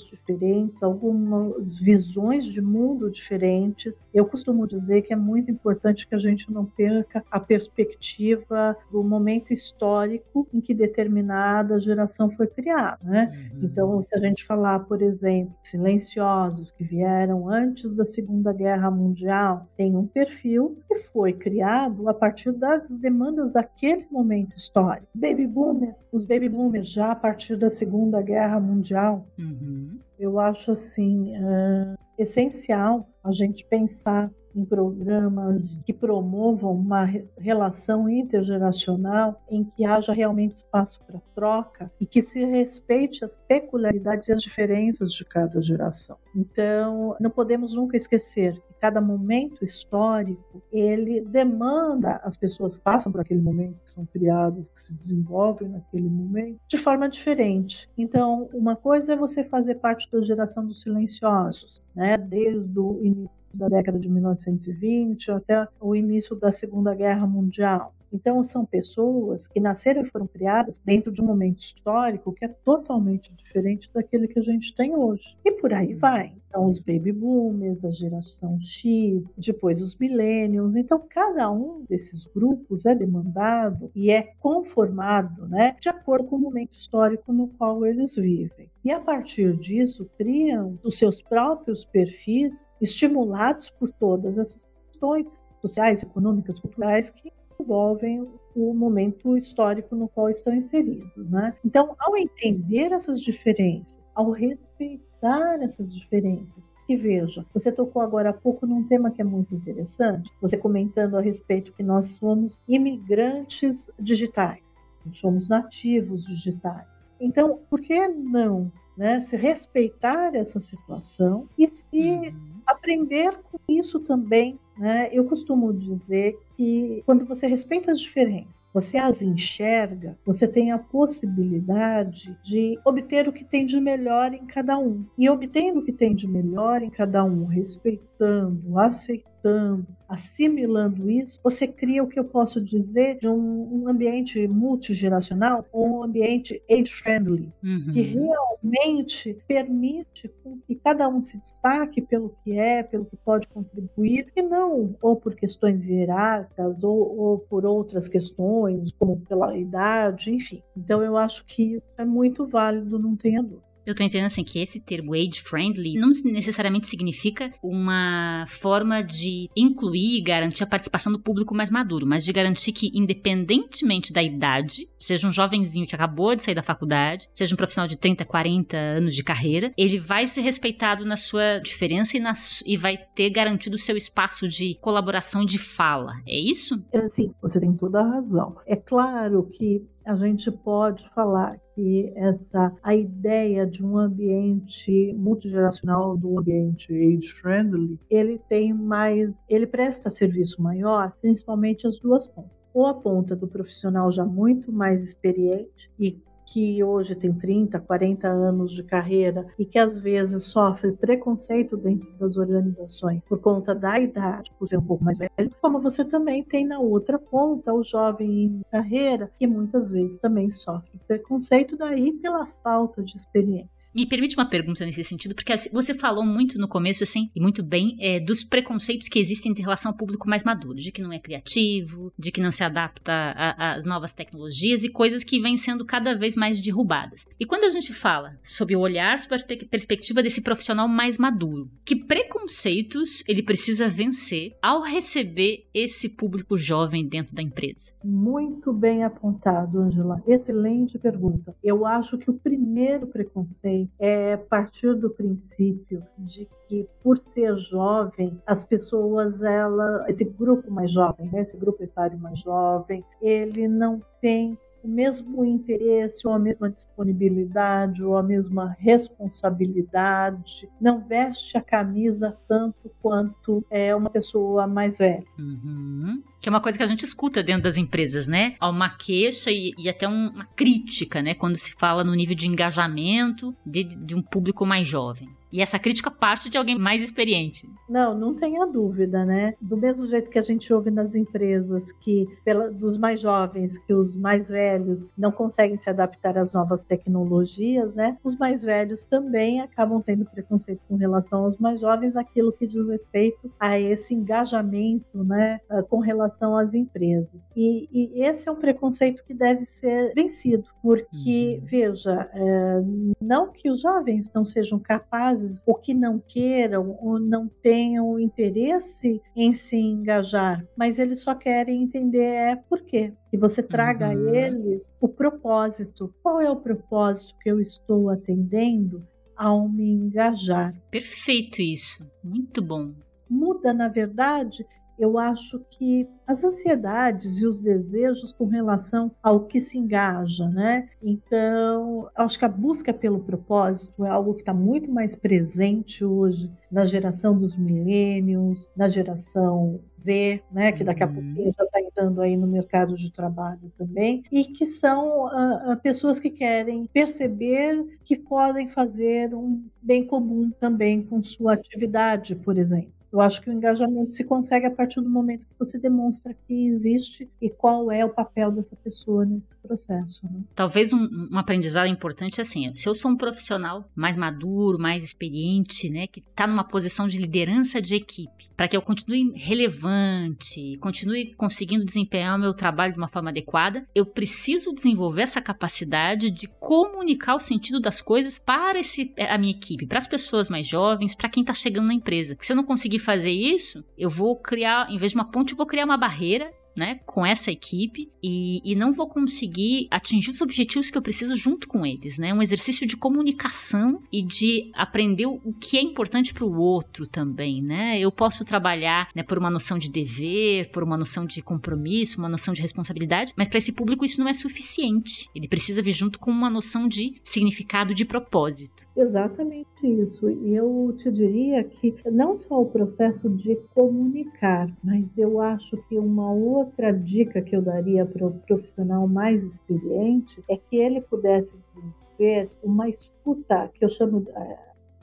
diferentes, 0.04 0.82
algumas 0.82 1.78
visões 1.78 2.44
de 2.44 2.60
mundo 2.60 3.10
diferentes. 3.10 4.04
Eu 4.12 4.26
costumo 4.26 4.66
dizer 4.66 5.02
que 5.02 5.12
é 5.12 5.16
muito 5.16 5.50
importante 5.50 6.06
que 6.06 6.14
a 6.14 6.18
gente 6.18 6.50
não 6.52 6.64
perca 6.64 7.24
a 7.30 7.40
perspectiva 7.40 8.76
do 8.90 9.02
momento 9.02 9.52
histórico 9.52 10.46
em 10.52 10.60
que 10.60 10.74
determinada 10.74 11.78
geração 11.78 12.30
foi 12.30 12.46
criada, 12.46 12.98
né? 13.02 13.50
Uhum. 13.54 13.64
Então, 13.64 14.02
se 14.02 14.14
a 14.14 14.18
gente 14.18 14.44
falar, 14.44 14.80
por 14.80 15.02
exemplo, 15.02 15.54
silenciosos 15.62 16.70
que 16.70 16.84
vieram 16.84 17.48
antes 17.48 17.94
da 17.94 18.04
Segunda 18.04 18.52
Guerra 18.52 18.90
Mundial, 18.90 19.68
tem 19.76 19.96
um 19.96 20.06
perfil 20.06 20.78
que 20.88 20.96
foi 20.96 21.32
criado 21.32 22.08
a 22.08 22.14
partir 22.14 22.52
das 22.52 22.88
demandas 23.00 23.50
daquele 23.50 24.06
momento 24.10 24.56
histórico. 24.56 25.06
Baby 25.14 25.46
boomers, 25.46 25.94
os 26.12 26.24
baby 26.24 26.48
boomers 26.48 26.88
já 26.88 27.12
a 27.12 27.16
partir 27.16 27.56
da 27.56 27.70
Segunda 27.70 28.22
Guerra 28.22 28.60
Mundial. 28.60 29.05
Uhum. 29.38 29.98
Eu 30.18 30.38
acho 30.38 30.72
assim 30.72 31.36
uh, 31.36 31.94
essencial 32.18 33.08
a 33.22 33.32
gente 33.32 33.64
pensar 33.66 34.30
em 34.56 34.64
programas 34.64 35.82
que 35.84 35.92
promovam 35.92 36.72
uma 36.72 37.04
relação 37.36 38.08
intergeracional 38.08 39.42
em 39.50 39.64
que 39.64 39.84
haja 39.84 40.12
realmente 40.12 40.56
espaço 40.56 41.00
para 41.04 41.20
troca 41.34 41.92
e 42.00 42.06
que 42.06 42.22
se 42.22 42.44
respeite 42.44 43.24
as 43.24 43.36
peculiaridades 43.36 44.28
e 44.28 44.32
as 44.32 44.42
diferenças 44.42 45.12
de 45.12 45.24
cada 45.24 45.60
geração. 45.60 46.16
Então, 46.34 47.14
não 47.20 47.30
podemos 47.30 47.74
nunca 47.74 47.96
esquecer 47.96 48.60
cada 48.80 49.00
momento 49.00 49.64
histórico, 49.64 50.62
ele 50.70 51.20
demanda, 51.22 52.20
as 52.22 52.36
pessoas 52.36 52.78
passam 52.78 53.10
por 53.10 53.20
aquele 53.20 53.40
momento, 53.40 53.80
que 53.84 53.90
são 53.90 54.06
criadas, 54.06 54.68
que 54.68 54.80
se 54.80 54.94
desenvolvem 54.94 55.68
naquele 55.68 56.08
momento, 56.08 56.60
de 56.68 56.78
forma 56.78 57.08
diferente. 57.08 57.88
Então, 57.96 58.48
uma 58.52 58.76
coisa 58.76 59.14
é 59.14 59.16
você 59.16 59.42
fazer 59.44 59.76
parte 59.76 60.10
da 60.10 60.20
geração 60.20 60.66
dos 60.66 60.82
silenciosos, 60.82 61.82
né? 61.94 62.16
desde 62.16 62.78
o 62.78 63.00
início 63.02 63.30
da 63.56 63.68
década 63.68 63.98
de 63.98 64.08
1920 64.08 65.30
até 65.30 65.66
o 65.80 65.96
início 65.96 66.36
da 66.36 66.52
Segunda 66.52 66.94
Guerra 66.94 67.26
Mundial. 67.26 67.94
Então, 68.12 68.42
são 68.42 68.64
pessoas 68.64 69.46
que 69.46 69.60
nasceram 69.60 70.02
e 70.02 70.06
foram 70.06 70.26
criadas 70.26 70.80
dentro 70.84 71.12
de 71.12 71.20
um 71.20 71.26
momento 71.26 71.58
histórico 71.58 72.32
que 72.32 72.44
é 72.44 72.48
totalmente 72.48 73.34
diferente 73.34 73.90
daquele 73.92 74.28
que 74.28 74.38
a 74.38 74.42
gente 74.42 74.74
tem 74.74 74.94
hoje. 74.96 75.36
E 75.44 75.52
por 75.52 75.72
aí 75.72 75.94
vai. 75.94 76.34
Então, 76.48 76.66
os 76.66 76.78
baby 76.78 77.12
boomers, 77.12 77.84
a 77.84 77.90
geração 77.90 78.58
X, 78.60 79.30
depois 79.36 79.82
os 79.82 79.94
millennials. 79.96 80.74
Então, 80.74 81.02
cada 81.08 81.50
um 81.50 81.84
desses 81.88 82.26
grupos 82.26 82.86
é 82.86 82.94
demandado 82.94 83.90
e 83.94 84.10
é 84.10 84.22
conformado 84.40 85.46
né, 85.48 85.76
de 85.80 85.88
acordo 85.88 86.28
com 86.28 86.36
o 86.36 86.40
momento 86.40 86.72
histórico 86.72 87.32
no 87.32 87.48
qual 87.48 87.84
eles 87.84 88.16
vivem. 88.16 88.70
E 88.84 88.90
a 88.90 89.00
partir 89.00 89.56
disso, 89.56 90.08
criam 90.16 90.78
os 90.82 90.96
seus 90.96 91.20
próprios 91.20 91.84
perfis, 91.84 92.66
estimulados 92.80 93.68
por 93.68 93.90
todas 93.90 94.38
essas 94.38 94.66
questões 94.90 95.30
sociais, 95.60 96.02
econômicas, 96.02 96.60
culturais 96.60 97.10
que 97.10 97.32
envolvem 97.60 98.26
o 98.54 98.72
momento 98.72 99.36
histórico 99.36 99.94
no 99.94 100.08
qual 100.08 100.30
estão 100.30 100.54
inseridos, 100.54 101.30
né? 101.30 101.54
Então, 101.64 101.94
ao 101.98 102.16
entender 102.16 102.92
essas 102.92 103.20
diferenças, 103.20 103.98
ao 104.14 104.30
respeitar 104.30 105.62
essas 105.62 105.94
diferenças, 105.94 106.70
e 106.88 106.96
veja, 106.96 107.44
você 107.52 107.70
tocou 107.70 108.00
agora 108.00 108.30
há 108.30 108.32
pouco 108.32 108.66
num 108.66 108.84
tema 108.84 109.10
que 109.10 109.20
é 109.20 109.24
muito 109.24 109.54
interessante, 109.54 110.32
você 110.40 110.56
comentando 110.56 111.16
a 111.16 111.20
respeito 111.20 111.72
que 111.72 111.82
nós 111.82 112.16
somos 112.16 112.60
imigrantes 112.66 113.90
digitais, 113.98 114.76
somos 115.12 115.48
nativos 115.48 116.24
digitais. 116.24 117.06
Então, 117.20 117.60
por 117.68 117.80
que 117.80 118.08
não 118.08 118.72
né, 118.96 119.20
se 119.20 119.36
respeitar 119.36 120.34
essa 120.34 120.58
situação 120.58 121.48
e 121.58 121.68
se 121.68 121.84
uhum. 121.92 122.60
aprender 122.66 123.36
com 123.42 123.58
isso 123.68 124.00
também 124.00 124.58
né? 124.76 125.08
Eu 125.12 125.24
costumo 125.24 125.72
dizer 125.72 126.38
que 126.56 127.02
quando 127.06 127.24
você 127.24 127.46
respeita 127.46 127.92
as 127.92 128.00
diferenças, 128.00 128.64
você 128.72 128.98
as 128.98 129.22
enxerga, 129.22 130.18
você 130.24 130.46
tem 130.46 130.72
a 130.72 130.78
possibilidade 130.78 132.36
de 132.42 132.78
obter 132.84 133.28
o 133.28 133.32
que 133.32 133.44
tem 133.44 133.64
de 133.64 133.80
melhor 133.80 134.32
em 134.32 134.46
cada 134.46 134.78
um. 134.78 135.04
E 135.16 135.28
obtendo 135.30 135.80
o 135.80 135.84
que 135.84 135.92
tem 135.92 136.14
de 136.14 136.28
melhor 136.28 136.82
em 136.82 136.90
cada 136.90 137.24
um, 137.24 137.46
respeitando, 137.46 138.78
aceitando, 138.78 139.86
assimilando 140.08 141.10
isso, 141.10 141.40
você 141.42 141.66
cria 141.66 142.02
o 142.02 142.08
que 142.08 142.18
eu 142.18 142.24
posso 142.24 142.60
dizer 142.60 143.18
de 143.18 143.28
um, 143.28 143.82
um 143.82 143.88
ambiente 143.88 144.46
multigeracional, 144.48 145.64
um 145.72 146.02
ambiente 146.02 146.62
age-friendly, 146.70 147.52
uhum. 147.62 147.90
que 147.92 148.02
realmente 148.02 149.36
permite 149.46 150.30
que 150.66 150.74
cada 150.76 151.08
um 151.08 151.20
se 151.20 151.40
destaque 151.40 152.00
pelo 152.00 152.34
que 152.42 152.58
é, 152.58 152.82
pelo 152.82 153.04
que 153.04 153.16
pode 153.16 153.48
contribuir, 153.48 154.32
e 154.34 154.42
não 154.42 154.56
não 154.56 154.96
ou 155.00 155.16
por 155.16 155.34
questões 155.34 155.88
hierárquicas 155.88 156.45
ou, 156.82 157.18
ou 157.18 157.38
por 157.38 157.64
outras 157.64 158.08
questões, 158.08 158.92
como 158.92 159.20
pela 159.20 159.56
idade, 159.56 160.32
enfim. 160.32 160.62
Então 160.76 161.02
eu 161.02 161.16
acho 161.16 161.44
que 161.44 161.74
isso 161.74 161.86
é 161.96 162.04
muito 162.04 162.46
válido, 162.46 162.98
não 162.98 163.16
tenha 163.16 163.42
dúvida. 163.42 163.65
Eu 163.86 163.94
tô 163.94 164.02
entendendo 164.02 164.26
assim 164.26 164.42
que 164.42 164.58
esse 164.58 164.80
termo 164.80 165.14
age 165.14 165.40
friendly 165.40 165.94
não 165.94 166.08
necessariamente 166.24 166.88
significa 166.88 167.52
uma 167.62 168.44
forma 168.48 169.00
de 169.02 169.48
incluir 169.56 170.18
e 170.18 170.22
garantir 170.22 170.64
a 170.64 170.66
participação 170.66 171.12
do 171.12 171.20
público 171.20 171.54
mais 171.54 171.70
maduro, 171.70 172.04
mas 172.04 172.24
de 172.24 172.32
garantir 172.32 172.72
que, 172.72 172.90
independentemente 172.92 174.12
da 174.12 174.22
idade, 174.22 174.88
seja 174.98 175.28
um 175.28 175.32
jovenzinho 175.32 175.86
que 175.86 175.94
acabou 175.94 176.34
de 176.34 176.42
sair 176.42 176.54
da 176.54 176.62
faculdade, 176.62 177.28
seja 177.32 177.54
um 177.54 177.56
profissional 177.56 177.86
de 177.86 177.96
30, 177.96 178.24
40 178.24 178.76
anos 178.76 179.14
de 179.14 179.22
carreira, 179.22 179.72
ele 179.76 180.00
vai 180.00 180.26
ser 180.26 180.40
respeitado 180.40 181.04
na 181.04 181.16
sua 181.16 181.58
diferença 181.58 182.16
e, 182.16 182.20
na, 182.20 182.32
e 182.64 182.76
vai 182.76 182.96
ter 182.96 183.30
garantido 183.30 183.76
o 183.76 183.78
seu 183.78 183.96
espaço 183.96 184.48
de 184.48 184.76
colaboração 184.80 185.44
de 185.44 185.58
fala. 185.58 186.14
É 186.26 186.38
isso? 186.38 186.82
É, 186.92 187.08
sim, 187.08 187.32
você 187.40 187.60
tem 187.60 187.72
toda 187.72 188.00
a 188.00 188.08
razão. 188.08 188.56
É 188.66 188.74
claro 188.74 189.48
que 189.52 189.86
a 190.04 190.16
gente 190.16 190.50
pode 190.50 191.08
falar 191.14 191.56
que 191.76 192.10
essa 192.16 192.74
a 192.82 192.96
ideia 192.96 193.66
de 193.66 193.84
um 193.84 193.98
ambiente 193.98 195.12
multigeracional, 195.12 196.16
do 196.16 196.38
ambiente 196.38 196.90
age 196.90 197.30
friendly, 197.30 198.00
ele 198.08 198.40
tem 198.48 198.72
mais, 198.72 199.44
ele 199.46 199.66
presta 199.66 200.10
serviço 200.10 200.62
maior, 200.62 201.12
principalmente 201.20 201.86
as 201.86 201.98
duas 201.98 202.26
pontas. 202.26 202.56
Ou 202.72 202.86
a 202.86 202.94
ponta 202.94 203.36
do 203.36 203.46
profissional 203.46 204.10
já 204.10 204.24
muito 204.24 204.72
mais 204.72 205.02
experiente 205.02 205.90
e 206.00 206.18
que 206.46 206.82
hoje 206.82 207.14
tem 207.14 207.32
30, 207.32 207.80
40 207.80 208.28
anos 208.28 208.72
de 208.72 208.82
carreira 208.82 209.46
e 209.58 209.64
que 209.64 209.78
às 209.78 209.98
vezes 209.98 210.44
sofre 210.44 210.92
preconceito 210.92 211.76
dentro 211.76 212.10
das 212.18 212.36
organizações 212.36 213.24
por 213.24 213.40
conta 213.40 213.74
da 213.74 213.98
idade, 213.98 214.50
por 214.58 214.68
ser 214.68 214.78
um 214.78 214.82
pouco 214.82 215.04
mais 215.04 215.18
velho, 215.18 215.50
como 215.60 215.80
você 215.80 216.04
também 216.04 216.44
tem 216.44 216.64
na 216.64 216.78
outra 216.78 217.18
ponta 217.18 217.74
o 217.74 217.82
jovem 217.82 218.44
em 218.44 218.60
carreira 218.70 219.30
que 219.38 219.46
muitas 219.46 219.90
vezes 219.90 220.18
também 220.18 220.48
sofre 220.50 220.98
preconceito 221.06 221.76
daí 221.76 222.12
pela 222.12 222.46
falta 222.62 223.02
de 223.02 223.16
experiência. 223.16 223.90
Me 223.94 224.06
permite 224.06 224.36
uma 224.36 224.48
pergunta 224.48 224.84
nesse 224.84 225.02
sentido, 225.02 225.34
porque 225.34 225.52
assim, 225.52 225.70
você 225.72 225.94
falou 225.94 226.24
muito 226.24 226.58
no 226.58 226.68
começo 226.68 227.02
assim 227.02 227.30
e 227.34 227.40
muito 227.40 227.62
bem 227.62 227.96
é, 227.98 228.20
dos 228.20 228.44
preconceitos 228.44 229.08
que 229.08 229.18
existem 229.18 229.52
em 229.52 229.60
relação 229.60 229.90
ao 229.90 229.96
público 229.96 230.28
mais 230.28 230.44
maduro, 230.44 230.76
de 230.76 230.92
que 230.92 231.02
não 231.02 231.12
é 231.12 231.18
criativo, 231.18 232.12
de 232.18 232.30
que 232.30 232.40
não 232.40 232.52
se 232.52 232.62
adapta 232.62 233.12
às 233.58 233.84
novas 233.84 234.14
tecnologias 234.14 234.84
e 234.84 234.90
coisas 234.90 235.24
que 235.24 235.40
vêm 235.40 235.56
sendo 235.56 235.84
cada 235.84 236.14
vez 236.14 236.35
mais 236.36 236.60
derrubadas. 236.60 237.26
E 237.38 237.44
quando 237.44 237.64
a 237.64 237.70
gente 237.70 237.92
fala 237.92 238.38
sobre 238.42 238.76
o 238.76 238.80
olhar, 238.80 239.18
sobre 239.18 239.36
a 239.36 239.66
perspectiva 239.68 240.22
desse 240.22 240.42
profissional 240.42 240.86
mais 240.86 241.18
maduro, 241.18 241.70
que 241.84 241.96
preconceitos 241.96 243.24
ele 243.28 243.42
precisa 243.42 243.88
vencer 243.88 244.56
ao 244.62 244.82
receber 244.82 245.66
esse 245.72 246.10
público 246.10 246.56
jovem 246.56 247.06
dentro 247.06 247.34
da 247.34 247.42
empresa? 247.42 247.92
Muito 248.04 248.72
bem 248.72 249.04
apontado, 249.04 249.80
Angela. 249.80 250.22
Excelente 250.26 250.98
pergunta. 250.98 251.54
Eu 251.62 251.84
acho 251.84 252.18
que 252.18 252.30
o 252.30 252.34
primeiro 252.34 253.06
preconceito 253.06 253.90
é 253.98 254.36
partir 254.36 254.94
do 254.94 255.10
princípio 255.10 256.02
de 256.18 256.48
que 256.68 256.86
por 257.02 257.18
ser 257.18 257.56
jovem, 257.56 258.40
as 258.46 258.64
pessoas, 258.64 259.42
ela, 259.42 260.04
esse 260.08 260.24
grupo 260.24 260.70
mais 260.70 260.90
jovem, 260.90 261.28
né, 261.30 261.40
esse 261.40 261.56
grupo 261.56 261.82
etário 261.82 262.18
mais 262.18 262.40
jovem, 262.40 263.04
ele 263.20 263.68
não 263.68 264.02
tem 264.20 264.58
o 264.86 264.88
mesmo 264.88 265.44
interesse, 265.44 266.26
ou 266.26 266.32
a 266.32 266.38
mesma 266.38 266.70
disponibilidade, 266.70 268.04
ou 268.04 268.16
a 268.16 268.22
mesma 268.22 268.76
responsabilidade, 268.78 270.68
não 270.80 271.00
veste 271.00 271.58
a 271.58 271.60
camisa 271.60 272.36
tanto 272.46 272.90
quanto 273.02 273.64
é 273.68 273.94
uma 273.94 274.08
pessoa 274.08 274.66
mais 274.66 274.98
velha. 274.98 275.24
Uhum. 275.38 276.22
Que 276.46 276.48
é 276.48 276.52
uma 276.52 276.60
coisa 276.60 276.78
que 276.78 276.84
a 276.84 276.86
gente 276.86 277.04
escuta 277.04 277.42
dentro 277.42 277.64
das 277.64 277.76
empresas, 277.76 278.28
né? 278.28 278.54
Há 278.60 278.70
uma 278.70 278.88
queixa 278.88 279.50
e, 279.50 279.72
e 279.76 279.88
até 279.88 280.06
um, 280.06 280.28
uma 280.28 280.44
crítica, 280.44 281.20
né? 281.20 281.34
Quando 281.34 281.56
se 281.56 281.74
fala 281.74 282.04
no 282.04 282.14
nível 282.14 282.36
de 282.36 282.48
engajamento 282.48 283.52
de, 283.66 283.82
de 283.82 284.14
um 284.14 284.22
público 284.22 284.64
mais 284.64 284.86
jovem. 284.86 285.28
E 285.56 285.60
essa 285.62 285.78
crítica 285.78 286.10
parte 286.10 286.50
de 286.50 286.58
alguém 286.58 286.78
mais 286.78 287.02
experiente. 287.02 287.66
Não, 287.88 288.14
não 288.14 288.34
tenha 288.34 288.66
dúvida, 288.66 289.24
né? 289.24 289.54
Do 289.58 289.76
mesmo 289.76 290.06
jeito 290.06 290.28
que 290.28 290.38
a 290.38 290.42
gente 290.42 290.70
ouve 290.72 290.90
nas 290.90 291.14
empresas 291.14 291.92
que, 291.92 292.26
pela, 292.44 292.70
dos 292.70 292.98
mais 292.98 293.20
jovens, 293.20 293.78
que 293.78 293.94
os 293.94 294.14
mais 294.14 294.50
velhos 294.50 295.08
não 295.16 295.32
conseguem 295.32 295.76
se 295.78 295.88
adaptar 295.88 296.36
às 296.36 296.52
novas 296.52 296.84
tecnologias, 296.84 297.94
né? 297.94 298.18
Os 298.22 298.36
mais 298.36 298.62
velhos 298.62 299.06
também 299.06 299.60
acabam 299.62 300.02
tendo 300.02 300.26
preconceito 300.26 300.82
com 300.88 300.96
relação 300.96 301.44
aos 301.44 301.56
mais 301.56 301.80
jovens, 301.80 302.16
aquilo 302.16 302.52
que 302.52 302.66
diz 302.66 302.88
respeito 302.88 303.50
a 303.58 303.78
esse 303.80 304.14
engajamento, 304.14 305.24
né? 305.24 305.60
Ah, 305.70 305.82
com 305.82 306.00
relação 306.00 306.35
às 306.56 306.74
empresas. 306.74 307.48
E, 307.56 307.88
e 307.92 308.22
esse 308.22 308.48
é 308.48 308.52
um 308.52 308.56
preconceito 308.56 309.24
que 309.24 309.32
deve 309.32 309.64
ser 309.64 310.12
vencido, 310.14 310.68
porque, 310.82 311.58
uhum. 311.60 311.66
veja, 311.66 312.30
é, 312.34 312.82
não 313.20 313.52
que 313.52 313.70
os 313.70 313.80
jovens 313.80 314.32
não 314.34 314.44
sejam 314.44 314.78
capazes 314.78 315.06
capazes, 315.06 315.62
ou 315.66 315.74
que 315.74 315.94
não 315.94 316.18
queiram, 316.18 316.96
ou 317.00 317.18
não 317.18 317.48
tenham 317.62 318.18
interesse 318.18 319.20
em 319.34 319.52
se 319.52 319.76
engajar, 319.76 320.64
mas 320.76 320.98
eles 320.98 321.22
só 321.22 321.34
querem 321.34 321.82
entender 321.82 322.26
é 322.26 322.56
por 322.56 322.82
quê. 322.82 323.12
Que 323.30 323.36
você 323.36 323.62
traga 323.62 324.08
uhum. 324.08 324.28
a 324.28 324.36
eles 324.36 324.92
o 325.00 325.08
propósito. 325.08 326.12
Qual 326.22 326.40
é 326.40 326.50
o 326.50 326.56
propósito 326.56 327.34
que 327.40 327.50
eu 327.50 327.60
estou 327.60 328.10
atendendo 328.10 329.06
ao 329.36 329.68
me 329.68 329.90
engajar? 329.90 330.74
Perfeito 330.90 331.60
isso. 331.60 332.06
Muito 332.22 332.62
bom. 332.62 332.94
Muda, 333.28 333.72
na 333.72 333.88
verdade, 333.88 334.64
eu 334.98 335.18
acho 335.18 335.60
que 335.70 336.08
as 336.26 336.42
ansiedades 336.42 337.38
e 337.38 337.46
os 337.46 337.60
desejos 337.60 338.32
com 338.32 338.46
relação 338.46 339.12
ao 339.22 339.44
que 339.44 339.60
se 339.60 339.78
engaja, 339.78 340.48
né? 340.48 340.88
Então, 341.02 342.08
acho 342.16 342.38
que 342.38 342.44
a 342.44 342.48
busca 342.48 342.92
pelo 342.92 343.20
propósito 343.20 344.04
é 344.04 344.08
algo 344.08 344.34
que 344.34 344.42
está 344.42 344.52
muito 344.52 344.90
mais 344.90 345.14
presente 345.14 346.04
hoje 346.04 346.50
na 346.70 346.84
geração 346.84 347.36
dos 347.36 347.56
millennials, 347.56 348.68
na 348.76 348.88
geração 348.88 349.80
Z, 349.98 350.42
né? 350.52 350.72
Que 350.72 350.82
daqui 350.82 351.04
a 351.04 351.06
uhum. 351.06 351.34
já 351.36 351.64
está 351.64 351.80
entrando 351.80 352.20
aí 352.20 352.36
no 352.36 352.46
mercado 352.46 352.96
de 352.96 353.12
trabalho 353.12 353.72
também, 353.78 354.24
e 354.32 354.44
que 354.44 354.66
são 354.66 355.26
uh, 355.26 355.72
uh, 355.72 355.76
pessoas 355.80 356.18
que 356.18 356.30
querem 356.30 356.86
perceber 356.92 357.98
que 358.02 358.16
podem 358.16 358.68
fazer 358.68 359.34
um 359.34 359.64
bem 359.80 360.04
comum 360.04 360.50
também 360.58 361.02
com 361.02 361.22
sua 361.22 361.54
atividade, 361.54 362.34
por 362.34 362.58
exemplo. 362.58 362.95
Eu 363.12 363.20
acho 363.20 363.40
que 363.40 363.48
o 363.48 363.52
engajamento 363.52 364.12
se 364.12 364.24
consegue 364.24 364.66
a 364.66 364.70
partir 364.70 365.00
do 365.00 365.08
momento 365.08 365.46
que 365.46 365.58
você 365.58 365.78
demonstra 365.78 366.34
que 366.46 366.66
existe 366.68 367.28
e 367.40 367.48
qual 367.48 367.90
é 367.90 368.04
o 368.04 368.10
papel 368.10 368.50
dessa 368.50 368.76
pessoa 368.76 369.24
nesse 369.24 369.54
processo. 369.62 370.26
Né? 370.26 370.40
Talvez 370.54 370.92
um, 370.92 371.28
um, 371.32 371.38
aprendizado 371.38 371.86
importante 371.86 372.40
é 372.40 372.42
assim: 372.42 372.70
se 372.74 372.88
eu 372.88 372.94
sou 372.94 373.10
um 373.10 373.16
profissional 373.16 373.88
mais 373.94 374.16
maduro, 374.16 374.78
mais 374.78 375.04
experiente, 375.04 375.88
né, 375.88 376.06
que 376.06 376.20
está 376.20 376.46
numa 376.46 376.64
posição 376.64 377.06
de 377.06 377.18
liderança 377.18 377.80
de 377.80 377.94
equipe, 377.94 378.48
para 378.56 378.68
que 378.68 378.76
eu 378.76 378.82
continue 378.82 379.32
relevante, 379.34 380.76
continue 380.78 381.34
conseguindo 381.34 381.84
desempenhar 381.84 382.36
o 382.36 382.40
meu 382.40 382.54
trabalho 382.54 382.92
de 382.92 382.98
uma 382.98 383.08
forma 383.08 383.30
adequada, 383.30 383.86
eu 383.94 384.04
preciso 384.04 384.74
desenvolver 384.74 385.22
essa 385.22 385.40
capacidade 385.40 386.30
de 386.30 386.46
comunicar 386.60 387.34
o 387.34 387.40
sentido 387.40 387.80
das 387.80 388.00
coisas 388.00 388.38
para 388.38 388.78
esse, 388.78 389.12
a 389.18 389.38
minha 389.38 389.52
equipe, 389.52 389.86
para 389.86 389.98
as 389.98 390.06
pessoas 390.06 390.48
mais 390.48 390.66
jovens, 390.66 391.14
para 391.14 391.28
quem 391.28 391.42
está 391.42 391.54
chegando 391.54 391.86
na 391.86 391.94
empresa. 391.94 392.36
Se 392.40 392.52
eu 392.52 392.56
não 392.56 392.64
conseguir 392.64 392.95
fazer 392.98 393.32
isso, 393.32 393.84
eu 393.96 394.08
vou 394.10 394.36
criar, 394.36 394.90
em 394.90 394.98
vez 394.98 395.12
de 395.12 395.18
uma 395.18 395.30
ponte, 395.30 395.52
eu 395.52 395.56
vou 395.56 395.66
criar 395.66 395.84
uma 395.84 395.96
barreira 395.96 396.52
né, 396.76 397.00
com 397.06 397.24
essa 397.24 397.50
equipe 397.50 398.10
e, 398.22 398.60
e, 398.64 398.74
não 398.74 398.92
vou 398.92 399.08
conseguir 399.08 399.86
atingir 399.90 400.30
os 400.30 400.40
objetivos 400.40 400.90
que 400.90 400.98
eu 400.98 401.02
preciso 401.02 401.34
junto 401.36 401.68
com 401.68 401.86
eles, 401.86 402.18
né? 402.18 402.34
Um 402.34 402.42
exercício 402.42 402.86
de 402.86 402.96
comunicação 402.96 404.02
e 404.12 404.22
de 404.22 404.70
aprender 404.74 405.26
o 405.26 405.54
que 405.58 405.78
é 405.78 405.82
importante 405.82 406.34
para 406.34 406.44
o 406.44 406.58
outro 406.58 407.06
também, 407.06 407.62
né? 407.62 407.98
Eu 407.98 408.10
posso 408.10 408.44
trabalhar 408.44 409.08
né, 409.14 409.22
por 409.22 409.38
uma 409.38 409.50
noção 409.50 409.78
de 409.78 409.90
dever, 409.90 410.70
por 410.70 410.82
uma 410.82 410.96
noção 410.96 411.24
de 411.24 411.40
compromisso, 411.42 412.18
uma 412.18 412.28
noção 412.28 412.52
de 412.52 412.60
responsabilidade, 412.60 413.32
mas 413.36 413.48
para 413.48 413.58
esse 413.58 413.72
público 413.72 414.04
isso 414.04 414.20
não 414.20 414.28
é 414.28 414.34
suficiente. 414.34 415.30
Ele 415.34 415.48
precisa 415.48 415.80
vir 415.80 415.92
junto 415.92 416.18
com 416.18 416.30
uma 416.30 416.50
noção 416.50 416.88
de 416.88 417.14
significado, 417.22 417.94
de 417.94 418.04
propósito. 418.04 418.86
Exatamente 418.96 419.66
isso. 419.82 420.28
E 420.28 420.54
eu 420.54 420.94
te 420.96 421.10
diria 421.10 421.62
que 421.62 421.94
não 422.10 422.36
só 422.36 422.60
o 422.60 422.66
processo 422.66 423.28
de 423.30 423.56
comunicar, 423.74 424.68
mas 424.82 425.16
eu 425.16 425.40
acho 425.40 425.76
que 425.88 425.96
uma 425.96 426.32
outra 426.32 426.65
dica 426.92 427.40
que 427.40 427.54
eu 427.54 427.62
daria 427.62 428.04
para 428.04 428.26
o 428.26 428.32
profissional 428.40 429.06
mais 429.06 429.42
experiente 429.42 430.42
é 430.48 430.56
que 430.56 430.76
ele 430.76 431.00
pudesse 431.00 431.52
desenvolver 431.72 432.50
uma 432.62 432.88
escuta, 432.88 433.70
que 433.74 433.84
eu 433.84 433.88
chamo 433.88 434.26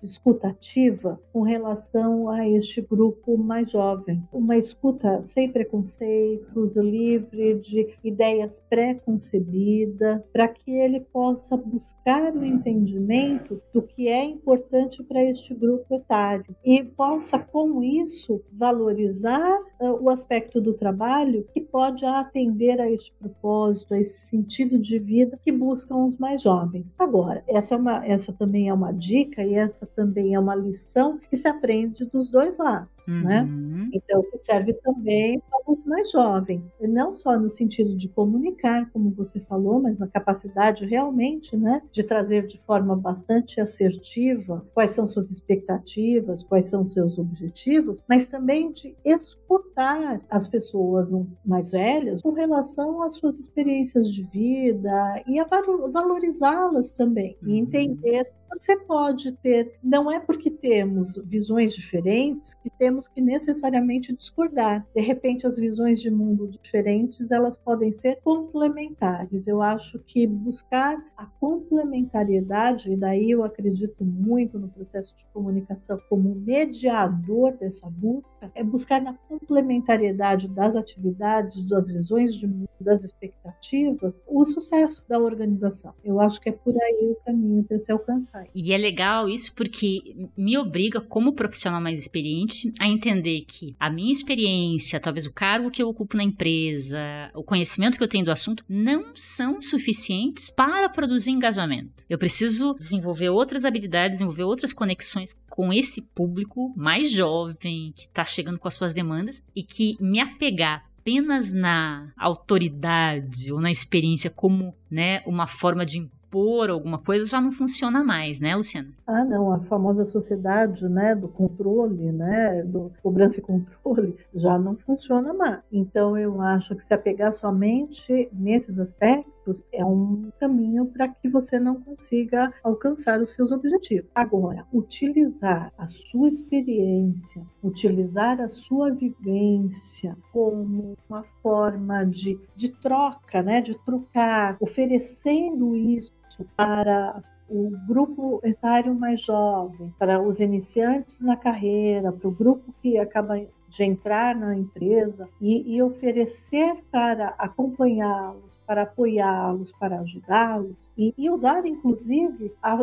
eh, 0.04 0.06
escuta 0.06 0.49
ativa 0.49 1.20
com 1.32 1.41
relação 1.41 2.30
a 2.30 2.47
este 2.47 2.82
grupo 2.82 3.38
mais 3.38 3.72
jovem. 3.72 4.22
Uma 4.32 4.58
escuta 4.58 5.24
sem 5.24 5.51
preconceitos, 5.51 6.78
livre 6.78 7.56
de 7.56 7.95
ideias 8.04 8.62
pré-concebidas, 8.70 10.30
para 10.32 10.47
que 10.47 10.72
ele 10.72 10.99
possa 10.99 11.58
buscar 11.58 12.36
o 12.36 12.45
entendimento 12.45 13.62
do 13.74 13.82
que 13.82 14.08
é 14.08 14.24
importante 14.24 15.04
para 15.04 15.24
este 15.24 15.54
grupo 15.54 15.95
etário 15.95 16.56
e 16.64 16.84
possa, 16.84 17.39
com 17.39 17.84
isso, 17.84 18.41
valorizar 18.51 19.60
uh, 19.80 20.04
o 20.04 20.10
aspecto 20.10 20.62
do 20.62 20.74
trabalho 20.74 21.45
que 21.54 21.62
pode 21.62 22.06
atender 22.06 22.80
a 22.80 22.89
este 22.89 23.14
propósito, 23.14 23.93
a 23.93 23.99
esse 23.99 24.28
sentido 24.28 24.78
de 24.78 24.99
vida 24.99 25.39
que 25.41 25.51
buscam 25.51 26.06
os 26.06 26.18
mais 26.18 26.41
jovens. 26.41 26.93
Agora, 26.97 27.43
essa, 27.47 27.76
é 27.76 27.78
uma, 27.78 28.06
essa 28.06 28.34
também 28.34 28.70
é 28.70 28.74
uma 28.74 28.91
dica 28.91 29.43
e 29.43 29.56
essa 29.56 29.86
também 29.95 30.33
é 30.33 30.39
uma 30.39 30.55
lição 30.55 31.17
que 31.17 31.37
se 31.37 31.47
aprende 31.47 32.05
dos 32.05 32.29
dois 32.29 32.57
lados. 32.57 32.93
Né? 33.07 33.41
Uhum. 33.41 33.77
Né? 33.77 33.89
Então, 33.93 34.23
que 34.23 34.37
serve 34.37 34.73
também 34.73 35.39
para 35.39 35.71
os 35.71 35.83
mais 35.83 36.11
jovens, 36.11 36.71
não 36.79 37.11
só 37.11 37.37
no 37.37 37.49
sentido 37.49 37.95
de 37.97 38.07
comunicar, 38.07 38.89
como 38.91 39.11
você 39.11 39.39
falou, 39.41 39.81
mas 39.81 40.01
a 40.01 40.07
capacidade 40.07 40.85
realmente 40.85 41.57
né, 41.57 41.81
de 41.91 42.03
trazer 42.03 42.45
de 42.47 42.57
forma 42.59 42.95
bastante 42.95 43.59
assertiva 43.59 44.65
quais 44.73 44.91
são 44.91 45.05
suas 45.05 45.31
expectativas, 45.31 46.43
quais 46.43 46.65
são 46.65 46.85
seus 46.85 47.17
objetivos, 47.17 48.03
mas 48.07 48.27
também 48.27 48.71
de 48.71 48.95
escutar 49.03 50.21
as 50.29 50.47
pessoas 50.47 51.11
mais 51.45 51.71
velhas 51.71 52.21
com 52.21 52.31
relação 52.31 53.01
às 53.01 53.15
suas 53.15 53.39
experiências 53.39 54.09
de 54.11 54.23
vida 54.23 55.23
e 55.27 55.39
a 55.39 55.47
valorizá-las 55.91 56.93
também, 56.93 57.37
uhum. 57.41 57.49
e 57.49 57.57
entender 57.57 58.31
você 58.56 58.78
pode 58.78 59.32
ter, 59.34 59.78
não 59.84 60.12
é 60.12 60.20
porque 60.20 60.49
temos 60.49 61.18
visões 61.26 61.74
diferentes 61.74 62.54
que 62.54 62.70
temos 62.84 63.07
que 63.07 63.21
necessariamente 63.21 64.13
discordar. 64.13 64.86
De 64.93 64.99
repente, 64.99 65.47
as 65.47 65.55
visões 65.55 66.01
de 66.01 66.11
mundo 66.11 66.49
diferentes, 66.49 67.31
elas 67.31 67.57
podem 67.57 67.93
ser 67.93 68.19
complementares. 68.21 69.47
Eu 69.47 69.61
acho 69.61 69.99
que 69.99 70.27
buscar 70.27 71.01
a 71.15 71.25
complementariedade, 71.25 72.91
e 72.91 72.97
daí 72.97 73.31
eu 73.31 73.41
acredito 73.41 74.03
muito 74.03 74.59
no 74.59 74.67
processo 74.67 75.15
de 75.15 75.25
comunicação 75.27 75.97
como 76.09 76.36
mediador 76.36 77.53
dessa 77.53 77.89
busca, 77.89 78.51
é 78.53 78.61
buscar 78.61 79.01
na 79.01 79.13
complementariedade 79.13 80.49
das 80.49 80.75
atividades, 80.75 81.65
das 81.65 81.88
visões 81.88 82.36
de 82.36 82.45
mundo, 82.45 82.67
das 82.81 83.05
expectativas, 83.05 84.21
o 84.27 84.43
sucesso 84.43 85.01
da 85.07 85.19
organização. 85.19 85.93
Eu 86.03 86.19
acho 86.19 86.41
que 86.41 86.49
é 86.49 86.51
por 86.51 86.75
aí 86.75 87.11
o 87.11 87.23
caminho 87.23 87.63
para 87.63 87.79
se 87.79 87.93
alcançar. 87.93 88.45
E 88.53 88.73
é 88.73 88.77
legal 88.77 89.29
isso 89.29 89.55
porque 89.55 90.27
me 90.36 90.57
obriga, 90.57 90.99
como 90.99 91.31
profissional 91.31 91.79
mais 91.79 91.97
experiente, 91.97 92.72
a 92.80 92.88
entender 92.88 93.41
que 93.47 93.76
a 93.80 93.89
minha 93.89 94.11
experiência, 94.11 94.99
talvez 94.99 95.26
o 95.26 95.34
cargo 95.34 95.71
que 95.71 95.82
eu 95.82 95.89
ocupo 95.89 96.17
na 96.17 96.24
empresa, 96.24 96.99
o 97.34 97.43
conhecimento 97.43 97.97
que 97.97 98.03
eu 98.03 98.07
tenho 98.07 98.26
do 98.26 98.32
assunto, 98.32 98.63
não 98.67 99.15
são 99.15 99.61
suficientes 99.61 100.49
para 100.49 100.89
produzir 100.89 101.32
engajamento. 101.32 102.05
Eu 102.09 102.17
preciso 102.17 102.76
desenvolver 102.80 103.30
outras 103.30 103.65
habilidades, 103.65 104.17
desenvolver 104.17 104.43
outras 104.43 104.74
conexões 104.74 105.38
com 105.49 105.71
esse 105.71 106.01
público 106.01 106.74
mais 106.76 107.11
jovem, 107.11 107.93
que 107.95 108.03
está 108.03 108.26
chegando 108.26 108.59
com 108.59 108.67
as 108.67 108.74
suas 108.74 108.93
demandas, 108.93 109.43
e 109.55 109.63
que 109.63 109.95
me 109.99 110.19
apegar 110.19 110.86
apenas 111.03 111.53
na 111.53 112.13
autoridade 112.17 113.51
ou 113.51 113.59
na 113.59 113.69
experiência 113.69 114.30
como 114.30 114.74
né, 114.89 115.21
uma 115.26 115.47
forma 115.47 115.86
de 115.86 116.09
impor 116.34 116.69
alguma 116.71 116.97
coisa 116.97 117.29
já 117.29 117.39
não 117.39 117.51
funciona 117.51 118.03
mais, 118.03 118.39
né, 118.39 118.55
Luciana? 118.55 118.89
Ah, 119.05 119.23
não, 119.23 119.51
a 119.53 119.59
famosa 119.59 120.03
sociedade, 120.03 120.89
né, 120.89 121.13
do 121.13 121.27
controle, 121.27 122.11
né, 122.11 122.63
do 122.63 122.91
cobrança 123.03 123.39
e 123.39 123.41
controle, 123.41 124.17
já 124.34 124.57
não 124.57 124.75
funciona 124.75 125.34
mais. 125.34 125.59
Então 125.71 126.17
eu 126.17 126.41
acho 126.41 126.75
que 126.75 126.84
se 126.84 126.93
apegar 126.93 127.31
somente 127.31 128.27
nesses 128.34 128.79
aspectos 128.79 129.32
é 129.71 129.83
um 129.83 130.31
caminho 130.39 130.85
para 130.85 131.07
que 131.07 131.29
você 131.29 131.59
não 131.59 131.81
consiga 131.81 132.53
alcançar 132.63 133.21
os 133.21 133.31
seus 133.31 133.51
objetivos. 133.51 134.11
Agora, 134.13 134.65
utilizar 134.71 135.71
a 135.77 135.87
sua 135.87 136.27
experiência, 136.27 137.45
utilizar 137.63 138.39
a 138.41 138.49
sua 138.49 138.91
vivência 138.91 140.15
como 140.31 140.95
uma 141.09 141.23
forma 141.41 142.05
de, 142.05 142.39
de 142.55 142.69
troca, 142.69 143.41
né, 143.41 143.61
de 143.61 143.77
trocar, 143.83 144.57
oferecendo 144.59 145.75
isso 145.75 146.13
para 146.55 147.19
o 147.47 147.71
grupo 147.87 148.39
etário 148.43 148.95
mais 148.95 149.21
jovem, 149.21 149.93
para 149.99 150.21
os 150.21 150.39
iniciantes 150.39 151.21
na 151.21 151.37
carreira, 151.37 152.11
para 152.11 152.27
o 152.27 152.31
grupo 152.31 152.73
que 152.81 152.97
acaba 152.97 153.39
de 153.74 153.84
entrar 153.84 154.36
na 154.36 154.55
empresa 154.55 155.28
e, 155.41 155.76
e 155.76 155.82
oferecer 155.82 156.76
para 156.91 157.30
acompanhá-los, 157.39 158.59
para 158.67 158.84
apoiá-los, 158.84 159.71
para 159.71 159.99
ajudá-los 159.99 160.91
e, 160.95 161.11
e, 161.17 161.28
usar, 161.28 161.65
inclusive, 161.65 162.53
a, 162.61 162.78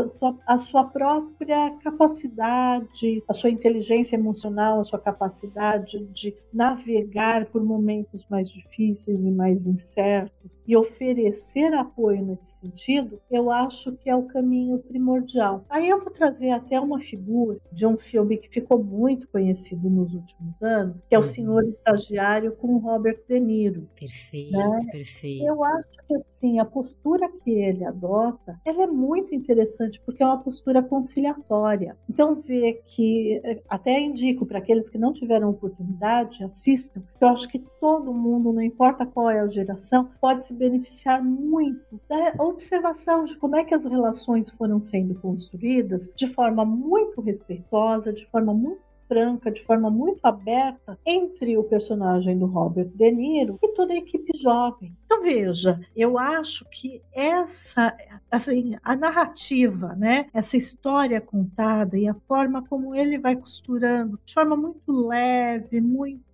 a 0.44 0.58
sua 0.58 0.82
própria 0.82 1.70
capacidade, 1.76 3.22
a 3.28 3.32
sua 3.32 3.50
inteligência 3.50 4.16
emocional, 4.16 4.80
a 4.80 4.84
sua 4.84 4.98
capacidade 4.98 6.04
de 6.06 6.34
navegar 6.52 7.46
por 7.46 7.62
momentos 7.62 8.26
mais 8.28 8.50
difíceis 8.50 9.24
e 9.26 9.30
mais 9.30 9.68
incertos 9.68 10.58
e 10.66 10.76
oferecer 10.76 11.72
apoio 11.72 12.24
nesse 12.24 12.58
sentido, 12.58 13.20
eu 13.30 13.48
acho 13.48 13.92
que 13.92 14.10
é 14.10 14.16
o 14.16 14.24
caminho 14.24 14.78
primordial. 14.80 15.64
Aí 15.70 15.88
eu 15.88 16.00
vou 16.00 16.10
trazer 16.10 16.50
até 16.50 16.80
uma 16.80 16.98
figura 16.98 17.60
de 17.70 17.86
um 17.86 17.96
filme 17.96 18.36
que 18.36 18.48
ficou 18.48 18.82
muito 18.82 19.28
conhecido 19.28 19.88
nos 19.88 20.14
últimos 20.14 20.60
anos 20.64 20.79
anos, 20.80 21.04
que 21.08 21.14
é 21.14 21.18
o 21.18 21.20
uhum. 21.20 21.26
Senhor 21.26 21.64
Estagiário 21.64 22.52
com 22.52 22.78
Robert 22.78 23.20
De 23.28 23.38
Niro. 23.38 23.86
Perfeito, 23.98 24.56
né? 24.56 24.78
perfeito. 24.90 25.44
Eu 25.44 25.64
acho 25.64 25.88
que 26.06 26.14
assim, 26.28 26.58
a 26.58 26.64
postura 26.64 27.30
que 27.42 27.50
ele 27.50 27.84
adota, 27.84 28.60
ela 28.64 28.82
é 28.84 28.86
muito 28.86 29.34
interessante 29.34 30.00
porque 30.00 30.22
é 30.22 30.26
uma 30.26 30.38
postura 30.38 30.82
conciliatória. 30.82 31.96
Então 32.08 32.34
ver 32.34 32.82
que 32.86 33.40
até 33.68 34.00
indico 34.00 34.46
para 34.46 34.58
aqueles 34.58 34.90
que 34.90 34.98
não 34.98 35.12
tiveram 35.12 35.50
oportunidade, 35.50 36.42
assistam. 36.44 37.02
Eu 37.20 37.28
acho 37.28 37.48
que 37.48 37.58
todo 37.80 38.12
mundo, 38.12 38.52
não 38.52 38.62
importa 38.62 39.06
qual 39.06 39.30
é 39.30 39.40
a 39.40 39.46
geração, 39.46 40.10
pode 40.20 40.44
se 40.46 40.54
beneficiar 40.54 41.22
muito 41.22 42.00
da 42.08 42.34
observação 42.38 43.24
de 43.24 43.36
como 43.36 43.56
é 43.56 43.64
que 43.64 43.74
as 43.74 43.84
relações 43.84 44.50
foram 44.50 44.80
sendo 44.80 45.14
construídas 45.14 46.10
de 46.14 46.26
forma 46.26 46.64
muito 46.64 47.20
respeitosa, 47.20 48.12
de 48.12 48.24
forma 48.26 48.52
muito 48.52 48.89
franca, 49.10 49.50
de 49.50 49.60
forma 49.60 49.90
muito 49.90 50.20
aberta, 50.22 50.96
entre 51.04 51.58
o 51.58 51.64
personagem 51.64 52.38
do 52.38 52.46
Robert 52.46 52.88
De 52.94 53.10
Niro 53.10 53.58
e 53.60 53.68
toda 53.74 53.92
a 53.92 53.96
equipe 53.96 54.30
jovem. 54.38 54.96
Então 55.04 55.20
veja, 55.20 55.80
eu 55.96 56.16
acho 56.16 56.64
que 56.70 57.02
essa, 57.12 57.96
assim, 58.30 58.76
a 58.84 58.94
narrativa, 58.94 59.96
né, 59.96 60.26
essa 60.32 60.56
história 60.56 61.20
contada 61.20 61.98
e 61.98 62.06
a 62.06 62.14
forma 62.28 62.62
como 62.62 62.94
ele 62.94 63.18
vai 63.18 63.34
costurando, 63.34 64.20
de 64.24 64.32
forma 64.32 64.56
muito 64.56 64.92
leve, 65.08 65.80
muito 65.80 66.30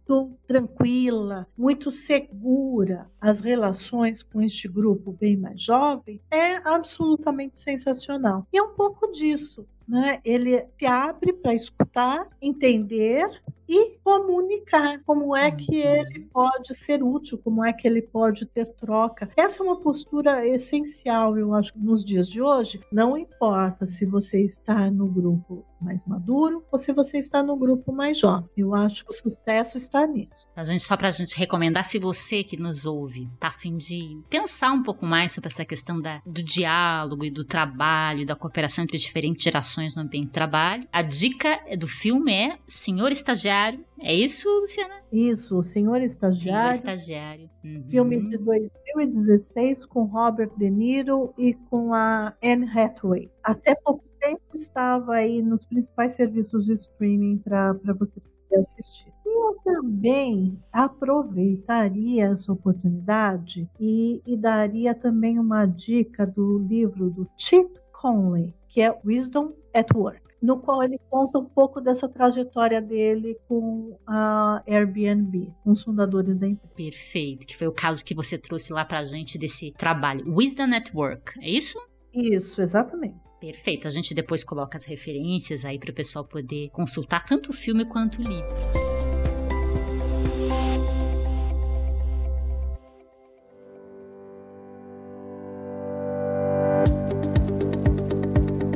tranquila, 0.46 1.46
muito 1.56 1.90
segura 1.90 3.10
as 3.18 3.40
relações 3.40 4.22
com 4.22 4.42
este 4.42 4.68
grupo 4.68 5.16
bem 5.18 5.36
mais 5.36 5.60
jovem 5.60 6.20
é 6.30 6.56
absolutamente 6.56 7.58
sensacional. 7.58 8.46
E 8.52 8.58
é 8.58 8.62
um 8.62 8.74
pouco 8.74 9.10
disso 9.10 9.66
né? 9.89 10.20
Ele 10.24 10.64
se 10.78 10.87
abre 10.87 11.32
para 11.32 11.55
escutar, 11.55 12.28
entender 12.41 13.28
e 13.68 13.99
comunicar 14.03 15.01
como 15.05 15.37
é 15.37 15.51
que 15.51 15.82
uhum. 15.82 15.95
ele 15.95 16.20
pode 16.32 16.74
ser 16.74 17.03
útil, 17.03 17.39
como 17.43 17.64
é 17.64 17.72
que 17.72 17.87
ele 17.87 18.01
pode 18.01 18.47
ter 18.47 18.66
troca. 18.74 19.28
Essa 19.37 19.62
é 19.62 19.66
uma 19.66 19.80
postura 19.80 20.47
essencial, 20.47 21.37
eu 21.37 21.53
acho, 21.53 21.72
nos 21.76 22.05
dias 22.05 22.28
de 22.28 22.41
hoje. 22.41 22.80
Não 22.93 23.18
importa 23.18 23.87
se 23.87 24.07
você 24.07 24.41
está 24.41 24.91
no 24.91 25.07
grupo 25.07 25.64
mais 25.80 26.04
maduro 26.04 26.64
ou 26.70 26.78
se 26.78 26.92
você 26.92 27.18
está 27.18 27.42
no 27.42 27.56
grupo 27.56 27.92
mais 27.92 28.18
jovem. 28.18 28.48
Eu 28.56 28.74
acho 28.74 29.04
que 29.04 29.10
o 29.10 29.14
sucesso 29.14 29.76
está 29.76 30.06
nisso. 30.06 30.48
A 30.54 30.64
gente, 30.64 30.82
só 30.82 30.96
para 30.96 31.08
a 31.08 31.10
gente 31.10 31.36
recomendar, 31.38 31.84
se 31.84 31.98
você 31.98 32.42
que 32.42 32.56
nos 32.56 32.86
ouve 32.86 33.28
está 33.34 33.48
a 33.48 33.52
fim 33.52 33.76
de 33.76 34.20
pensar 34.28 34.72
um 34.72 34.82
pouco 34.82 35.04
mais 35.04 35.32
sobre 35.32 35.48
essa 35.48 35.64
questão 35.64 35.98
da, 35.98 36.20
do 36.24 36.42
diálogo 36.42 37.24
e 37.24 37.30
do 37.30 37.44
trabalho, 37.44 38.26
da 38.26 38.34
cooperação 38.34 38.84
entre 38.84 38.98
diferentes 38.98 39.42
gerações 39.42 39.94
no 39.94 40.02
ambiente 40.02 40.26
de 40.26 40.32
trabalho, 40.32 40.86
a 40.92 41.02
dica 41.02 41.60
do 41.78 41.86
filme 41.86 42.32
é 42.32 42.58
Senhor 42.66 43.10
Estagiário. 43.10 43.84
É 44.00 44.14
isso, 44.14 44.48
Luciana? 44.60 44.94
Isso, 45.10 45.56
o 45.56 45.62
Senhor 45.62 46.02
Estagiário. 46.02 46.74
Senhor 46.74 46.94
Estagiário. 46.94 47.50
Uhum. 47.64 47.84
Filme 47.88 48.20
de 48.30 48.36
2016 48.38 49.86
com 49.86 50.04
Robert 50.04 50.50
De 50.56 50.70
Niro 50.70 51.32
e 51.38 51.54
com 51.54 51.94
a 51.94 52.34
Anne 52.42 52.68
Hathaway. 52.68 53.30
Até 53.42 53.74
pouco 53.74 54.04
tempo 54.26 54.40
estava 54.54 55.14
aí 55.14 55.42
nos 55.42 55.64
principais 55.64 56.12
serviços 56.12 56.66
de 56.66 56.74
streaming 56.74 57.38
para 57.38 57.72
você 57.98 58.20
poder 58.20 58.60
assistir. 58.60 59.12
E 59.24 59.28
eu 59.28 59.56
também 59.64 60.58
aproveitaria 60.72 62.26
essa 62.26 62.52
oportunidade 62.52 63.68
e, 63.78 64.20
e 64.26 64.36
daria 64.36 64.94
também 64.94 65.38
uma 65.38 65.66
dica 65.66 66.26
do 66.26 66.58
livro 66.58 67.10
do 67.10 67.28
Chip 67.38 67.70
Conley, 67.92 68.54
que 68.68 68.80
é 68.80 68.98
Wisdom 69.04 69.52
at 69.74 69.88
Work 69.94 70.26
no 70.42 70.60
qual 70.60 70.82
ele 70.82 71.00
conta 71.10 71.38
um 71.38 71.46
pouco 71.46 71.80
dessa 71.80 72.06
trajetória 72.06 72.80
dele 72.80 73.36
com 73.48 73.98
a 74.06 74.62
Airbnb, 74.68 75.50
com 75.64 75.70
os 75.70 75.82
fundadores 75.82 76.36
da 76.36 76.46
empresa. 76.46 76.74
Perfeito, 76.74 77.46
que 77.46 77.56
foi 77.56 77.66
o 77.66 77.72
caso 77.72 78.04
que 78.04 78.14
você 78.14 78.36
trouxe 78.36 78.72
lá 78.72 78.84
pra 78.84 79.02
gente 79.02 79.38
desse 79.38 79.72
trabalho. 79.72 80.24
Wisdom 80.36 80.66
Network, 80.66 81.32
é 81.40 81.50
isso? 81.50 81.80
Isso, 82.12 82.60
exatamente. 82.60 83.16
Perfeito. 83.41 83.87
A 83.87 83.91
gente 83.91 84.14
depois 84.14 84.43
coloca 84.43 84.76
as 84.76 84.84
referências 84.84 85.64
aí 85.64 85.78
para 85.78 85.91
o 85.91 85.95
pessoal 85.95 86.24
poder 86.24 86.70
consultar 86.70 87.24
tanto 87.24 87.51
o 87.51 87.53
filme 87.53 87.84
quanto 87.84 88.20
o 88.20 88.22
livro. 88.22 88.87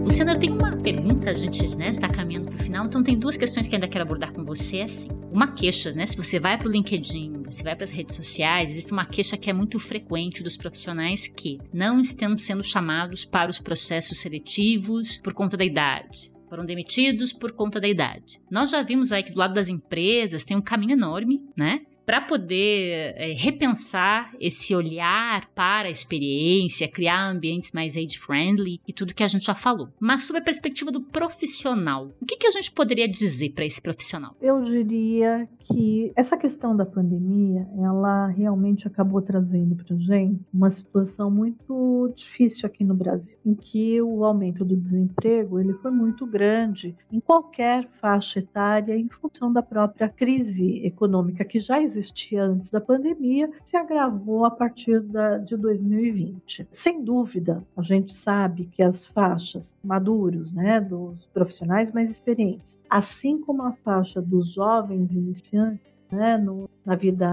Luciana, 0.05 0.33
eu 0.35 0.39
tenho 0.39 0.60
pergunta, 0.93 1.31
a 1.31 1.33
gente 1.33 1.77
né, 1.77 1.89
está 1.89 2.09
caminhando 2.09 2.49
para 2.49 2.57
o 2.57 2.63
final, 2.63 2.87
então 2.87 3.03
tem 3.03 3.17
duas 3.17 3.37
questões 3.37 3.69
que 3.69 3.75
ainda 3.75 3.87
quero 3.87 4.03
abordar 4.03 4.33
com 4.33 4.45
você, 4.45 4.81
assim. 4.81 5.09
Uma 5.31 5.53
queixa, 5.53 5.93
né? 5.93 6.05
Se 6.05 6.17
você 6.17 6.41
vai 6.41 6.59
para 6.59 6.67
o 6.67 6.71
LinkedIn, 6.71 7.45
você 7.45 7.63
vai 7.63 7.77
para 7.77 7.85
as 7.85 7.93
redes 7.93 8.17
sociais, 8.17 8.71
existe 8.71 8.93
uma 8.93 9.05
queixa 9.05 9.37
que 9.37 9.49
é 9.49 9.53
muito 9.53 9.79
frequente 9.79 10.43
dos 10.43 10.57
profissionais 10.57 11.29
que 11.29 11.59
não 11.73 12.01
estão 12.01 12.37
sendo 12.37 12.65
chamados 12.65 13.25
para 13.25 13.51
os 13.51 13.61
processos 13.61 14.19
seletivos 14.19 15.19
por 15.19 15.33
conta 15.33 15.57
da 15.57 15.65
idade 15.65 16.33
foram 16.51 16.67
demitidos 16.67 17.33
por 17.33 17.53
conta 17.53 17.81
da 17.81 17.87
idade. 17.87 18.41
Nós 18.51 18.71
já 18.71 18.83
vimos 18.83 19.13
aí 19.13 19.23
que 19.23 19.31
do 19.31 19.39
lado 19.39 19.55
das 19.55 19.69
empresas 19.69 20.45
tem 20.45 20.57
um 20.57 20.61
caminho 20.61 20.95
enorme, 20.95 21.41
né? 21.57 21.83
Para 22.11 22.23
poder 22.23 23.15
é, 23.17 23.35
repensar 23.39 24.35
esse 24.41 24.75
olhar 24.75 25.47
para 25.55 25.87
a 25.87 25.93
experiência, 25.93 26.89
criar 26.89 27.31
ambientes 27.31 27.71
mais 27.71 27.97
age-friendly 27.97 28.81
e 28.85 28.93
tudo 28.93 29.15
que 29.15 29.23
a 29.23 29.29
gente 29.29 29.47
já 29.47 29.55
falou. 29.55 29.91
Mas 30.01 30.27
sob 30.27 30.41
a 30.41 30.43
perspectiva 30.43 30.91
do 30.91 31.01
profissional, 31.01 32.11
o 32.21 32.27
que, 32.27 32.37
que 32.37 32.49
a 32.49 32.51
gente 32.51 32.73
poderia 32.73 33.07
dizer 33.07 33.51
para 33.51 33.65
esse 33.65 33.81
profissional? 33.81 34.35
Eu 34.43 34.61
diria 34.65 35.49
que 35.63 36.11
essa 36.17 36.37
questão 36.37 36.77
da 36.77 36.85
pandemia, 36.85 37.65
ela 37.79 38.27
realmente 38.27 38.89
acabou 38.89 39.23
trazendo 39.23 39.77
para 39.77 39.97
gente 39.97 40.41
uma 40.53 40.69
situação 40.69 41.31
muito 41.31 42.13
difícil 42.17 42.67
aqui 42.67 42.83
no 42.83 42.95
Brasil, 42.95 43.39
em 43.47 43.55
que 43.55 44.03
o 44.03 44.25
aumento 44.25 44.65
do 44.65 44.77
desemprego 44.77 45.61
ele 45.61 45.75
foi 45.75 45.93
muito 45.93 46.27
grande 46.27 46.97
em 47.13 47.21
qualquer 47.21 47.89
faixa 48.01 48.41
etária, 48.41 48.97
em 48.97 49.09
função 49.09 49.53
da 49.53 49.63
própria 49.63 50.09
crise 50.09 50.85
econômica 50.85 51.45
que 51.45 51.61
já 51.61 51.81
existia 51.81 52.00
existia 52.01 52.45
antes 52.45 52.71
da 52.71 52.81
pandemia 52.81 53.51
se 53.65 53.77
agravou 53.77 54.45
a 54.45 54.51
partir 54.51 55.01
da, 55.01 55.39
de 55.39 55.57
2020. 55.57 56.67
Sem 56.73 57.05
dúvida, 57.05 57.65
a 57.77 57.83
gente 57.83 58.13
sabe 58.15 58.67
que 58.67 58.83
as 58.83 59.05
faixas 59.05 59.77
maduros, 59.83 60.53
né, 60.53 60.81
dos 60.81 61.27
profissionais 61.27 61.93
mais 61.93 62.11
experientes, 62.11 62.79
assim 62.89 63.41
como 63.41 63.63
a 63.63 63.73
faixa 63.73 64.21
dos 64.21 64.53
jovens 64.53 65.15
iniciantes, 65.15 65.91
né, 66.11 66.37
no, 66.37 66.69
na 66.85 66.97
vida 66.97 67.29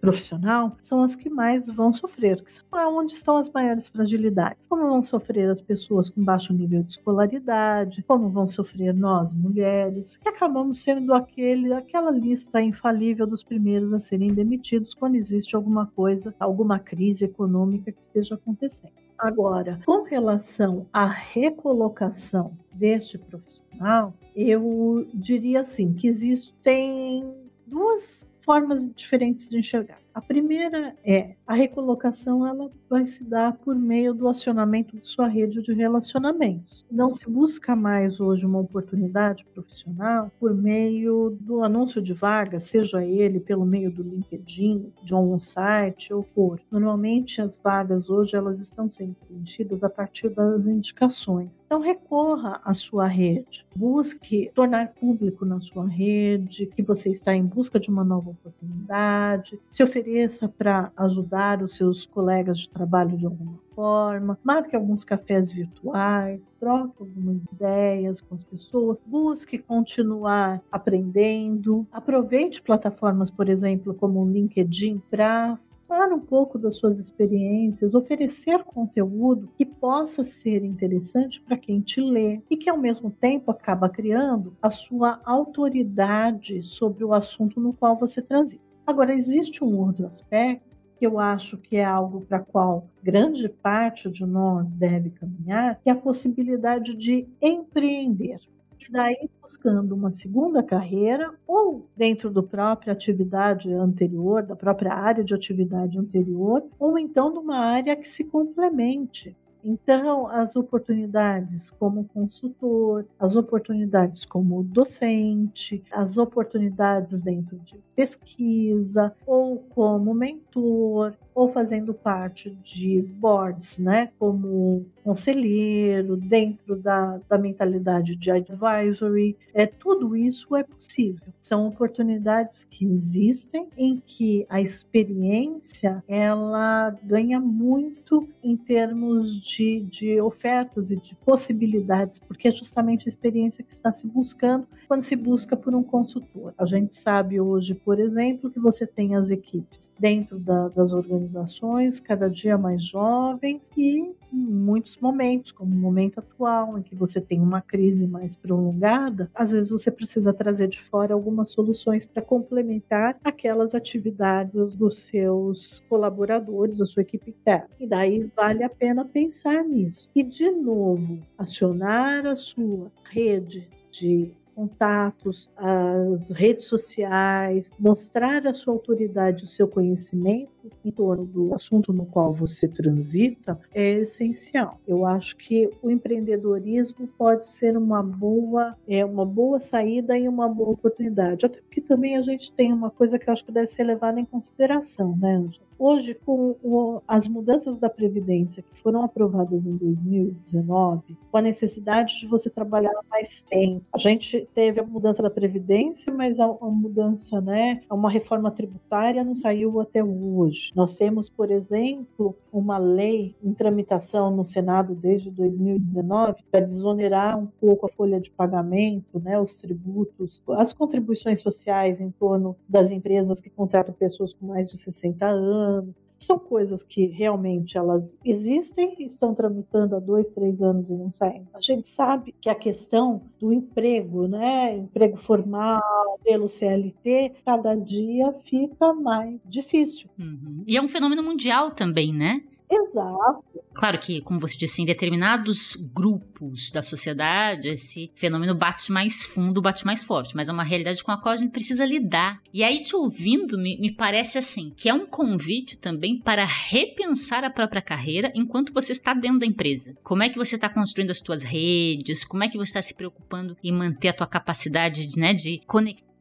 profissional 0.00 0.76
são 0.80 1.02
as 1.02 1.14
que 1.14 1.28
mais 1.28 1.66
vão 1.66 1.92
sofrer, 1.92 2.42
que 2.42 2.52
são 2.52 2.64
onde 2.96 3.14
estão 3.14 3.36
as 3.36 3.50
maiores 3.50 3.88
fragilidades. 3.88 4.66
Como 4.66 4.82
vão 4.82 5.02
sofrer 5.02 5.50
as 5.50 5.60
pessoas 5.60 6.08
com 6.08 6.24
baixo 6.24 6.52
nível 6.52 6.82
de 6.82 6.92
escolaridade, 6.92 8.02
como 8.06 8.28
vão 8.28 8.46
sofrer 8.46 8.94
nós, 8.94 9.34
mulheres, 9.34 10.16
que 10.18 10.28
acabamos 10.28 10.80
sendo 10.80 11.14
aquele, 11.14 11.72
aquela 11.72 12.10
lista 12.10 12.60
infalível 12.60 13.26
dos 13.26 13.42
primeiros 13.42 13.92
a 13.92 13.98
serem 13.98 14.32
demitidos 14.32 14.94
quando 14.94 15.16
existe 15.16 15.56
alguma 15.56 15.86
coisa, 15.86 16.34
alguma 16.38 16.78
crise 16.78 17.24
econômica 17.24 17.90
que 17.90 18.00
esteja 18.00 18.34
acontecendo. 18.34 18.92
Agora, 19.18 19.78
com 19.86 20.02
relação 20.02 20.86
à 20.92 21.06
recolocação 21.06 22.58
deste 22.74 23.16
profissional, 23.18 24.14
eu 24.34 25.06
diria 25.14 25.60
assim 25.60 25.92
que 25.92 26.08
existem 26.08 27.41
duas 27.72 28.26
formas 28.40 28.88
diferentes 28.94 29.48
de 29.48 29.56
enxergar. 29.58 29.98
A 30.14 30.20
primeira 30.20 30.94
é 31.04 31.36
a 31.46 31.54
recolocação, 31.54 32.46
ela 32.46 32.70
vai 32.88 33.06
se 33.06 33.24
dar 33.24 33.54
por 33.54 33.74
meio 33.74 34.12
do 34.12 34.28
acionamento 34.28 34.96
de 34.96 35.06
sua 35.06 35.26
rede 35.26 35.62
de 35.62 35.72
relacionamentos. 35.72 36.86
Não 36.90 37.10
se 37.10 37.28
busca 37.30 37.74
mais 37.74 38.20
hoje 38.20 38.44
uma 38.44 38.58
oportunidade 38.58 39.44
profissional 39.54 40.30
por 40.38 40.54
meio 40.54 41.36
do 41.40 41.64
anúncio 41.64 42.02
de 42.02 42.12
vaga, 42.12 42.60
seja 42.60 43.02
ele 43.02 43.40
pelo 43.40 43.64
meio 43.64 43.90
do 43.90 44.02
LinkedIn, 44.02 44.92
de 45.02 45.14
um 45.14 45.38
site 45.38 46.12
ou 46.12 46.22
por. 46.22 46.60
Normalmente 46.70 47.40
as 47.40 47.58
vagas 47.58 48.10
hoje 48.10 48.36
elas 48.36 48.60
estão 48.60 48.88
sendo 48.88 49.16
preenchidas 49.26 49.82
a 49.82 49.88
partir 49.88 50.28
das 50.28 50.66
indicações. 50.66 51.62
Então 51.64 51.80
recorra 51.80 52.60
à 52.62 52.74
sua 52.74 53.06
rede, 53.06 53.66
busque 53.74 54.50
tornar 54.54 54.92
público 54.92 55.46
na 55.46 55.58
sua 55.60 55.86
rede 55.86 56.66
que 56.66 56.82
você 56.82 57.08
está 57.10 57.34
em 57.34 57.44
busca 57.44 57.80
de 57.80 57.88
uma 57.88 58.04
nova 58.04 58.30
oportunidade, 58.30 59.58
se 59.66 59.82
ofereça 60.02 60.48
para 60.48 60.90
ajudar 60.96 61.62
os 61.62 61.76
seus 61.76 62.04
colegas 62.04 62.58
de 62.58 62.68
trabalho 62.68 63.16
de 63.16 63.24
alguma 63.24 63.58
forma, 63.72 64.36
marque 64.42 64.74
alguns 64.74 65.04
cafés 65.04 65.52
virtuais, 65.52 66.52
troque 66.58 66.94
algumas 66.98 67.44
ideias 67.44 68.20
com 68.20 68.34
as 68.34 68.42
pessoas, 68.42 69.00
busque 69.06 69.58
continuar 69.58 70.60
aprendendo, 70.70 71.86
aproveite 71.92 72.60
plataformas, 72.60 73.30
por 73.30 73.48
exemplo, 73.48 73.94
como 73.94 74.20
o 74.20 74.28
LinkedIn 74.28 75.00
para 75.08 75.56
falar 75.86 76.12
um 76.12 76.20
pouco 76.20 76.58
das 76.58 76.76
suas 76.76 76.98
experiências, 76.98 77.94
oferecer 77.94 78.64
conteúdo 78.64 79.50
que 79.56 79.64
possa 79.64 80.24
ser 80.24 80.64
interessante 80.64 81.40
para 81.40 81.56
quem 81.56 81.80
te 81.80 82.00
lê 82.00 82.40
e 82.50 82.56
que 82.56 82.68
ao 82.68 82.78
mesmo 82.78 83.10
tempo 83.10 83.50
acaba 83.50 83.88
criando 83.88 84.56
a 84.60 84.70
sua 84.70 85.20
autoridade 85.24 86.62
sobre 86.64 87.04
o 87.04 87.14
assunto 87.14 87.60
no 87.60 87.72
qual 87.72 87.96
você 87.96 88.20
transita. 88.20 88.71
Agora, 88.86 89.14
existe 89.14 89.64
um 89.64 89.78
outro 89.78 90.06
aspecto 90.06 90.72
que 90.98 91.06
eu 91.06 91.18
acho 91.18 91.58
que 91.58 91.76
é 91.76 91.84
algo 91.84 92.20
para 92.20 92.38
qual 92.38 92.86
grande 93.02 93.48
parte 93.48 94.08
de 94.08 94.24
nós 94.24 94.72
deve 94.72 95.10
caminhar, 95.10 95.80
que 95.82 95.90
é 95.90 95.92
a 95.92 95.96
possibilidade 95.96 96.94
de 96.94 97.26
empreender. 97.40 98.38
E 98.78 98.90
daí 98.90 99.28
buscando 99.40 99.94
uma 99.94 100.10
segunda 100.10 100.62
carreira 100.62 101.32
ou 101.46 101.88
dentro 101.96 102.30
da 102.30 102.42
própria 102.42 102.92
atividade 102.92 103.72
anterior, 103.72 104.42
da 104.42 104.56
própria 104.56 104.92
área 104.92 105.24
de 105.24 105.34
atividade 105.34 105.98
anterior, 105.98 106.64
ou 106.78 106.98
então 106.98 107.32
numa 107.32 107.58
área 107.58 107.96
que 107.96 108.06
se 108.06 108.24
complemente. 108.24 109.36
Então, 109.64 110.26
as 110.26 110.56
oportunidades 110.56 111.70
como 111.70 112.04
consultor, 112.04 113.06
as 113.18 113.36
oportunidades 113.36 114.24
como 114.24 114.62
docente, 114.64 115.84
as 115.92 116.18
oportunidades 116.18 117.22
dentro 117.22 117.56
de 117.60 117.78
pesquisa 117.94 119.14
ou 119.24 119.58
como 119.70 120.12
mentor, 120.14 121.14
ou 121.34 121.52
fazendo 121.52 121.94
parte 121.94 122.50
de 122.62 123.02
boards, 123.02 123.78
né, 123.78 124.10
como 124.18 124.84
conselheiro, 125.02 126.16
dentro 126.16 126.76
da, 126.76 127.20
da 127.28 127.36
mentalidade 127.36 128.14
de 128.14 128.30
advisory, 128.30 129.36
é, 129.52 129.66
tudo 129.66 130.16
isso 130.16 130.54
é 130.54 130.62
possível. 130.62 131.26
São 131.40 131.66
oportunidades 131.66 132.64
que 132.64 132.84
existem 132.86 133.66
em 133.76 134.00
que 134.04 134.46
a 134.48 134.60
experiência 134.60 136.02
ela 136.06 136.90
ganha 137.02 137.40
muito 137.40 138.28
em 138.42 138.56
termos 138.56 139.40
de, 139.40 139.80
de 139.80 140.20
ofertas 140.20 140.90
e 140.90 140.96
de 140.96 141.16
possibilidades, 141.16 142.18
porque 142.18 142.48
é 142.48 142.50
justamente 142.50 143.06
a 143.06 143.10
experiência 143.10 143.64
que 143.64 143.72
está 143.72 143.92
se 143.92 144.06
buscando 144.06 144.66
quando 144.86 145.02
se 145.02 145.16
busca 145.16 145.56
por 145.56 145.74
um 145.74 145.82
consultor. 145.82 146.54
A 146.56 146.66
gente 146.66 146.94
sabe 146.94 147.40
hoje, 147.40 147.74
por 147.74 147.98
exemplo, 147.98 148.50
que 148.50 148.60
você 148.60 148.86
tem 148.86 149.16
as 149.16 149.30
equipes 149.30 149.90
dentro 149.98 150.38
da, 150.38 150.68
das 150.68 150.92
organizações 150.92 151.21
organizações 151.22 152.00
cada 152.00 152.28
dia 152.28 152.58
mais 152.58 152.84
jovens 152.84 153.70
e 153.76 154.12
muitos 154.30 154.98
momentos, 154.98 155.52
como 155.52 155.72
o 155.72 155.78
momento 155.78 156.18
atual, 156.18 156.78
em 156.78 156.82
que 156.82 156.94
você 156.94 157.20
tem 157.20 157.40
uma 157.40 157.60
crise 157.60 158.06
mais 158.06 158.34
prolongada, 158.34 159.30
às 159.34 159.52
vezes 159.52 159.70
você 159.70 159.90
precisa 159.90 160.32
trazer 160.32 160.68
de 160.68 160.80
fora 160.80 161.14
algumas 161.14 161.50
soluções 161.50 162.04
para 162.04 162.22
complementar 162.22 163.18
aquelas 163.24 163.74
atividades 163.74 164.72
dos 164.72 164.96
seus 164.96 165.82
colaboradores, 165.88 166.78
da 166.78 166.86
sua 166.86 167.02
equipe 167.02 167.30
interna. 167.30 167.68
E 167.78 167.86
daí 167.86 168.30
vale 168.34 168.64
a 168.64 168.70
pena 168.70 169.04
pensar 169.04 169.62
nisso. 169.64 170.08
E, 170.14 170.22
de 170.22 170.50
novo, 170.50 171.20
acionar 171.38 172.26
a 172.26 172.36
sua 172.36 172.90
rede 173.10 173.68
de 173.90 174.32
contatos, 174.54 175.50
as 175.56 176.30
redes 176.30 176.66
sociais, 176.66 177.70
mostrar 177.78 178.46
a 178.46 178.54
sua 178.54 178.72
autoridade, 178.72 179.44
o 179.44 179.48
seu 179.48 179.66
conhecimento 179.66 180.61
em 180.84 180.90
torno 180.90 181.24
do 181.24 181.54
assunto 181.54 181.92
no 181.92 182.06
qual 182.06 182.32
você 182.32 182.68
transita 182.68 183.58
é 183.74 183.90
essencial. 183.92 184.80
Eu 184.86 185.06
acho 185.06 185.36
que 185.36 185.70
o 185.82 185.90
empreendedorismo 185.90 187.06
pode 187.18 187.46
ser 187.46 187.76
uma 187.76 188.02
boa, 188.02 188.76
é 188.86 189.04
uma 189.04 189.24
boa 189.24 189.58
saída 189.60 190.16
e 190.16 190.28
uma 190.28 190.48
boa 190.48 190.70
oportunidade. 190.70 191.46
Até 191.46 191.60
porque 191.60 191.80
também 191.80 192.16
a 192.16 192.22
gente 192.22 192.52
tem 192.52 192.72
uma 192.72 192.90
coisa 192.90 193.18
que 193.18 193.28
eu 193.28 193.32
acho 193.32 193.44
que 193.44 193.52
deve 193.52 193.66
ser 193.66 193.84
levada 193.84 194.20
em 194.20 194.24
consideração, 194.24 195.16
né, 195.16 195.36
Ângela? 195.36 195.72
Hoje, 195.84 196.14
com 196.14 196.54
o, 196.62 197.02
as 197.08 197.26
mudanças 197.26 197.76
da 197.76 197.90
Previdência 197.90 198.62
que 198.62 198.78
foram 198.78 199.02
aprovadas 199.02 199.66
em 199.66 199.76
2019, 199.76 201.16
com 201.28 201.36
a 201.36 201.42
necessidade 201.42 202.20
de 202.20 202.26
você 202.28 202.48
trabalhar 202.48 202.92
mais 203.10 203.42
tempo, 203.42 203.84
a 203.92 203.98
gente 203.98 204.48
teve 204.54 204.78
a 204.78 204.84
mudança 204.84 205.20
da 205.22 205.28
Previdência, 205.28 206.14
mas 206.14 206.38
a, 206.38 206.44
a 206.44 206.66
mudança, 206.66 207.40
né, 207.40 207.80
uma 207.90 208.08
reforma 208.08 208.48
tributária 208.50 209.24
não 209.24 209.34
saiu 209.34 209.80
até 209.80 210.04
hoje. 210.04 210.51
Nós 210.74 210.94
temos, 210.94 211.28
por 211.28 211.50
exemplo, 211.50 212.36
uma 212.52 212.78
lei 212.78 213.34
em 213.42 213.52
tramitação 213.52 214.34
no 214.34 214.44
Senado 214.44 214.94
desde 214.94 215.30
2019 215.30 216.42
para 216.50 216.60
desonerar 216.60 217.38
um 217.38 217.46
pouco 217.46 217.86
a 217.86 217.88
folha 217.88 218.20
de 218.20 218.30
pagamento, 218.30 219.18
né, 219.20 219.38
os 219.38 219.56
tributos, 219.56 220.42
as 220.50 220.72
contribuições 220.72 221.40
sociais 221.40 222.00
em 222.00 222.10
torno 222.10 222.56
das 222.68 222.90
empresas 222.90 223.40
que 223.40 223.50
contratam 223.50 223.94
pessoas 223.94 224.32
com 224.32 224.46
mais 224.46 224.70
de 224.70 224.76
60 224.76 225.26
anos 225.26 225.62
anos. 225.82 225.94
São 226.22 226.38
coisas 226.38 226.84
que 226.84 227.06
realmente 227.06 227.76
elas 227.76 228.16
existem 228.24 228.94
estão 229.00 229.34
tramitando 229.34 229.96
há 229.96 229.98
dois, 229.98 230.30
três 230.30 230.62
anos 230.62 230.88
e 230.88 230.94
não 230.94 231.10
saem. 231.10 231.48
A 231.52 231.60
gente 231.60 231.88
sabe 231.88 232.32
que 232.40 232.48
a 232.48 232.54
questão 232.54 233.22
do 233.40 233.52
emprego, 233.52 234.28
né, 234.28 234.76
emprego 234.76 235.16
formal, 235.16 235.82
pelo 236.22 236.48
CLT, 236.48 237.32
cada 237.44 237.74
dia 237.74 238.32
fica 238.44 238.92
mais 238.94 239.40
difícil. 239.44 240.08
Uhum. 240.18 240.64
E 240.68 240.76
é 240.76 240.82
um 240.82 240.88
fenômeno 240.88 241.22
mundial 241.24 241.72
também, 241.72 242.14
né? 242.14 242.40
Exato. 242.74 243.44
Claro 243.74 243.98
que, 243.98 244.20
como 244.22 244.40
você 244.40 244.56
disse, 244.56 244.82
em 244.82 244.86
determinados 244.86 245.76
grupos 245.76 246.70
da 246.70 246.82
sociedade, 246.82 247.68
esse 247.68 248.10
fenômeno 248.14 248.54
bate 248.54 248.92
mais 248.92 249.24
fundo, 249.24 249.62
bate 249.62 249.84
mais 249.84 250.02
forte, 250.02 250.36
mas 250.36 250.48
é 250.48 250.52
uma 250.52 250.62
realidade 250.62 251.02
com 251.02 251.10
a 251.10 251.20
qual 251.20 251.32
a 251.32 251.36
gente 251.36 251.52
precisa 251.52 251.84
lidar. 251.84 252.40
E 252.52 252.62
aí, 252.62 252.80
te 252.80 252.94
ouvindo, 252.94 253.58
me, 253.58 253.78
me 253.78 253.94
parece 253.94 254.38
assim, 254.38 254.72
que 254.76 254.88
é 254.88 254.94
um 254.94 255.06
convite 255.06 255.78
também 255.78 256.18
para 256.18 256.44
repensar 256.44 257.44
a 257.44 257.50
própria 257.50 257.82
carreira 257.82 258.30
enquanto 258.34 258.72
você 258.72 258.92
está 258.92 259.14
dentro 259.14 259.40
da 259.40 259.46
empresa. 259.46 259.94
Como 260.02 260.22
é 260.22 260.28
que 260.28 260.38
você 260.38 260.54
está 260.56 260.68
construindo 260.68 261.10
as 261.10 261.18
suas 261.18 261.42
redes? 261.42 262.24
Como 262.24 262.44
é 262.44 262.48
que 262.48 262.58
você 262.58 262.70
está 262.70 262.82
se 262.82 262.94
preocupando 262.94 263.56
em 263.62 263.72
manter 263.72 264.08
a 264.08 264.14
tua 264.14 264.26
capacidade 264.26 265.06
de, 265.06 265.18
né, 265.18 265.32
de 265.32 265.60
conectar 265.66 266.11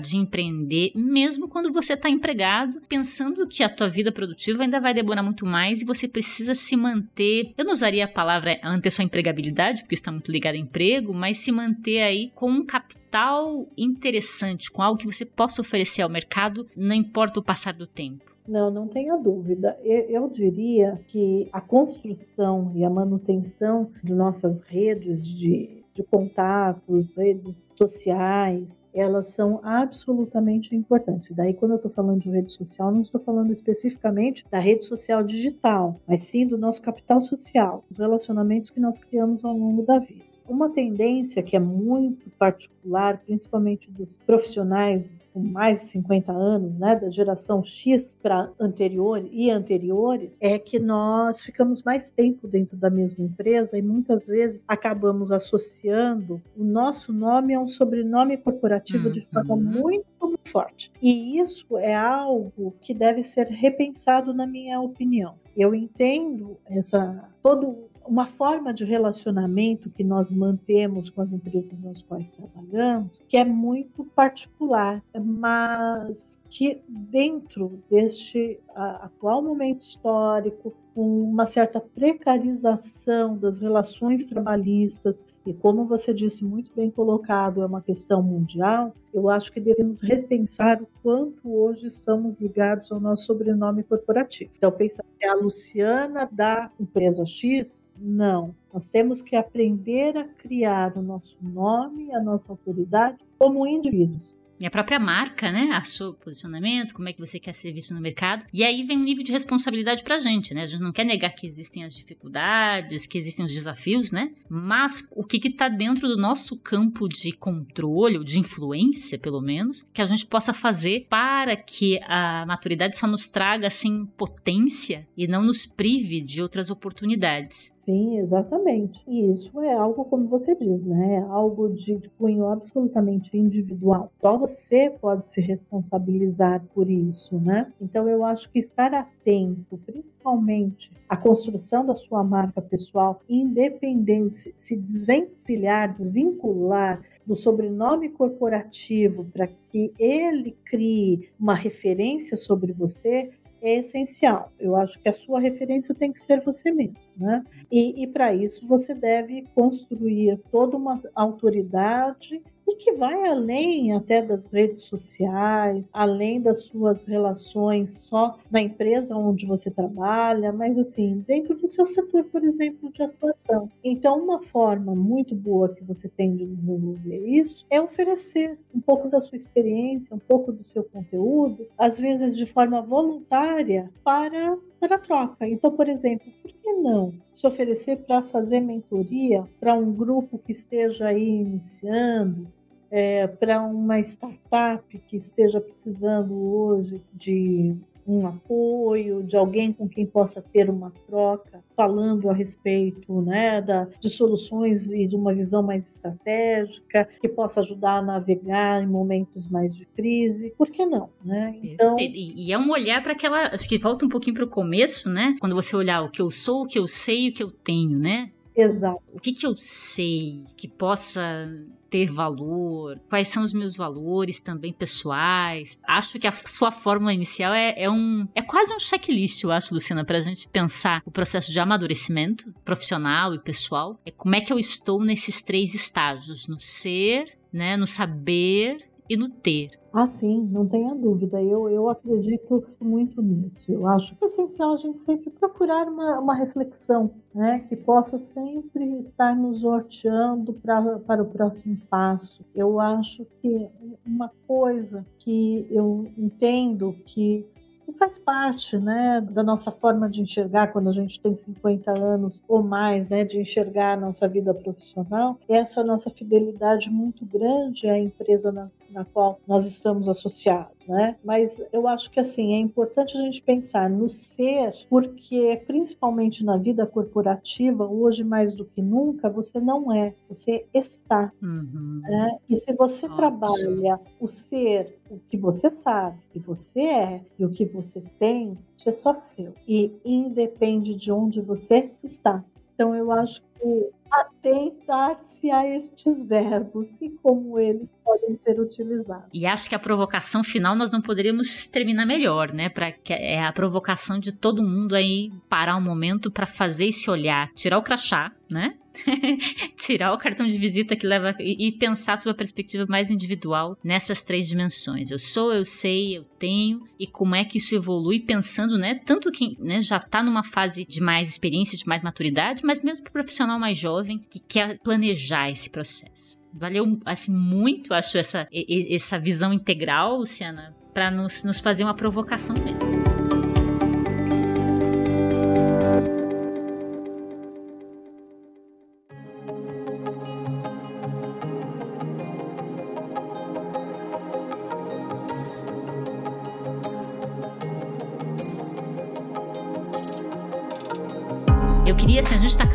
de 0.00 0.16
empreender, 0.16 0.92
mesmo 0.94 1.48
quando 1.48 1.72
você 1.72 1.94
está 1.94 2.08
empregado, 2.08 2.80
pensando 2.88 3.46
que 3.46 3.62
a 3.62 3.68
tua 3.68 3.88
vida 3.88 4.10
produtiva 4.10 4.62
ainda 4.62 4.80
vai 4.80 4.94
demorar 4.94 5.22
muito 5.22 5.46
mais 5.46 5.82
e 5.82 5.84
você 5.84 6.08
precisa 6.08 6.54
se 6.54 6.76
manter. 6.76 7.52
Eu 7.56 7.64
não 7.64 7.72
usaria 7.72 8.04
a 8.04 8.08
palavra 8.08 8.58
manter 8.64 8.90
sua 8.90 9.04
empregabilidade, 9.04 9.82
porque 9.82 9.94
está 9.94 10.10
muito 10.10 10.30
ligado 10.30 10.54
a 10.54 10.58
emprego, 10.58 11.12
mas 11.12 11.38
se 11.38 11.52
manter 11.52 12.02
aí 12.02 12.30
com 12.34 12.50
um 12.50 12.64
capital 12.64 13.66
interessante, 13.76 14.70
com 14.70 14.82
algo 14.82 14.98
que 14.98 15.06
você 15.06 15.24
possa 15.24 15.60
oferecer 15.60 16.02
ao 16.02 16.08
mercado, 16.08 16.66
não 16.76 16.94
importa 16.94 17.40
o 17.40 17.42
passar 17.42 17.72
do 17.72 17.86
tempo. 17.86 18.36
Não, 18.48 18.70
não 18.70 18.86
tenha 18.86 19.16
dúvida. 19.16 19.76
Eu, 19.82 20.02
eu, 20.08 20.28
diria 20.28 21.00
que 21.08 21.48
a 21.52 21.60
construção 21.60 22.72
e 22.74 22.84
a 22.84 22.90
manutenção 22.90 23.90
de 24.02 24.14
nossas 24.14 24.60
redes 24.60 25.26
de 25.26 25.84
de 25.96 26.02
contatos, 26.02 27.12
redes 27.16 27.66
sociais, 27.74 28.80
elas 28.94 29.28
são 29.28 29.60
absolutamente 29.64 30.76
importantes. 30.76 31.30
E 31.30 31.34
daí, 31.34 31.54
quando 31.54 31.72
eu 31.72 31.76
estou 31.76 31.90
falando 31.90 32.20
de 32.20 32.30
rede 32.30 32.52
social, 32.52 32.92
não 32.92 33.00
estou 33.00 33.20
falando 33.20 33.50
especificamente 33.52 34.44
da 34.50 34.58
rede 34.58 34.84
social 34.84 35.22
digital, 35.22 36.00
mas 36.06 36.22
sim 36.22 36.46
do 36.46 36.58
nosso 36.58 36.82
capital 36.82 37.20
social, 37.22 37.84
os 37.90 37.98
relacionamentos 37.98 38.70
que 38.70 38.78
nós 38.78 39.00
criamos 39.00 39.44
ao 39.44 39.56
longo 39.56 39.82
da 39.82 39.98
vida. 39.98 40.35
Uma 40.48 40.70
tendência 40.70 41.42
que 41.42 41.56
é 41.56 41.60
muito 41.60 42.30
particular, 42.38 43.18
principalmente 43.18 43.90
dos 43.90 44.16
profissionais 44.18 45.26
com 45.32 45.40
mais 45.40 45.80
de 45.80 45.86
50 45.86 46.32
anos, 46.32 46.78
né, 46.78 46.96
da 46.96 47.10
geração 47.10 47.62
X 47.62 48.16
para 48.22 48.50
anterior 48.58 49.24
e 49.30 49.50
anteriores, 49.50 50.38
é 50.40 50.58
que 50.58 50.78
nós 50.78 51.42
ficamos 51.42 51.82
mais 51.82 52.10
tempo 52.10 52.46
dentro 52.46 52.76
da 52.76 52.90
mesma 52.90 53.24
empresa 53.24 53.76
e 53.76 53.82
muitas 53.82 54.26
vezes 54.26 54.64
acabamos 54.68 55.32
associando 55.32 56.40
o 56.56 56.64
nosso 56.64 57.12
nome 57.12 57.54
a 57.54 57.60
um 57.60 57.68
sobrenome 57.68 58.36
corporativo 58.36 59.06
uhum. 59.06 59.12
de 59.12 59.20
forma 59.22 59.54
uhum. 59.54 59.62
muito 59.62 60.06
forte. 60.46 60.90
E 61.02 61.38
isso 61.38 61.76
é 61.76 61.94
algo 61.94 62.74
que 62.80 62.94
deve 62.94 63.22
ser 63.22 63.46
repensado, 63.48 64.32
na 64.32 64.46
minha 64.46 64.80
opinião. 64.80 65.34
Eu 65.56 65.74
entendo 65.74 66.56
essa 66.66 67.28
todo 67.42 67.88
uma 68.08 68.26
forma 68.26 68.72
de 68.72 68.84
relacionamento 68.84 69.90
que 69.90 70.04
nós 70.04 70.30
mantemos 70.30 71.10
com 71.10 71.20
as 71.20 71.32
empresas 71.32 71.84
nas 71.84 72.02
quais 72.02 72.32
trabalhamos, 72.32 73.22
que 73.28 73.36
é 73.36 73.44
muito 73.44 74.04
particular, 74.04 75.02
mas 75.14 76.38
que 76.48 76.82
dentro 76.88 77.82
deste 77.90 78.60
atual 78.74 79.42
momento 79.42 79.80
histórico, 79.80 80.74
com 80.94 81.22
uma 81.24 81.46
certa 81.46 81.78
precarização 81.78 83.36
das 83.36 83.58
relações 83.58 84.24
trabalhistas, 84.24 85.22
e 85.44 85.52
como 85.52 85.84
você 85.84 86.14
disse 86.14 86.44
muito 86.44 86.70
bem 86.74 86.90
colocado, 86.90 87.62
é 87.62 87.66
uma 87.66 87.82
questão 87.82 88.22
mundial, 88.22 88.94
eu 89.12 89.28
acho 89.28 89.52
que 89.52 89.60
devemos 89.60 90.00
repensar 90.00 90.82
o 90.82 90.88
quanto 91.02 91.54
hoje 91.54 91.86
estamos 91.86 92.38
ligados 92.38 92.90
ao 92.90 92.98
nosso 92.98 93.26
sobrenome 93.26 93.82
corporativo. 93.82 94.50
Então, 94.56 94.72
pensar 94.72 95.04
que 95.18 95.26
é 95.26 95.28
a 95.28 95.34
Luciana 95.34 96.28
da 96.30 96.70
empresa 96.80 97.24
X, 97.26 97.82
não. 97.98 98.54
Nós 98.72 98.88
temos 98.88 99.22
que 99.22 99.36
aprender 99.36 100.16
a 100.16 100.24
criar 100.24 100.96
o 100.96 101.02
nosso 101.02 101.36
nome, 101.42 102.12
a 102.14 102.20
nossa 102.20 102.52
autoridade 102.52 103.18
como 103.38 103.66
indivíduos. 103.66 104.34
E 104.58 104.64
a 104.64 104.70
própria 104.70 104.98
marca, 104.98 105.52
né? 105.52 105.70
A 105.72 105.84
seu 105.84 106.14
posicionamento, 106.14 106.94
como 106.94 107.08
é 107.08 107.12
que 107.12 107.20
você 107.20 107.38
quer 107.38 107.52
ser 107.52 107.72
visto 107.72 107.92
no 107.94 108.00
mercado. 108.00 108.46
E 108.52 108.64
aí 108.64 108.82
vem 108.82 108.96
um 108.96 109.02
nível 109.02 109.22
de 109.22 109.32
responsabilidade 109.32 110.02
pra 110.02 110.18
gente, 110.18 110.54
né? 110.54 110.62
A 110.62 110.66
gente 110.66 110.80
não 110.80 110.92
quer 110.92 111.04
negar 111.04 111.30
que 111.34 111.46
existem 111.46 111.84
as 111.84 111.94
dificuldades, 111.94 113.06
que 113.06 113.18
existem 113.18 113.44
os 113.44 113.52
desafios, 113.52 114.10
né? 114.10 114.32
Mas 114.48 115.06
o 115.10 115.22
que 115.22 115.38
que 115.38 115.50
tá 115.50 115.68
dentro 115.68 116.08
do 116.08 116.16
nosso 116.16 116.58
campo 116.58 117.06
de 117.06 117.32
controle, 117.32 118.16
ou 118.16 118.24
de 118.24 118.38
influência, 118.38 119.18
pelo 119.18 119.42
menos, 119.42 119.86
que 119.92 120.00
a 120.00 120.06
gente 120.06 120.26
possa 120.26 120.54
fazer 120.54 121.06
para 121.10 121.54
que 121.54 122.00
a 122.04 122.46
maturidade 122.46 122.96
só 122.96 123.06
nos 123.06 123.28
traga, 123.28 123.66
assim, 123.66 124.06
potência 124.16 125.06
e 125.16 125.26
não 125.26 125.42
nos 125.42 125.66
prive 125.66 126.22
de 126.22 126.40
outras 126.40 126.70
oportunidades. 126.70 127.75
Sim, 127.86 128.18
exatamente. 128.18 129.04
E 129.06 129.30
isso 129.30 129.60
é 129.60 129.72
algo, 129.72 130.04
como 130.06 130.26
você 130.26 130.56
diz, 130.56 130.84
né? 130.84 131.14
É 131.14 131.20
algo 131.20 131.68
de, 131.68 132.00
cunho 132.18 132.48
absolutamente 132.48 133.38
individual. 133.38 134.10
Só 134.20 134.36
você 134.36 134.90
pode 134.90 135.28
se 135.28 135.40
responsabilizar 135.40 136.64
por 136.74 136.90
isso, 136.90 137.38
né? 137.38 137.72
Então 137.80 138.08
eu 138.08 138.24
acho 138.24 138.50
que 138.50 138.58
estar 138.58 138.92
atento, 138.92 139.78
principalmente 139.86 140.90
à 141.08 141.16
construção 141.16 141.86
da 141.86 141.94
sua 141.94 142.24
marca 142.24 142.60
pessoal, 142.60 143.20
independente, 143.28 144.50
se 144.52 144.76
desvencilhar, 144.76 145.92
desvincular 145.92 147.00
do 147.24 147.36
sobrenome 147.36 148.08
corporativo 148.08 149.24
para 149.32 149.46
que 149.46 149.92
ele 149.96 150.56
crie 150.64 151.28
uma 151.38 151.54
referência 151.54 152.36
sobre 152.36 152.72
você, 152.72 153.30
é 153.68 153.78
essencial. 153.78 154.52
Eu 154.58 154.76
acho 154.76 154.98
que 154.98 155.08
a 155.08 155.12
sua 155.12 155.40
referência 155.40 155.94
tem 155.94 156.12
que 156.12 156.20
ser 156.20 156.40
você 156.40 156.70
mesmo, 156.70 157.04
né? 157.16 157.44
E, 157.70 158.02
e 158.02 158.06
para 158.06 158.34
isso 158.34 158.66
você 158.66 158.94
deve 158.94 159.44
construir 159.54 160.38
toda 160.50 160.76
uma 160.76 160.98
autoridade 161.14 162.42
e 162.66 162.76
que 162.76 162.92
vai 162.92 163.24
além 163.26 163.92
até 163.92 164.20
das 164.20 164.48
redes 164.48 164.84
sociais, 164.84 165.88
além 165.92 166.40
das 166.40 166.62
suas 166.62 167.04
relações 167.04 167.90
só 167.90 168.38
na 168.50 168.60
empresa 168.60 169.16
onde 169.16 169.46
você 169.46 169.70
trabalha, 169.70 170.52
mas 170.52 170.78
assim, 170.78 171.24
dentro 171.26 171.54
do 171.56 171.68
seu 171.68 171.86
setor, 171.86 172.24
por 172.24 172.42
exemplo, 172.42 172.90
de 172.90 173.02
atuação. 173.02 173.70
Então, 173.84 174.18
uma 174.18 174.42
forma 174.42 174.94
muito 174.94 175.34
boa 175.34 175.68
que 175.68 175.84
você 175.84 176.08
tem 176.08 176.34
de 176.34 176.46
desenvolver 176.46 177.26
isso 177.26 177.64
é 177.70 177.80
oferecer 177.80 178.58
um 178.74 178.80
pouco 178.80 179.08
da 179.08 179.20
sua 179.20 179.36
experiência, 179.36 180.14
um 180.14 180.18
pouco 180.18 180.52
do 180.52 180.62
seu 180.62 180.82
conteúdo, 180.82 181.66
às 181.78 181.98
vezes 181.98 182.36
de 182.36 182.46
forma 182.46 182.82
voluntária, 182.82 183.90
para 184.02 184.56
para 184.78 184.98
troca. 184.98 185.48
Então, 185.48 185.70
por 185.72 185.88
exemplo, 185.88 186.30
por 186.42 186.52
que 186.52 186.72
não 186.72 187.12
se 187.32 187.46
oferecer 187.46 187.96
para 187.98 188.22
fazer 188.22 188.60
mentoria 188.60 189.44
para 189.58 189.74
um 189.74 189.92
grupo 189.92 190.38
que 190.38 190.52
esteja 190.52 191.08
aí 191.08 191.26
iniciando, 191.26 192.46
é, 192.90 193.26
para 193.26 193.62
uma 193.62 193.98
startup 194.00 194.98
que 195.06 195.16
esteja 195.16 195.60
precisando 195.60 196.34
hoje 196.34 197.02
de 197.12 197.76
um 198.06 198.26
apoio, 198.26 199.22
de 199.22 199.36
alguém 199.36 199.72
com 199.72 199.88
quem 199.88 200.06
possa 200.06 200.40
ter 200.40 200.70
uma 200.70 200.92
troca, 201.06 201.62
falando 201.74 202.30
a 202.30 202.32
respeito 202.32 203.20
né, 203.20 203.60
da, 203.60 203.88
de 203.98 204.08
soluções 204.08 204.92
e 204.92 205.06
de 205.06 205.16
uma 205.16 205.34
visão 205.34 205.62
mais 205.62 205.88
estratégica, 205.88 207.08
que 207.20 207.28
possa 207.28 207.60
ajudar 207.60 207.98
a 207.98 208.02
navegar 208.02 208.82
em 208.82 208.86
momentos 208.86 209.48
mais 209.48 209.74
de 209.74 209.84
crise. 209.86 210.54
Por 210.56 210.70
que 210.70 210.86
não? 210.86 211.10
Né? 211.24 211.58
Então... 211.62 211.98
E, 211.98 212.46
e 212.46 212.52
é 212.52 212.58
um 212.58 212.70
olhar 212.70 213.02
para 213.02 213.12
aquela. 213.12 213.48
Acho 213.48 213.68
que 213.68 213.78
volta 213.78 214.06
um 214.06 214.08
pouquinho 214.08 214.36
para 214.36 214.44
o 214.44 214.48
começo, 214.48 215.10
né? 215.10 215.34
Quando 215.40 215.56
você 215.56 215.74
olhar 215.74 216.02
o 216.02 216.10
que 216.10 216.22
eu 216.22 216.30
sou, 216.30 216.62
o 216.62 216.66
que 216.66 216.78
eu 216.78 216.86
sei, 216.86 217.28
o 217.28 217.32
que 217.32 217.42
eu 217.42 217.50
tenho, 217.50 217.98
né? 217.98 218.30
Exato. 218.54 219.02
O 219.12 219.20
que, 219.20 219.32
que 219.32 219.46
eu 219.46 219.54
sei 219.56 220.44
que 220.56 220.66
possa 220.66 221.50
ter 221.96 222.12
valor, 222.12 223.00
quais 223.08 223.28
são 223.28 223.42
os 223.42 223.54
meus 223.54 223.74
valores 223.74 224.38
também 224.38 224.70
pessoais. 224.70 225.78
Acho 225.88 226.18
que 226.18 226.26
a 226.26 226.32
sua 226.32 226.70
fórmula 226.70 227.14
inicial 227.14 227.54
é, 227.54 227.74
é 227.76 227.90
um. 227.90 228.28
É 228.34 228.42
quase 228.42 228.74
um 228.74 228.78
checklist, 228.78 229.42
eu 229.42 229.50
acho, 229.50 229.72
Luciana, 229.72 230.04
para 230.04 230.18
a 230.18 230.20
gente 230.20 230.46
pensar 230.48 231.02
o 231.06 231.10
processo 231.10 231.50
de 231.50 231.58
amadurecimento 231.58 232.52
profissional 232.62 233.34
e 233.34 233.38
pessoal. 233.38 233.98
É 234.04 234.10
como 234.10 234.34
é 234.34 234.42
que 234.42 234.52
eu 234.52 234.58
estou 234.58 235.02
nesses 235.02 235.42
três 235.42 235.74
estágios: 235.74 236.46
no 236.46 236.60
ser, 236.60 237.38
né, 237.50 237.78
no 237.78 237.86
saber 237.86 238.78
e 239.08 239.16
no 239.16 239.28
ter. 239.28 239.70
Ah, 239.92 240.08
sim, 240.08 240.46
não 240.52 240.66
tenha 240.66 240.94
dúvida. 240.94 241.42
Eu, 241.42 241.70
eu 241.70 241.88
acredito 241.88 242.64
muito 242.80 243.22
nisso. 243.22 243.72
Eu 243.72 243.86
acho 243.86 244.14
que 244.14 244.24
é 244.24 244.26
essencial 244.26 244.74
a 244.74 244.76
gente 244.76 245.02
sempre 245.02 245.30
procurar 245.30 245.88
uma, 245.88 246.18
uma 246.18 246.34
reflexão, 246.34 247.10
né, 247.34 247.60
que 247.60 247.74
possa 247.74 248.18
sempre 248.18 248.84
estar 248.98 249.34
nos 249.34 249.62
norteando 249.62 250.52
para 250.52 251.22
o 251.22 251.26
próximo 251.26 251.78
passo. 251.88 252.44
Eu 252.54 252.78
acho 252.78 253.26
que 253.40 253.68
uma 254.04 254.30
coisa 254.46 255.06
que 255.18 255.66
eu 255.70 256.06
entendo 256.18 256.94
que 257.06 257.46
faz 257.92 258.18
parte 258.18 258.76
né, 258.76 259.20
da 259.20 259.42
nossa 259.42 259.70
forma 259.70 260.08
de 260.08 260.22
enxergar 260.22 260.68
quando 260.72 260.88
a 260.88 260.92
gente 260.92 261.20
tem 261.20 261.34
50 261.34 261.98
anos 261.98 262.42
ou 262.48 262.62
mais, 262.62 263.10
né, 263.10 263.24
de 263.24 263.40
enxergar 263.40 263.92
a 263.92 263.96
nossa 263.96 264.28
vida 264.28 264.52
profissional, 264.54 265.38
essa 265.48 265.82
nossa 265.82 266.10
fidelidade 266.10 266.90
muito 266.90 267.24
grande 267.24 267.88
à 267.88 267.98
empresa 267.98 268.52
na, 268.52 268.70
na 268.90 269.04
qual 269.04 269.40
nós 269.46 269.66
estamos 269.66 270.08
associados, 270.08 270.86
né? 270.86 271.16
Mas 271.24 271.62
eu 271.72 271.86
acho 271.88 272.10
que 272.10 272.20
assim 272.20 272.54
é 272.54 272.58
importante 272.58 273.16
a 273.16 273.20
gente 273.20 273.42
pensar 273.42 273.88
no 273.90 274.08
ser, 274.08 274.72
porque 274.88 275.62
principalmente 275.66 276.44
na 276.44 276.56
vida 276.56 276.86
corporativa, 276.86 277.86
hoje 277.86 278.24
mais 278.24 278.54
do 278.54 278.64
que 278.64 278.80
nunca, 278.80 279.28
você 279.28 279.60
não 279.60 279.92
é, 279.92 280.14
você 280.28 280.64
está. 280.72 281.32
Uhum. 281.42 282.00
Né? 282.02 282.38
E 282.48 282.56
se 282.56 282.72
você 282.72 283.08
trabalha 283.08 284.00
o 284.20 284.28
ser, 284.28 284.98
o 285.10 285.18
que 285.28 285.36
você 285.36 285.70
sabe, 285.70 286.18
o 286.28 286.32
que 286.32 286.38
você 286.38 286.80
é 286.80 287.24
e 287.38 287.44
o 287.44 287.50
que 287.50 287.64
você 287.64 288.02
tem, 288.18 288.58
é 288.84 288.92
só 288.92 289.14
seu 289.14 289.54
e 289.66 289.92
independe 290.04 290.94
de 290.94 291.10
onde 291.10 291.40
você 291.40 291.90
está. 292.02 292.44
Então 292.74 292.94
eu 292.94 293.10
acho 293.10 293.42
que 293.58 293.90
atentar-se 294.10 295.50
a 295.50 295.66
estes 295.66 296.22
verbos 296.22 297.00
e 297.00 297.10
como 297.22 297.58
eles 297.58 297.88
podem 298.04 298.36
ser 298.36 298.60
utilizados. 298.60 299.28
E 299.32 299.46
acho 299.46 299.68
que 299.68 299.74
a 299.74 299.78
provocação 299.78 300.44
final 300.44 300.76
nós 300.76 300.92
não 300.92 301.00
poderíamos 301.00 301.66
terminar 301.68 302.06
melhor, 302.06 302.52
né? 302.52 302.68
Para 302.68 302.92
que 302.92 303.12
é 303.12 303.42
a 303.42 303.52
provocação 303.52 304.18
de 304.18 304.32
todo 304.32 304.62
mundo 304.62 304.94
aí 304.94 305.32
parar 305.48 305.76
um 305.76 305.80
momento 305.80 306.30
para 306.30 306.46
fazer 306.46 306.86
esse 306.86 307.10
olhar, 307.10 307.50
tirar 307.54 307.78
o 307.78 307.82
crachá, 307.82 308.32
né? 308.50 308.76
tirar 309.76 310.12
o 310.12 310.18
cartão 310.18 310.46
de 310.46 310.58
visita 310.58 310.96
que 310.96 311.06
leva 311.06 311.34
e, 311.38 311.72
pensar 311.72 312.18
sobre 312.18 312.32
a 312.32 312.36
perspectiva 312.36 312.86
mais 312.88 313.10
individual 313.10 313.78
nessas 313.82 314.22
três 314.22 314.48
dimensões. 314.48 315.10
Eu 315.10 315.18
sou, 315.18 315.52
eu 315.52 315.64
sei, 315.64 316.16
eu 316.16 316.24
tenho 316.38 316.86
e 316.98 317.06
como 317.06 317.34
é 317.34 317.44
que 317.44 317.58
isso 317.58 317.74
evolui 317.74 318.20
pensando, 318.20 318.78
né, 318.78 319.00
tanto 319.04 319.30
quem 319.30 319.56
né, 319.60 319.82
já 319.82 319.98
está 319.98 320.22
numa 320.22 320.42
fase 320.42 320.84
de 320.84 321.00
mais 321.00 321.28
experiência, 321.28 321.76
de 321.76 321.86
mais 321.86 322.02
maturidade, 322.02 322.62
mas 322.64 322.82
mesmo 322.82 323.04
para 323.04 323.10
o 323.10 323.12
profissional 323.12 323.58
mais 323.58 323.76
jovem 323.76 324.24
que 324.30 324.38
quer 324.38 324.78
planejar 324.78 325.50
esse 325.50 325.70
processo. 325.70 326.36
Valeu 326.52 326.98
assim 327.04 327.34
muito, 327.34 327.92
acho 327.92 328.16
essa 328.16 328.48
essa 328.50 329.18
visão 329.18 329.52
integral, 329.52 330.16
Luciana, 330.16 330.74
para 330.94 331.10
nos, 331.10 331.44
nos 331.44 331.60
fazer 331.60 331.84
uma 331.84 331.94
provocação 331.94 332.56
mesmo. 332.56 332.95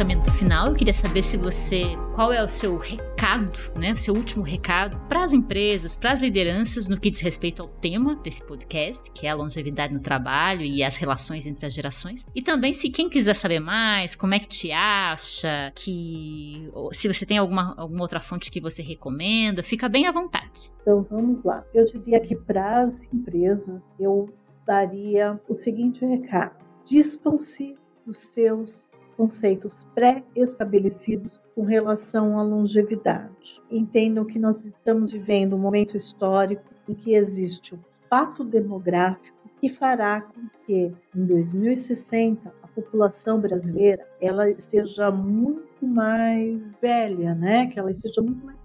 Queria, 0.02 0.22
assim, 0.22 0.22
a 0.22 0.22
gente 0.22 0.22
está 0.22 0.22
caminhando 0.22 0.24
para 0.24 0.34
o 0.34 0.38
final, 0.38 0.68
eu 0.68 0.74
queria 0.74 0.94
saber 0.94 1.22
se 1.22 1.38
você 1.38 1.84
qual 2.16 2.34
é 2.34 2.44
o 2.44 2.50
seu 2.50 2.78
recado, 2.78 3.80
né? 3.80 3.92
O 3.92 3.98
seu 3.98 4.14
último 4.14 4.44
recado 4.44 4.98
para 5.08 5.24
as 5.24 5.34
empresas, 5.34 5.96
para 5.96 6.12
as 6.12 6.22
lideranças 6.22 6.90
no 6.90 7.00
que 7.00 7.10
diz 7.10 7.22
respeito 7.22 7.62
ao 7.62 7.68
tema 7.68 8.16
desse 8.16 8.46
podcast, 8.46 9.12
que 9.12 9.28
é 9.28 9.30
a 9.30 9.36
longevidade 9.36 9.94
no 9.94 10.02
trabalho 10.02 10.62
e 10.62 10.84
as 10.84 10.98
relações 10.98 11.48
entre 11.48 11.66
as 11.66 11.74
gerações. 11.74 12.26
E 12.36 12.42
também 12.42 12.74
se 12.74 12.90
quem 12.90 13.10
quiser 13.10 13.36
saber 13.36 13.60
mais, 13.60 14.16
como 14.16 14.34
é 14.34 14.40
que 14.40 14.48
te 14.48 14.72
acha, 14.72 15.72
que 15.76 16.70
se 16.94 17.08
você 17.08 17.26
tem 17.26 17.38
alguma, 17.38 17.76
alguma 17.78 18.02
outra 18.02 18.20
fonte 18.20 18.52
que 18.52 18.60
você 18.60 18.82
recomenda, 18.82 19.64
fica 19.64 19.88
bem 19.88 20.08
à 20.08 20.12
vontade. 20.12 20.72
Então 20.82 21.06
vamos 21.10 21.44
lá. 21.44 21.64
Eu 21.74 21.86
diria 21.86 22.20
que 22.20 22.36
para 22.36 22.84
as 22.84 23.04
empresas 23.14 23.84
eu 24.00 24.34
daria 24.66 25.40
o 25.48 25.54
seguinte 25.54 26.06
recado: 26.06 26.56
dispam-se 26.86 27.76
dos 28.06 28.18
seus 28.18 28.90
conceitos 29.22 29.86
pré-estabelecidos 29.94 31.40
com 31.54 31.62
relação 31.62 32.40
à 32.40 32.42
longevidade. 32.42 33.62
Entendam 33.70 34.26
que 34.26 34.40
nós 34.40 34.66
estamos 34.66 35.12
vivendo 35.12 35.56
um 35.56 35.60
momento 35.60 35.96
histórico 35.96 36.64
em 36.90 36.96
que 36.96 37.14
existe 37.14 37.76
um 37.76 37.80
fato 38.10 38.44
demográfico 38.44 39.38
que 39.60 39.70
fará 39.70 40.22
com 40.22 40.42
que 40.66 40.92
em 41.16 41.24
2060 41.24 42.52
a 42.64 42.68
população 42.70 43.40
brasileira 43.40 44.08
ela 44.20 44.50
esteja 44.50 45.12
muito 45.12 45.86
mais 45.86 46.60
velha, 46.82 47.36
né? 47.36 47.68
Que 47.68 47.78
ela 47.78 47.92
esteja 47.92 48.24
muito 48.24 48.44
mais 48.44 48.61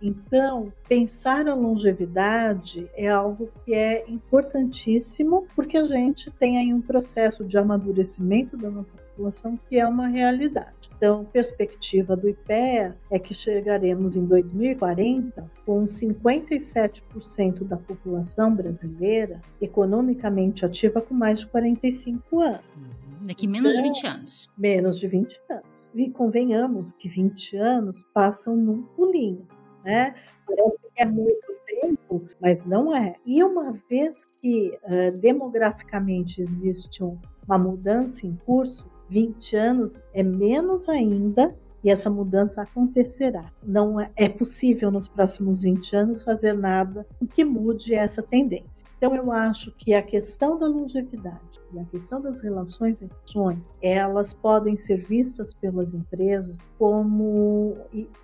Então, 0.00 0.72
pensar 0.88 1.48
a 1.48 1.54
longevidade 1.54 2.88
é 2.94 3.08
algo 3.08 3.50
que 3.64 3.74
é 3.74 4.04
importantíssimo, 4.08 5.46
porque 5.54 5.76
a 5.78 5.84
gente 5.84 6.30
tem 6.30 6.58
aí 6.58 6.72
um 6.72 6.80
processo 6.80 7.44
de 7.44 7.56
amadurecimento 7.58 8.56
da 8.56 8.70
nossa 8.70 8.96
população 8.96 9.56
que 9.68 9.78
é 9.78 9.86
uma 9.86 10.06
realidade. 10.06 10.90
Então, 10.96 11.24
perspectiva 11.24 12.16
do 12.16 12.28
IPEA 12.28 12.96
é 13.10 13.18
que 13.18 13.34
chegaremos 13.34 14.16
em 14.16 14.24
2040 14.24 15.50
com 15.64 15.84
57% 15.84 17.64
da 17.64 17.76
população 17.76 18.54
brasileira 18.54 19.40
economicamente 19.60 20.64
ativa 20.64 21.02
com 21.02 21.14
mais 21.14 21.40
de 21.40 21.46
45 21.48 22.40
anos. 22.40 23.05
Daqui 23.26 23.46
menos 23.46 23.74
de 23.74 23.82
20 23.82 24.06
anos. 24.06 24.52
Menos 24.56 24.98
de 24.98 25.08
20 25.08 25.40
anos. 25.50 25.90
E 25.94 26.10
convenhamos 26.10 26.92
que 26.92 27.08
20 27.08 27.56
anos 27.56 28.04
passam 28.14 28.56
num 28.56 28.82
pulinho, 28.82 29.46
né? 29.84 30.14
Parece 30.46 30.76
que 30.94 31.02
é 31.02 31.06
muito 31.06 31.56
tempo, 31.66 32.28
mas 32.40 32.64
não 32.64 32.94
é. 32.94 33.16
E 33.26 33.42
uma 33.42 33.72
vez 33.88 34.24
que 34.40 34.78
uh, 34.84 35.18
demograficamente 35.20 36.40
existe 36.40 37.02
um, 37.02 37.18
uma 37.46 37.58
mudança 37.58 38.26
em 38.26 38.36
curso, 38.36 38.88
20 39.08 39.56
anos 39.56 40.02
é 40.12 40.22
menos 40.22 40.88
ainda 40.88 41.56
e 41.86 41.90
essa 41.90 42.10
mudança 42.10 42.62
acontecerá. 42.62 43.44
Não 43.62 44.00
é, 44.00 44.10
é 44.16 44.28
possível 44.28 44.90
nos 44.90 45.06
próximos 45.06 45.62
20 45.62 45.94
anos 45.94 46.22
fazer 46.24 46.52
nada 46.52 47.06
que 47.32 47.44
mude 47.44 47.94
essa 47.94 48.20
tendência. 48.20 48.84
Então 48.96 49.14
eu 49.14 49.30
acho 49.30 49.70
que 49.70 49.94
a 49.94 50.02
questão 50.02 50.58
da 50.58 50.66
longevidade 50.66 51.60
e 51.72 51.78
a 51.78 51.84
questão 51.84 52.20
das 52.20 52.40
relações 52.42 53.00
entre 53.00 53.16
ações, 53.24 53.72
elas 53.80 54.34
podem 54.34 54.76
ser 54.76 54.96
vistas 54.96 55.54
pelas 55.54 55.94
empresas 55.94 56.68
como 56.76 57.74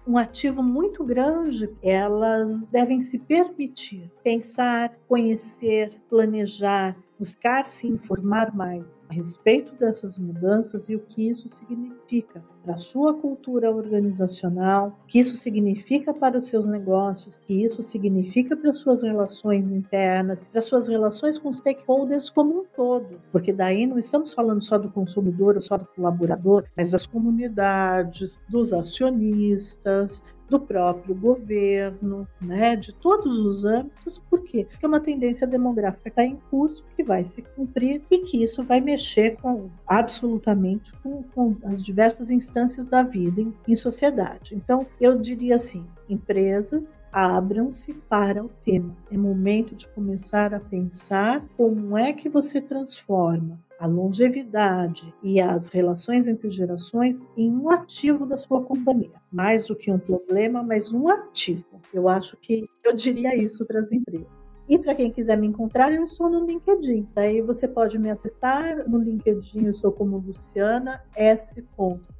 um 0.04 0.18
ativo 0.18 0.60
muito 0.60 1.04
grande. 1.04 1.70
Elas 1.80 2.72
devem 2.72 3.00
se 3.00 3.16
permitir 3.16 4.10
pensar, 4.24 4.92
conhecer, 5.06 6.00
planejar, 6.10 6.96
buscar 7.22 7.66
se 7.66 7.86
informar 7.86 8.52
mais 8.52 8.92
a 9.08 9.14
respeito 9.14 9.72
dessas 9.76 10.18
mudanças 10.18 10.88
e 10.88 10.96
o 10.96 10.98
que 10.98 11.28
isso 11.28 11.48
significa 11.48 12.42
para 12.64 12.74
a 12.74 12.78
sua 12.78 13.14
cultura 13.14 13.70
organizacional, 13.70 14.98
o 15.04 15.06
que 15.06 15.20
isso 15.20 15.36
significa 15.36 16.12
para 16.12 16.36
os 16.36 16.48
seus 16.48 16.66
negócios, 16.66 17.36
o 17.36 17.42
que 17.42 17.62
isso 17.62 17.80
significa 17.80 18.56
para 18.56 18.70
as 18.70 18.78
suas 18.78 19.04
relações 19.04 19.70
internas, 19.70 20.42
para 20.42 20.58
as 20.58 20.64
suas 20.64 20.88
relações 20.88 21.38
com 21.38 21.48
os 21.48 21.58
stakeholders 21.58 22.28
como 22.28 22.62
um 22.62 22.64
todo. 22.74 23.20
Porque 23.30 23.52
daí 23.52 23.86
não 23.86 23.98
estamos 23.98 24.34
falando 24.34 24.60
só 24.60 24.76
do 24.76 24.90
consumidor 24.90 25.54
ou 25.54 25.62
só 25.62 25.76
do 25.76 25.86
colaborador, 25.86 26.64
mas 26.76 26.90
das 26.90 27.06
comunidades, 27.06 28.40
dos 28.48 28.72
acionistas, 28.72 30.24
do 30.52 30.60
próprio 30.60 31.14
governo, 31.14 32.28
né, 32.38 32.76
de 32.76 32.92
todos 32.92 33.38
os 33.38 33.64
âmbitos, 33.64 34.18
por 34.18 34.42
quê? 34.42 34.66
Porque 34.68 34.86
uma 34.86 35.00
tendência 35.00 35.46
demográfica 35.46 36.10
está 36.10 36.22
em 36.22 36.36
curso, 36.50 36.84
que 36.94 37.02
vai 37.02 37.24
se 37.24 37.40
cumprir 37.40 38.02
e 38.10 38.18
que 38.18 38.44
isso 38.44 38.62
vai 38.62 38.78
mexer 38.78 39.38
com 39.40 39.70
absolutamente 39.86 40.92
com, 40.98 41.22
com 41.34 41.56
as 41.64 41.82
diversas 41.82 42.30
instâncias 42.30 42.86
da 42.86 43.02
vida 43.02 43.40
em, 43.40 43.54
em 43.66 43.74
sociedade. 43.74 44.54
Então, 44.54 44.86
eu 45.00 45.16
diria 45.16 45.56
assim: 45.56 45.86
empresas 46.06 47.02
abram-se 47.10 47.94
para 47.94 48.44
o 48.44 48.50
tema. 48.62 48.94
É 49.10 49.16
momento 49.16 49.74
de 49.74 49.88
começar 49.88 50.52
a 50.52 50.60
pensar 50.60 51.42
como 51.56 51.96
é 51.96 52.12
que 52.12 52.28
você 52.28 52.60
transforma 52.60 53.58
a 53.82 53.86
longevidade 53.88 55.12
e 55.24 55.40
as 55.40 55.68
relações 55.68 56.28
entre 56.28 56.48
gerações 56.48 57.28
em 57.36 57.50
um 57.50 57.68
ativo 57.68 58.24
da 58.24 58.36
sua 58.36 58.62
companhia. 58.62 59.20
Mais 59.30 59.66
do 59.66 59.74
que 59.74 59.90
um 59.90 59.98
problema, 59.98 60.62
mas 60.62 60.92
um 60.92 61.08
ativo. 61.08 61.64
Eu 61.92 62.08
acho 62.08 62.36
que 62.36 62.64
eu 62.84 62.94
diria 62.94 63.34
isso 63.34 63.66
para 63.66 63.80
as 63.80 63.90
empresas. 63.90 64.28
E 64.68 64.78
para 64.78 64.94
quem 64.94 65.10
quiser 65.10 65.36
me 65.36 65.48
encontrar, 65.48 65.92
eu 65.92 66.04
estou 66.04 66.30
no 66.30 66.46
LinkedIn. 66.46 67.08
Daí 67.12 67.42
você 67.42 67.66
pode 67.66 67.98
me 67.98 68.08
acessar 68.08 68.88
no 68.88 68.98
LinkedIn, 68.98 69.66
eu 69.66 69.74
sou 69.74 69.90
como 69.90 70.18
Luciana 70.18 71.02
S. 71.16 71.60